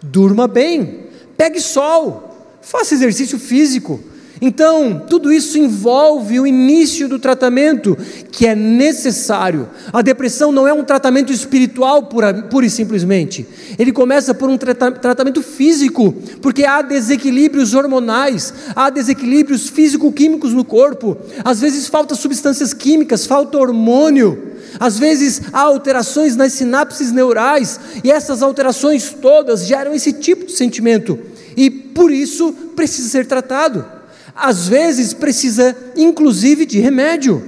Durma 0.00 0.46
bem. 0.46 1.08
Pegue 1.36 1.60
sol. 1.60 2.56
Faça 2.62 2.94
exercício 2.94 3.36
físico. 3.36 4.00
Então, 4.40 5.04
tudo 5.08 5.32
isso 5.32 5.58
envolve 5.58 6.38
o 6.38 6.46
início 6.46 7.08
do 7.08 7.18
tratamento 7.18 7.96
que 8.30 8.46
é 8.46 8.54
necessário. 8.54 9.68
A 9.92 10.00
depressão 10.00 10.52
não 10.52 10.66
é 10.66 10.72
um 10.72 10.84
tratamento 10.84 11.32
espiritual 11.32 12.04
pura, 12.04 12.32
pura 12.32 12.66
e 12.66 12.70
simplesmente. 12.70 13.46
Ele 13.78 13.92
começa 13.92 14.32
por 14.32 14.48
um 14.48 14.56
trata 14.56 14.92
tratamento 14.92 15.42
físico, 15.42 16.14
porque 16.40 16.64
há 16.64 16.82
desequilíbrios 16.82 17.74
hormonais, 17.74 18.54
há 18.76 18.90
desequilíbrios 18.90 19.68
físico-químicos 19.68 20.52
no 20.52 20.64
corpo. 20.64 21.16
Às 21.44 21.60
vezes 21.60 21.88
falta 21.88 22.14
substâncias 22.14 22.72
químicas, 22.72 23.26
falta 23.26 23.58
hormônio. 23.58 24.52
Às 24.78 24.98
vezes 24.98 25.42
há 25.52 25.60
alterações 25.60 26.36
nas 26.36 26.52
sinapses 26.52 27.10
neurais, 27.10 27.80
e 28.04 28.10
essas 28.10 28.42
alterações 28.42 29.14
todas 29.20 29.66
geram 29.66 29.94
esse 29.94 30.12
tipo 30.12 30.46
de 30.46 30.52
sentimento. 30.52 31.18
E 31.56 31.70
por 31.70 32.12
isso 32.12 32.52
precisa 32.76 33.08
ser 33.08 33.26
tratado 33.26 33.97
às 34.38 34.68
vezes 34.68 35.12
precisa 35.12 35.76
inclusive 35.96 36.64
de 36.64 36.78
remédio. 36.78 37.44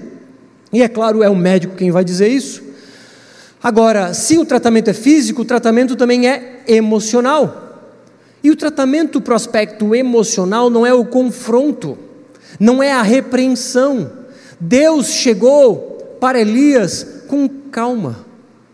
E 0.73 0.83
é 0.83 0.89
claro, 0.89 1.23
é 1.23 1.29
o 1.29 1.37
médico 1.37 1.77
quem 1.77 1.91
vai 1.91 2.05
dizer 2.05 2.29
isso. 2.29 2.63
Agora, 3.63 4.15
se 4.15 4.39
o 4.39 4.45
tratamento 4.45 4.89
é 4.89 4.95
físico, 4.95 5.43
o 5.43 5.45
tratamento 5.45 5.95
também 5.95 6.29
é 6.29 6.63
emocional. 6.67 7.69
E 8.43 8.51
o 8.51 8.57
tratamento 8.57 9.21
para 9.21 9.33
o 9.33 9.37
aspecto 9.37 9.95
emocional 9.95 10.71
não 10.71 10.87
é 10.87 10.95
o 10.95 11.05
confronto, 11.05 11.99
não 12.59 12.83
é 12.83 12.93
a 12.93 13.03
repreensão. 13.03 14.11
Deus 14.59 15.09
chegou 15.09 16.17
para 16.19 16.41
Elias 16.41 17.07
com 17.29 17.49
calma, 17.49 18.25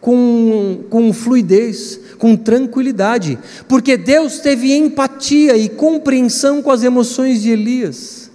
com, 0.07 0.85
com 0.89 1.13
fluidez, 1.13 1.99
com 2.17 2.37
tranquilidade, 2.37 3.37
porque 3.67 3.97
Deus 3.97 4.39
teve 4.39 4.73
empatia 4.73 5.57
e 5.57 5.69
compreensão 5.69 6.63
com 6.63 6.71
as 6.71 6.85
emoções 6.85 7.43
de 7.43 7.51
Elias. 7.51 8.31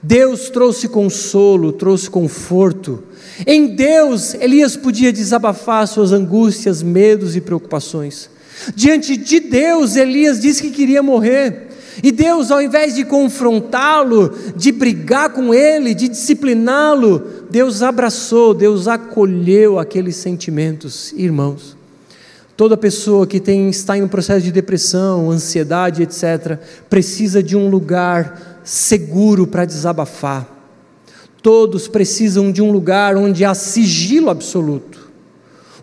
Deus 0.00 0.48
trouxe 0.48 0.86
consolo, 0.86 1.72
trouxe 1.72 2.08
conforto. 2.08 3.02
Em 3.44 3.74
Deus, 3.74 4.34
Elias 4.34 4.76
podia 4.76 5.12
desabafar 5.12 5.88
suas 5.88 6.12
angústias, 6.12 6.84
medos 6.84 7.34
e 7.34 7.40
preocupações. 7.40 8.30
Diante 8.76 9.16
de 9.16 9.40
Deus, 9.40 9.96
Elias 9.96 10.40
disse 10.40 10.62
que 10.62 10.70
queria 10.70 11.02
morrer. 11.02 11.66
E 12.02 12.12
Deus, 12.12 12.50
ao 12.50 12.62
invés 12.62 12.94
de 12.94 13.04
confrontá-lo, 13.04 14.32
de 14.54 14.70
brigar 14.70 15.30
com 15.30 15.52
ele, 15.52 15.94
de 15.94 16.08
discipliná-lo, 16.08 17.22
Deus 17.50 17.82
abraçou, 17.82 18.54
Deus 18.54 18.86
acolheu 18.86 19.78
aqueles 19.78 20.16
sentimentos, 20.16 21.12
irmãos. 21.12 21.76
Toda 22.56 22.76
pessoa 22.76 23.26
que 23.26 23.38
tem, 23.38 23.68
está 23.68 23.96
em 23.96 24.02
um 24.02 24.08
processo 24.08 24.44
de 24.44 24.52
depressão, 24.52 25.30
ansiedade, 25.30 26.02
etc., 26.02 26.58
precisa 26.90 27.42
de 27.42 27.56
um 27.56 27.68
lugar 27.68 28.60
seguro 28.64 29.46
para 29.46 29.64
desabafar. 29.64 30.46
Todos 31.40 31.86
precisam 31.86 32.50
de 32.50 32.60
um 32.60 32.72
lugar 32.72 33.16
onde 33.16 33.44
há 33.44 33.54
sigilo 33.54 34.28
absoluto, 34.28 35.07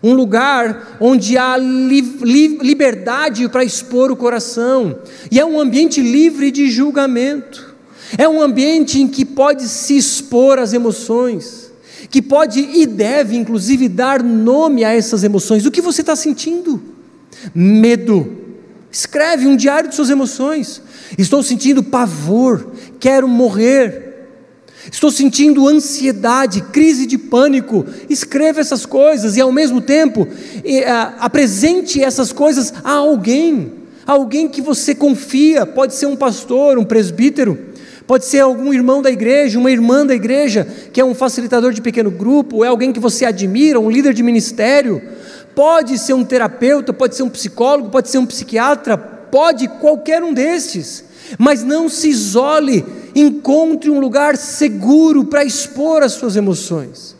um 0.02 0.12
lugar 0.12 0.96
onde 1.00 1.36
há 1.36 1.56
li 1.56 2.00
li 2.00 2.58
liberdade 2.58 3.48
para 3.48 3.64
expor 3.64 4.10
o 4.10 4.16
coração, 4.16 4.98
e 5.30 5.40
é 5.40 5.44
um 5.44 5.58
ambiente 5.58 6.00
livre 6.00 6.50
de 6.50 6.70
julgamento, 6.70 7.74
é 8.16 8.28
um 8.28 8.40
ambiente 8.40 9.00
em 9.00 9.08
que 9.08 9.24
pode 9.24 9.68
se 9.68 9.96
expor 9.96 10.58
às 10.58 10.72
emoções 10.72 11.66
que 12.10 12.22
pode 12.22 12.60
e 12.60 12.86
deve, 12.86 13.36
inclusive, 13.36 13.88
dar 13.88 14.22
nome 14.22 14.84
a 14.84 14.92
essas 14.92 15.24
emoções. 15.24 15.66
O 15.66 15.70
que 15.70 15.80
você 15.80 16.00
está 16.00 16.14
sentindo? 16.14 16.82
Medo. 17.54 18.44
Escreve 18.90 19.46
um 19.46 19.56
diário 19.56 19.88
de 19.88 19.94
suas 19.94 20.10
emoções. 20.10 20.80
Estou 21.18 21.42
sentindo 21.42 21.82
pavor, 21.82 22.72
quero 22.98 23.28
morrer. 23.28 24.05
Estou 24.90 25.10
sentindo 25.10 25.68
ansiedade, 25.68 26.62
crise 26.62 27.06
de 27.06 27.18
pânico. 27.18 27.84
Escreva 28.08 28.60
essas 28.60 28.86
coisas 28.86 29.36
e, 29.36 29.40
ao 29.40 29.52
mesmo 29.52 29.80
tempo, 29.80 30.26
apresente 31.18 32.02
essas 32.02 32.32
coisas 32.32 32.72
a 32.84 32.92
alguém, 32.92 33.72
alguém 34.06 34.48
que 34.48 34.60
você 34.60 34.94
confia. 34.94 35.66
Pode 35.66 35.94
ser 35.94 36.06
um 36.06 36.16
pastor, 36.16 36.78
um 36.78 36.84
presbítero 36.84 37.74
Pode 38.06 38.24
ser 38.24 38.38
algum 38.38 38.72
irmão 38.72 39.02
da 39.02 39.10
igreja, 39.10 39.58
uma 39.58 39.70
irmã 39.70 40.06
da 40.06 40.14
igreja, 40.14 40.66
que 40.92 41.00
é 41.00 41.04
um 41.04 41.14
facilitador 41.14 41.72
de 41.72 41.82
pequeno 41.82 42.10
grupo, 42.10 42.64
é 42.64 42.68
alguém 42.68 42.92
que 42.92 43.00
você 43.00 43.24
admira, 43.24 43.80
um 43.80 43.90
líder 43.90 44.14
de 44.14 44.22
ministério. 44.22 45.02
Pode 45.56 45.98
ser 45.98 46.14
um 46.14 46.24
terapeuta, 46.24 46.92
pode 46.92 47.16
ser 47.16 47.24
um 47.24 47.28
psicólogo, 47.28 47.90
pode 47.90 48.08
ser 48.08 48.18
um 48.18 48.26
psiquiatra, 48.26 48.96
pode 48.96 49.66
qualquer 49.66 50.22
um 50.22 50.32
destes. 50.32 51.02
Mas 51.38 51.62
não 51.62 51.88
se 51.88 52.08
isole, 52.08 52.84
encontre 53.14 53.90
um 53.90 54.00
lugar 54.00 54.36
seguro 54.36 55.24
para 55.24 55.44
expor 55.44 56.02
as 56.02 56.12
suas 56.12 56.36
emoções. 56.36 57.16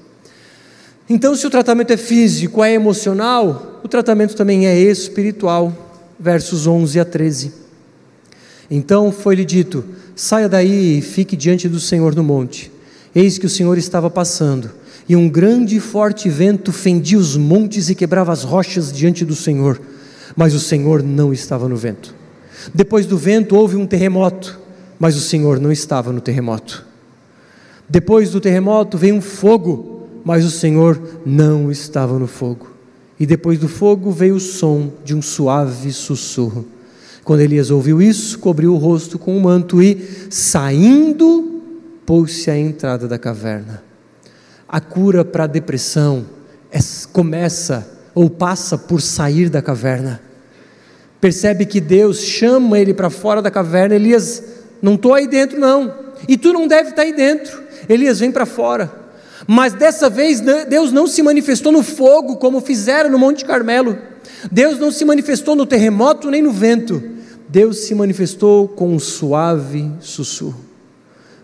Então, 1.09 1.35
se 1.37 1.47
o 1.47 1.51
tratamento 1.51 1.93
é 1.93 1.97
físico, 1.97 2.63
é 2.63 2.73
emocional, 2.73 3.81
o 3.83 3.89
tratamento 3.89 4.35
também 4.35 4.67
é 4.67 4.79
espiritual. 4.79 5.73
Versos 6.19 6.67
11 6.67 6.99
a 6.99 7.05
13. 7.05 7.67
Então 8.71 9.13
foi-lhe 9.13 9.45
dito: 9.45 9.85
Saia 10.15 10.49
daí 10.49 10.99
e 10.99 11.03
fique 11.03 11.37
diante 11.37 11.69
do 11.69 11.79
Senhor 11.79 12.15
no 12.15 12.25
monte. 12.25 12.73
Eis 13.15 13.39
que 13.39 13.47
o 13.47 13.51
Senhor 13.51 13.79
estava 13.79 14.11
passando, 14.11 14.71
e 15.09 15.17
um 15.17 15.29
grande 15.29 15.77
e 15.77 15.81
forte 15.81 16.29
vento 16.29 16.73
fendia 16.73 17.19
os 17.19 17.37
montes 17.37 17.89
e 17.89 17.95
quebrava 17.95 18.33
as 18.33 18.43
rochas 18.43 18.93
diante 18.93 19.25
do 19.25 19.35
Senhor, 19.35 19.81
mas 20.35 20.55
o 20.55 20.61
Senhor 20.61 21.03
não 21.03 21.33
estava 21.33 21.69
no 21.69 21.77
vento. 21.77 22.15
Depois 22.75 23.07
do 23.07 23.17
vento 23.17 23.57
houve 23.57 23.77
um 23.77 23.87
terremoto, 23.87 24.59
mas 24.99 25.17
o 25.17 25.21
Senhor 25.21 25.61
não 25.61 25.71
estava 25.71 26.13
no 26.13 26.21
terremoto. 26.21 26.85
Depois 27.89 28.31
do 28.31 28.41
terremoto 28.41 28.99
veio 28.99 29.15
um 29.15 29.21
fogo, 29.21 30.09
mas 30.25 30.45
o 30.45 30.51
Senhor 30.51 31.01
não 31.25 31.71
estava 31.71 32.19
no 32.19 32.27
fogo. 32.27 32.69
E 33.19 33.25
depois 33.25 33.59
do 33.59 33.69
fogo 33.69 34.11
veio 34.11 34.35
o 34.35 34.41
som 34.41 34.93
de 35.05 35.15
um 35.15 35.23
suave 35.23 35.93
sussurro. 35.93 36.67
Quando 37.25 37.41
Elias 37.41 37.71
ouviu 37.71 38.01
isso, 38.01 38.39
cobriu 38.39 38.75
o 38.75 38.79
rosto 38.79 39.19
com 39.19 39.37
um 39.37 39.41
manto 39.41 39.83
e, 39.83 40.29
saindo, 40.31 41.63
pôs-se 42.05 42.51
à 42.51 42.59
entrada 42.59 43.09
da 43.09 43.19
caverna. 43.19 43.83
A 44.69 44.81
cura 44.81 45.25
para 45.25 45.45
a 45.45 45.49
depressão 45.49 46.27
é, 46.71 46.79
começa 47.13 47.89
ou 48.15 48.31
passa 48.31 48.77
por 48.77 49.01
sair 49.01 49.49
da 49.49 49.61
caverna. 49.61 50.21
Percebe 51.21 51.67
que 51.67 51.81
Deus 51.81 52.21
chama 52.21 52.79
ele 52.79 52.93
para 52.93 53.11
fora 53.11 53.41
da 53.41 53.51
caverna. 53.51 53.95
Elias, 53.95 54.43
não 54.83 54.95
estou 54.95 55.15
aí 55.15 55.27
dentro, 55.27 55.59
não. 55.59 55.93
E 56.29 56.37
tu 56.37 56.53
não 56.53 56.67
deve 56.67 56.91
estar 56.91 56.97
tá 56.97 57.03
aí 57.03 57.13
dentro. 57.13 57.63
Elias, 57.89 58.21
vem 58.21 58.31
para 58.31 58.47
fora. 58.47 59.07
Mas 59.47 59.73
dessa 59.73 60.09
vez 60.09 60.41
Deus 60.41 60.93
não 60.93 61.07
se 61.07 61.23
manifestou 61.23 61.71
no 61.71 61.83
fogo 61.83 62.37
como 62.37 62.61
fizeram 62.61 63.11
no 63.11 63.19
Monte 63.19 63.45
Carmelo. 63.45 63.99
Deus 64.51 64.79
não 64.79 64.91
se 64.91 65.05
manifestou 65.05 65.55
no 65.55 65.67
terremoto 65.67 66.31
nem 66.31 66.43
no 66.43 66.51
vento. 66.51 67.03
Deus 67.49 67.79
se 67.81 67.95
manifestou 67.95 68.67
com 68.67 68.95
um 68.95 68.99
suave 68.99 69.91
sussurro. 70.01 70.61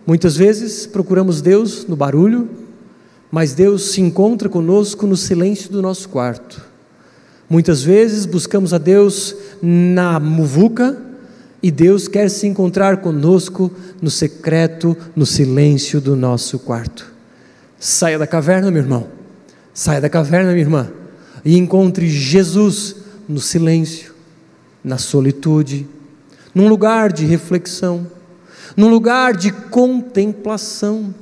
Muitas 0.06 0.36
vezes 0.36 0.84
procuramos 0.84 1.40
Deus 1.40 1.86
no 1.86 1.94
barulho, 1.94 2.50
mas 3.30 3.54
Deus 3.54 3.92
se 3.92 4.00
encontra 4.00 4.48
conosco 4.48 5.06
no 5.06 5.16
silêncio 5.16 5.70
do 5.70 5.80
nosso 5.80 6.08
quarto. 6.08 6.71
Muitas 7.53 7.82
vezes 7.82 8.24
buscamos 8.24 8.72
a 8.72 8.78
Deus 8.78 9.36
na 9.61 10.18
muvuca 10.18 10.96
e 11.62 11.70
Deus 11.70 12.09
quer 12.09 12.30
se 12.30 12.46
encontrar 12.46 13.03
conosco 13.03 13.70
no 14.00 14.11
secreto, 14.11 14.96
no 15.14 15.26
silêncio 15.26 16.00
do 16.00 16.16
nosso 16.16 16.59
quarto. 16.59 17.12
Saia 17.78 18.18
da 18.18 18.26
caverna, 18.26 18.70
meu 18.70 18.80
irmão. 18.80 19.07
Saia 19.74 20.00
da 20.00 20.09
caverna, 20.09 20.53
minha 20.53 20.64
irmã, 20.64 20.90
e 21.44 21.59
encontre 21.59 22.09
Jesus 22.09 22.96
no 23.28 23.38
silêncio 23.38 24.14
na 24.82 24.96
solitude, 24.96 25.86
num 26.55 26.68
lugar 26.68 27.12
de 27.12 27.26
reflexão, 27.26 28.07
num 28.74 28.88
lugar 28.88 29.36
de 29.36 29.53
contemplação. 29.53 31.14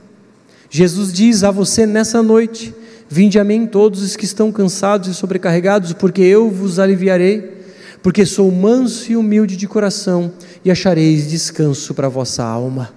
Jesus 0.71 1.13
diz 1.13 1.43
a 1.43 1.51
você 1.51 1.87
nessa 1.87 2.23
noite: 2.23 2.73
Vinde 3.13 3.41
a 3.41 3.45
mim 3.45 3.67
todos 3.67 4.05
os 4.05 4.15
que 4.15 4.25
estão 4.25 4.53
cansados 4.53 5.09
e 5.09 5.15
sobrecarregados, 5.15 5.93
porque 5.93 6.23
eu 6.23 6.49
vos 6.49 6.79
aliviarei, 6.79 7.59
porque 8.05 8.25
sou 8.25 8.49
manso 8.53 9.11
e 9.11 9.17
humilde 9.17 9.57
de 9.57 9.67
coração, 9.67 10.33
e 10.65 10.71
achareis 10.71 11.29
descanso 11.29 11.93
para 11.93 12.07
a 12.07 12.11
vossa 12.11 12.45
alma. 12.45 12.95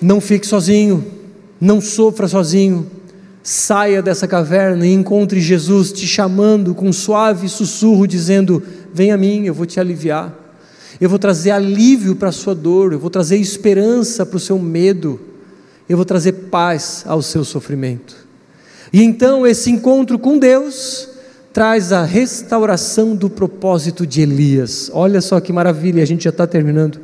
Não 0.00 0.20
fique 0.20 0.46
sozinho, 0.46 1.04
não 1.60 1.80
sofra 1.80 2.28
sozinho, 2.28 2.88
saia 3.42 4.00
dessa 4.00 4.28
caverna 4.28 4.86
e 4.86 4.92
encontre 4.92 5.40
Jesus 5.40 5.90
te 5.90 6.06
chamando 6.06 6.72
com 6.72 6.88
um 6.88 6.92
suave 6.92 7.48
sussurro, 7.48 8.06
dizendo: 8.06 8.62
Vem 8.94 9.10
a 9.10 9.16
mim, 9.16 9.46
eu 9.46 9.54
vou 9.54 9.66
te 9.66 9.80
aliviar. 9.80 10.32
Eu 11.00 11.10
vou 11.10 11.18
trazer 11.18 11.50
alívio 11.50 12.14
para 12.14 12.28
a 12.28 12.32
sua 12.32 12.54
dor, 12.54 12.92
eu 12.92 13.00
vou 13.00 13.10
trazer 13.10 13.38
esperança 13.38 14.24
para 14.24 14.36
o 14.36 14.40
seu 14.40 14.56
medo, 14.56 15.20
eu 15.88 15.96
vou 15.96 16.06
trazer 16.06 16.32
paz 16.32 17.02
ao 17.08 17.20
seu 17.20 17.44
sofrimento. 17.44 18.25
E 18.96 19.02
então 19.02 19.46
esse 19.46 19.70
encontro 19.70 20.18
com 20.18 20.38
Deus 20.38 21.06
traz 21.52 21.92
a 21.92 22.02
restauração 22.02 23.14
do 23.14 23.28
propósito 23.28 24.06
de 24.06 24.22
Elias. 24.22 24.90
Olha 24.90 25.20
só 25.20 25.38
que 25.38 25.52
maravilha, 25.52 26.02
a 26.02 26.06
gente 26.06 26.24
já 26.24 26.30
está 26.30 26.46
terminando. 26.46 26.98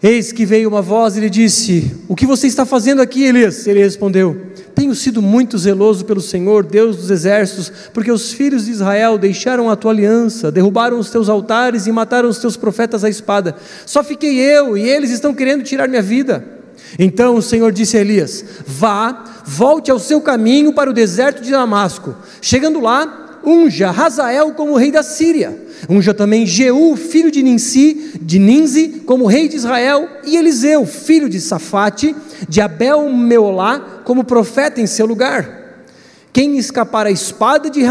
Eis 0.00 0.30
que 0.30 0.46
veio 0.46 0.68
uma 0.68 0.80
voz 0.80 1.16
e 1.16 1.20
lhe 1.22 1.28
disse: 1.28 1.92
O 2.06 2.14
que 2.14 2.24
você 2.24 2.46
está 2.46 2.64
fazendo 2.64 3.02
aqui, 3.02 3.24
Elias? 3.24 3.66
Ele 3.66 3.80
respondeu: 3.80 4.40
Tenho 4.72 4.94
sido 4.94 5.20
muito 5.20 5.58
zeloso 5.58 6.04
pelo 6.04 6.20
Senhor, 6.20 6.62
Deus 6.62 6.98
dos 6.98 7.10
exércitos, 7.10 7.72
porque 7.92 8.12
os 8.12 8.32
filhos 8.32 8.66
de 8.66 8.70
Israel 8.70 9.18
deixaram 9.18 9.68
a 9.68 9.74
tua 9.74 9.90
aliança, 9.90 10.52
derrubaram 10.52 11.00
os 11.00 11.10
teus 11.10 11.28
altares 11.28 11.88
e 11.88 11.90
mataram 11.90 12.28
os 12.28 12.38
teus 12.38 12.56
profetas 12.56 13.02
à 13.02 13.08
espada. 13.08 13.56
Só 13.84 14.04
fiquei 14.04 14.38
eu 14.38 14.78
e 14.78 14.88
eles 14.88 15.10
estão 15.10 15.34
querendo 15.34 15.64
tirar 15.64 15.88
minha 15.88 16.00
vida. 16.00 16.59
Então 16.98 17.36
o 17.36 17.42
Senhor 17.42 17.72
disse 17.72 17.96
a 17.96 18.00
Elias: 18.00 18.44
Vá, 18.66 19.24
volte 19.44 19.90
ao 19.90 19.98
seu 19.98 20.20
caminho 20.20 20.72
para 20.72 20.90
o 20.90 20.94
deserto 20.94 21.42
de 21.42 21.50
Damasco. 21.50 22.14
Chegando 22.40 22.80
lá, 22.80 23.40
unja 23.44 23.90
Hazael 23.90 24.52
como 24.52 24.76
rei 24.76 24.90
da 24.90 25.02
Síria 25.02 25.70
Unja 25.88 26.12
também 26.12 26.46
Jeú, 26.46 26.96
filho 26.96 27.30
de 27.30 27.42
Ninsi, 27.42 28.12
de 28.20 28.38
Ninzi, 28.38 29.02
como 29.06 29.26
rei 29.26 29.48
de 29.48 29.56
Israel, 29.56 30.08
e 30.24 30.36
Eliseu, 30.36 30.84
filho 30.84 31.28
de 31.28 31.40
Safate, 31.40 32.14
de 32.48 32.60
Abel 32.60 33.08
Meolá, 33.10 34.02
como 34.04 34.24
profeta 34.24 34.80
em 34.80 34.86
seu 34.86 35.06
lugar. 35.06 35.58
Quem 36.32 36.58
escapar 36.58 37.06
à 37.06 37.10
espada 37.10 37.68
de 37.68 37.82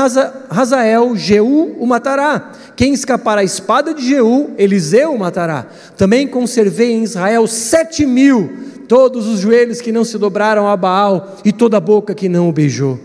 Hazael, 0.49 1.15
Jeú 1.15 1.75
o 1.77 1.85
matará. 1.85 2.51
Quem 2.75 2.93
escapar 2.93 3.37
à 3.37 3.43
espada 3.43 3.93
de 3.93 4.07
Jeú, 4.07 4.51
Eliseu 4.57 5.13
o 5.13 5.19
matará. 5.19 5.67
Também 5.97 6.25
conservei 6.25 6.93
em 6.93 7.03
Israel 7.03 7.45
sete 7.47 8.05
mil, 8.05 8.49
todos 8.89 9.25
os 9.25 9.39
joelhos 9.39 9.79
que 9.79 9.93
não 9.93 10.03
se 10.03 10.17
dobraram 10.17 10.67
a 10.67 10.75
Baal 10.75 11.37
e 11.45 11.53
toda 11.53 11.77
a 11.77 11.79
boca 11.79 12.13
que 12.13 12.27
não 12.27 12.49
o 12.49 12.51
beijou. 12.51 12.99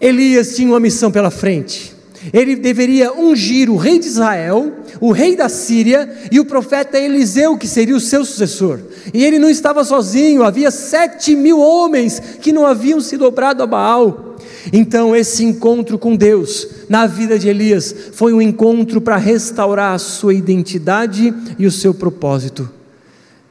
Elias 0.00 0.56
tinha 0.56 0.68
uma 0.68 0.80
missão 0.80 1.12
pela 1.12 1.30
frente 1.30 2.00
ele 2.32 2.54
deveria 2.54 3.12
ungir 3.12 3.70
o 3.70 3.76
rei 3.76 3.98
de 3.98 4.06
Israel, 4.06 4.72
o 5.00 5.10
rei 5.10 5.34
da 5.34 5.48
Síria 5.48 6.08
e 6.30 6.38
o 6.38 6.44
profeta 6.44 6.98
Eliseu, 6.98 7.56
que 7.56 7.66
seria 7.66 7.96
o 7.96 8.00
seu 8.00 8.24
sucessor. 8.24 8.78
E 9.14 9.24
ele 9.24 9.38
não 9.38 9.48
estava 9.48 9.82
sozinho, 9.84 10.44
havia 10.44 10.70
sete 10.70 11.34
mil 11.34 11.58
homens 11.58 12.20
que 12.40 12.52
não 12.52 12.66
haviam 12.66 13.00
se 13.00 13.16
dobrado 13.16 13.62
a 13.62 13.66
Baal. 13.66 14.36
Então, 14.70 15.16
esse 15.16 15.42
encontro 15.42 15.98
com 15.98 16.14
Deus 16.14 16.68
na 16.88 17.06
vida 17.06 17.38
de 17.38 17.48
Elias 17.48 17.94
foi 18.12 18.34
um 18.34 18.42
encontro 18.42 19.00
para 19.00 19.16
restaurar 19.16 19.94
a 19.94 19.98
sua 19.98 20.34
identidade 20.34 21.32
e 21.58 21.66
o 21.66 21.70
seu 21.70 21.94
propósito. 21.94 22.68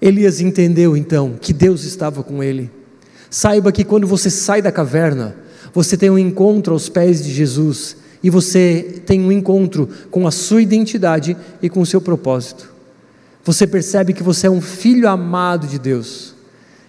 Elias 0.01 0.39
entendeu 0.39 0.95
então 0.95 1.35
que 1.39 1.51
Deus 1.51 1.83
estava 1.83 2.23
com 2.23 2.41
ele. 2.41 2.71
Saiba 3.29 3.71
que 3.71 3.83
quando 3.83 4.07
você 4.07 4.29
sai 4.29 4.61
da 4.61 4.71
caverna, 4.71 5.35
você 5.73 5.95
tem 5.95 6.09
um 6.09 6.17
encontro 6.17 6.73
aos 6.73 6.89
pés 6.89 7.23
de 7.23 7.31
Jesus 7.31 7.97
e 8.23 8.29
você 8.29 9.01
tem 9.05 9.21
um 9.21 9.31
encontro 9.31 9.89
com 10.09 10.27
a 10.27 10.31
sua 10.31 10.61
identidade 10.61 11.37
e 11.61 11.69
com 11.69 11.81
o 11.81 11.85
seu 11.85 12.01
propósito. 12.01 12.71
Você 13.43 13.65
percebe 13.67 14.13
que 14.13 14.23
você 14.23 14.47
é 14.47 14.49
um 14.49 14.61
filho 14.61 15.07
amado 15.07 15.67
de 15.67 15.79
Deus 15.79 16.35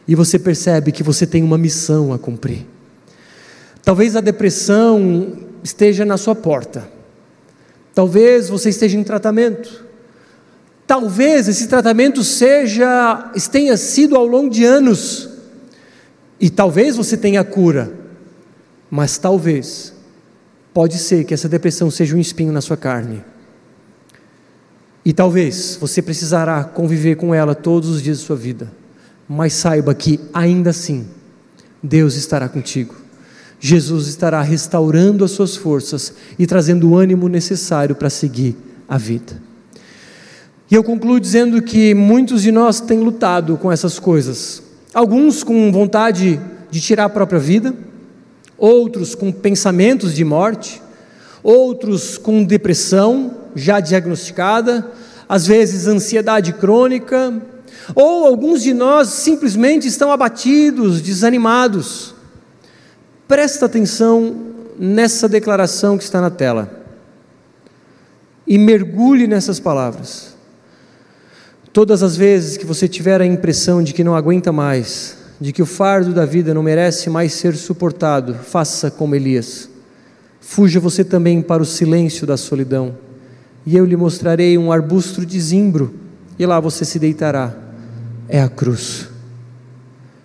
e 0.07 0.15
você 0.15 0.39
percebe 0.39 0.93
que 0.93 1.03
você 1.03 1.27
tem 1.27 1.43
uma 1.43 1.59
missão 1.59 2.13
a 2.13 2.19
cumprir. 2.19 2.67
Talvez 3.83 4.17
a 4.17 4.21
depressão 4.21 5.39
esteja 5.63 6.05
na 6.05 6.17
sua 6.17 6.35
porta. 6.35 6.89
Talvez 7.95 8.49
você 8.49 8.71
esteja 8.71 8.97
em 8.97 9.05
tratamento. 9.05 9.85
Talvez 10.91 11.47
esse 11.47 11.69
tratamento 11.69 12.25
seja 12.25 13.31
tenha 13.53 13.77
sido 13.77 14.17
ao 14.17 14.27
longo 14.27 14.51
de 14.51 14.65
anos. 14.65 15.29
E 16.41 16.51
talvez 16.51 16.97
você 16.97 17.17
tenha 17.17 17.45
cura. 17.45 17.95
Mas 18.91 19.17
talvez 19.17 19.95
pode 20.75 20.99
ser 20.99 21.23
que 21.23 21.33
essa 21.33 21.49
depressão 21.49 21.93
seja 21.93 22.17
um 22.17 22.19
espinho 22.19 22.53
na 22.53 22.61
sua 22.61 22.77
carne. 22.77 23.23
E 25.05 25.13
talvez 25.13 25.79
você 25.81 26.03
precisará 26.03 26.65
conviver 26.65 27.15
com 27.15 27.33
ela 27.33 27.55
todos 27.55 27.89
os 27.89 28.03
dias 28.03 28.19
da 28.19 28.25
sua 28.27 28.35
vida. 28.35 28.69
Mas 29.29 29.53
saiba 29.53 29.95
que 29.95 30.19
ainda 30.35 30.71
assim, 30.71 31.07
Deus 31.81 32.17
estará 32.17 32.49
contigo. 32.49 32.97
Jesus 33.61 34.09
estará 34.09 34.43
restaurando 34.43 35.25
as 35.25 35.31
suas 35.31 35.55
forças 35.55 36.15
e 36.37 36.49
trazendo 36.49 36.91
o 36.91 36.97
ânimo 36.97 37.29
necessário 37.29 37.95
para 37.95 38.11
seguir 38.11 38.57
a 38.89 38.99
vida. 38.99 39.50
E 40.71 40.75
eu 40.75 40.85
concluo 40.85 41.19
dizendo 41.19 41.61
que 41.61 41.95
muitos 41.95 42.43
de 42.43 42.53
nós 42.53 42.81
têm 42.81 43.01
lutado 43.01 43.57
com 43.57 43.73
essas 43.73 43.99
coisas. 43.99 44.63
Alguns 44.95 45.43
com 45.43 45.73
vontade 45.73 46.41
de 46.71 46.81
tirar 46.81 47.07
a 47.07 47.09
própria 47.09 47.41
vida, 47.41 47.75
outros 48.57 49.17
com 49.17 49.33
pensamentos 49.33 50.15
de 50.15 50.25
morte, 50.25 50.81
outros 51.43 52.17
com 52.17 52.45
depressão 52.45 53.35
já 53.57 53.81
diagnosticada, 53.81 54.93
às 55.29 55.45
vezes 55.45 55.89
ansiedade 55.89 56.53
crônica, 56.53 57.43
ou 57.95 58.25
alguns 58.25 58.63
de 58.63 58.73
nós 58.73 59.09
simplesmente 59.09 59.89
estão 59.89 60.13
abatidos, 60.13 61.01
desanimados. 61.01 62.15
Presta 63.27 63.67
atenção 63.67 64.37
nessa 64.79 65.29
declaração 65.29 65.99
que 65.99 66.05
está 66.05 66.21
na 66.21 66.31
tela 66.31 66.85
e 68.47 68.57
mergulhe 68.57 69.27
nessas 69.27 69.59
palavras. 69.59 70.39
Todas 71.73 72.03
as 72.03 72.17
vezes 72.17 72.57
que 72.57 72.67
você 72.67 72.89
tiver 72.89 73.21
a 73.21 73.27
impressão 73.27 73.81
de 73.83 73.93
que 73.93 74.03
não 74.03 74.17
aguenta 74.17 74.51
mais, 74.51 75.17
de 75.41 75.53
que 75.53 75.63
o 75.63 75.67
fardo 75.67 76.13
da 76.13 76.27
vida 76.27 76.53
não 76.53 76.65
merece 76.65 77.09
mais 77.09 77.33
ser 77.33 77.55
suportado, 77.55 78.35
faça 78.35 78.91
como 78.91 79.15
Elias. 79.15 79.69
Fuja 80.41 80.81
você 80.81 81.05
também 81.05 81.41
para 81.41 81.63
o 81.63 81.67
silêncio 81.67 82.27
da 82.27 82.37
solidão, 82.37 82.97
e 83.65 83.77
eu 83.77 83.85
lhe 83.85 83.97
mostrarei 83.97 84.59
um 84.59 84.73
arbusto 84.73 85.25
de 85.25 85.41
zimbro, 85.41 85.95
e 86.37 86.45
lá 86.45 86.59
você 86.59 86.85
se 86.85 86.99
deitará. 86.99 87.55
É 88.29 88.43
a 88.43 88.49
cruz. 88.49 89.09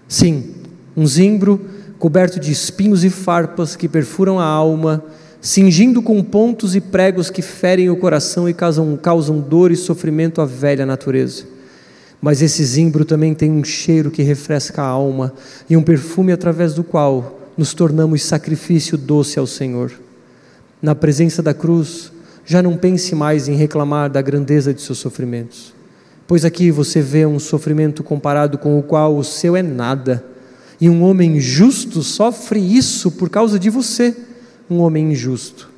Sim, 0.08 0.56
um 0.98 1.06
zimbro 1.06 1.62
coberto 2.00 2.40
de 2.40 2.52
espinhos 2.52 3.04
e 3.04 3.10
farpas 3.12 3.76
que 3.76 3.88
perfuram 3.88 4.40
a 4.40 4.46
alma, 4.46 5.04
cingindo 5.46 6.02
com 6.02 6.24
pontos 6.24 6.76
e 6.76 6.82
pregos 6.82 7.30
que 7.30 7.44
ferem 7.44 7.88
o 7.88 7.96
coração 7.96 8.50
e 8.50 8.54
causam, 8.54 8.98
causam 8.98 9.40
dor 9.40 9.72
e 9.72 9.76
sofrimento 9.76 10.42
à 10.42 10.46
velha 10.46 10.88
natureza. 10.88 11.44
Mas 12.20 12.42
esse 12.42 12.66
zimbro 12.66 13.06
também 13.06 13.36
tem 13.36 13.52
um 13.52 13.64
cheiro 13.64 14.10
que 14.10 14.24
refresca 14.24 14.82
a 14.82 14.88
alma 14.88 15.32
e 15.70 15.78
um 15.78 15.84
perfume 15.84 16.32
através 16.32 16.74
do 16.74 16.84
qual 16.84 17.42
nos 17.56 17.76
tornamos 17.76 18.24
sacrifício 18.24 18.98
doce 18.98 19.38
ao 19.38 19.46
Senhor. 19.46 19.92
Na 20.82 20.96
presença 20.96 21.44
da 21.44 21.54
cruz, 21.54 22.12
já 22.44 22.64
não 22.64 22.76
pense 22.76 23.14
mais 23.14 23.48
em 23.48 23.54
reclamar 23.54 24.10
da 24.10 24.24
grandeza 24.24 24.74
de 24.74 24.82
seus 24.82 24.98
sofrimentos, 24.98 25.76
pois 26.26 26.44
aqui 26.44 26.72
você 26.72 27.02
vê 27.02 27.24
um 27.24 27.38
sofrimento 27.38 28.04
comparado 28.04 28.58
com 28.58 28.80
o 28.80 28.84
qual 28.84 29.16
o 29.16 29.24
seu 29.24 29.56
é 29.56 29.62
nada, 29.62 30.26
e 30.82 30.90
um 30.90 31.04
homem 31.04 31.40
justo 31.40 32.02
sofre 32.02 32.60
isso 32.60 33.12
por 33.12 33.30
causa 33.30 33.60
de 33.60 33.70
você, 33.70 34.16
um 34.70 34.80
homem 34.80 35.12
injusto. 35.12 35.70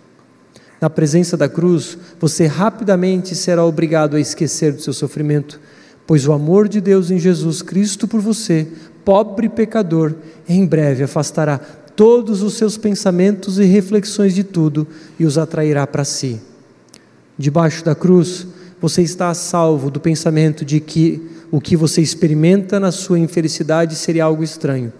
Na 0.79 0.89
presença 0.89 1.35
da 1.35 1.49
cruz, 1.49 1.97
você 2.19 2.45
rapidamente 2.45 3.35
será 3.35 3.65
obrigado 3.65 4.15
a 4.15 4.19
esquecer 4.19 4.73
do 4.73 4.81
seu 4.81 4.93
sofrimento 4.93 5.59
pois 6.07 6.25
o 6.25 6.31
amor 6.31 6.69
de 6.69 6.79
Deus 6.79 7.11
em 7.11 7.19
Jesus 7.19 7.61
Cristo 7.61 8.07
por 8.07 8.21
você, 8.21 8.65
pobre 9.03 9.49
pecador, 9.49 10.15
em 10.47 10.65
breve 10.65 11.03
afastará 11.03 11.57
todos 11.57 12.41
os 12.41 12.53
seus 12.53 12.77
pensamentos 12.77 13.59
e 13.59 13.65
reflexões 13.65 14.33
de 14.33 14.43
tudo 14.43 14.87
e 15.19 15.25
os 15.25 15.37
atrairá 15.37 15.85
para 15.85 16.05
si. 16.05 16.39
Debaixo 17.37 17.83
da 17.83 17.93
cruz, 17.93 18.47
você 18.79 19.01
está 19.01 19.29
a 19.29 19.33
salvo 19.33 19.91
do 19.91 19.99
pensamento 19.99 20.63
de 20.63 20.79
que 20.79 21.21
o 21.51 21.59
que 21.59 21.75
você 21.75 22.01
experimenta 22.01 22.79
na 22.79 22.91
sua 22.91 23.19
infelicidade 23.19 23.95
seria 23.95 24.23
algo 24.23 24.43
estranho. 24.43 24.93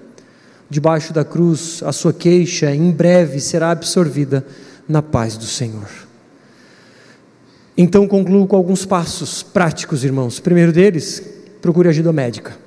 Debaixo 0.70 1.14
da 1.14 1.24
cruz, 1.24 1.82
a 1.84 1.92
sua 1.92 2.12
queixa 2.12 2.74
em 2.74 2.92
breve 2.92 3.40
será 3.40 3.72
absorvida 3.72 4.46
na 4.88 5.02
paz 5.02 5.38
do 5.38 5.46
Senhor. 5.46 5.88
Então 7.78 8.08
concluo 8.08 8.48
com 8.48 8.56
alguns 8.56 8.86
passos 8.86 9.44
práticos, 9.44 10.04
irmãos. 10.04 10.40
Primeiro 10.40 10.74
deles, 10.74 11.24
procure 11.62 11.90
ajuda 11.90 12.12
médica. 12.12 12.58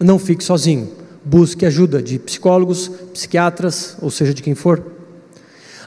Não 0.00 0.18
fique 0.18 0.42
sozinho. 0.42 0.90
Busque 1.24 1.66
ajuda 1.66 2.02
de 2.02 2.18
psicólogos, 2.18 2.88
psiquiatras, 3.12 3.96
ou 4.00 4.10
seja, 4.10 4.32
de 4.32 4.42
quem 4.42 4.54
for. 4.54 4.82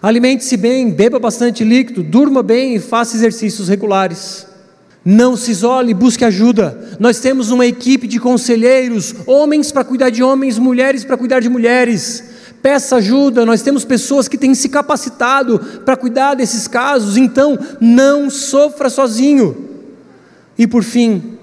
Alimente-se 0.02 0.56
bem, 0.56 0.92
beba 0.92 1.20
bastante 1.20 1.64
líquido, 1.64 2.04
durma 2.04 2.44
bem 2.44 2.76
e 2.76 2.80
faça 2.80 3.16
exercícios 3.16 3.68
regulares. 3.68 4.46
Não 5.04 5.36
se 5.36 5.52
isole, 5.52 5.94
busque 5.94 6.26
ajuda. 6.26 6.98
Nós 7.00 7.20
temos 7.20 7.52
uma 7.52 7.66
equipe 7.66 8.08
de 8.08 8.20
conselheiros, 8.20 9.16
homens 9.26 9.72
para 9.72 9.84
cuidar 9.84 10.10
de 10.10 10.22
homens, 10.22 10.58
mulheres 10.58 11.04
para 11.04 11.18
cuidar 11.18 11.40
de 11.40 11.50
mulheres 11.50 12.38
peça 12.62 12.98
ajuda, 12.98 13.46
nós 13.46 13.62
temos 13.62 13.86
pessoas 13.86 14.28
que 14.28 14.38
têm 14.38 14.54
se 14.54 14.68
capacitado 14.68 15.60
para 15.86 15.96
cuidar 15.96 16.34
desses 16.34 16.68
casos, 16.68 17.16
então 17.16 17.58
não 17.80 18.30
sofra 18.30 18.90
sozinho. 18.90 19.70
E 20.58 20.68
por 20.68 20.84
fim, 20.84 21.38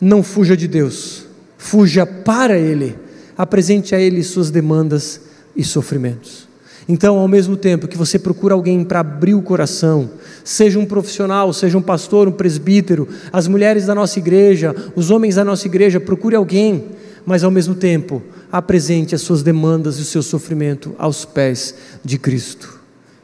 não 0.00 0.22
fuja 0.22 0.56
de 0.56 0.68
Deus, 0.68 1.26
fuja 1.58 2.06
para 2.06 2.56
Ele, 2.56 2.96
apresente 3.36 3.92
a 3.92 4.00
Ele 4.00 4.22
suas 4.22 4.52
demandas, 4.52 5.20
e 5.56 5.64
sofrimentos. 5.64 6.48
Então, 6.90 7.20
ao 7.20 7.28
mesmo 7.28 7.56
tempo 7.56 7.86
que 7.86 7.96
você 7.96 8.18
procura 8.18 8.52
alguém 8.52 8.82
para 8.82 8.98
abrir 8.98 9.32
o 9.34 9.42
coração, 9.42 10.10
seja 10.42 10.76
um 10.76 10.84
profissional, 10.84 11.52
seja 11.52 11.78
um 11.78 11.82
pastor, 11.82 12.26
um 12.26 12.32
presbítero, 12.32 13.06
as 13.32 13.46
mulheres 13.46 13.86
da 13.86 13.94
nossa 13.94 14.18
igreja, 14.18 14.74
os 14.96 15.08
homens 15.08 15.36
da 15.36 15.44
nossa 15.44 15.68
igreja, 15.68 16.00
procure 16.00 16.34
alguém, 16.34 16.86
mas 17.24 17.44
ao 17.44 17.50
mesmo 17.52 17.76
tempo 17.76 18.20
apresente 18.50 19.14
as 19.14 19.20
suas 19.20 19.40
demandas 19.40 19.98
e 19.98 20.02
o 20.02 20.04
seu 20.04 20.20
sofrimento 20.20 20.92
aos 20.98 21.24
pés 21.24 21.76
de 22.04 22.18
Cristo. 22.18 22.80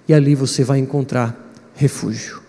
E 0.07 0.15
ali 0.15 0.37
você 0.37 0.63
vai 0.63 0.79
encontrar 0.79 1.37
refúgio. 1.75 2.46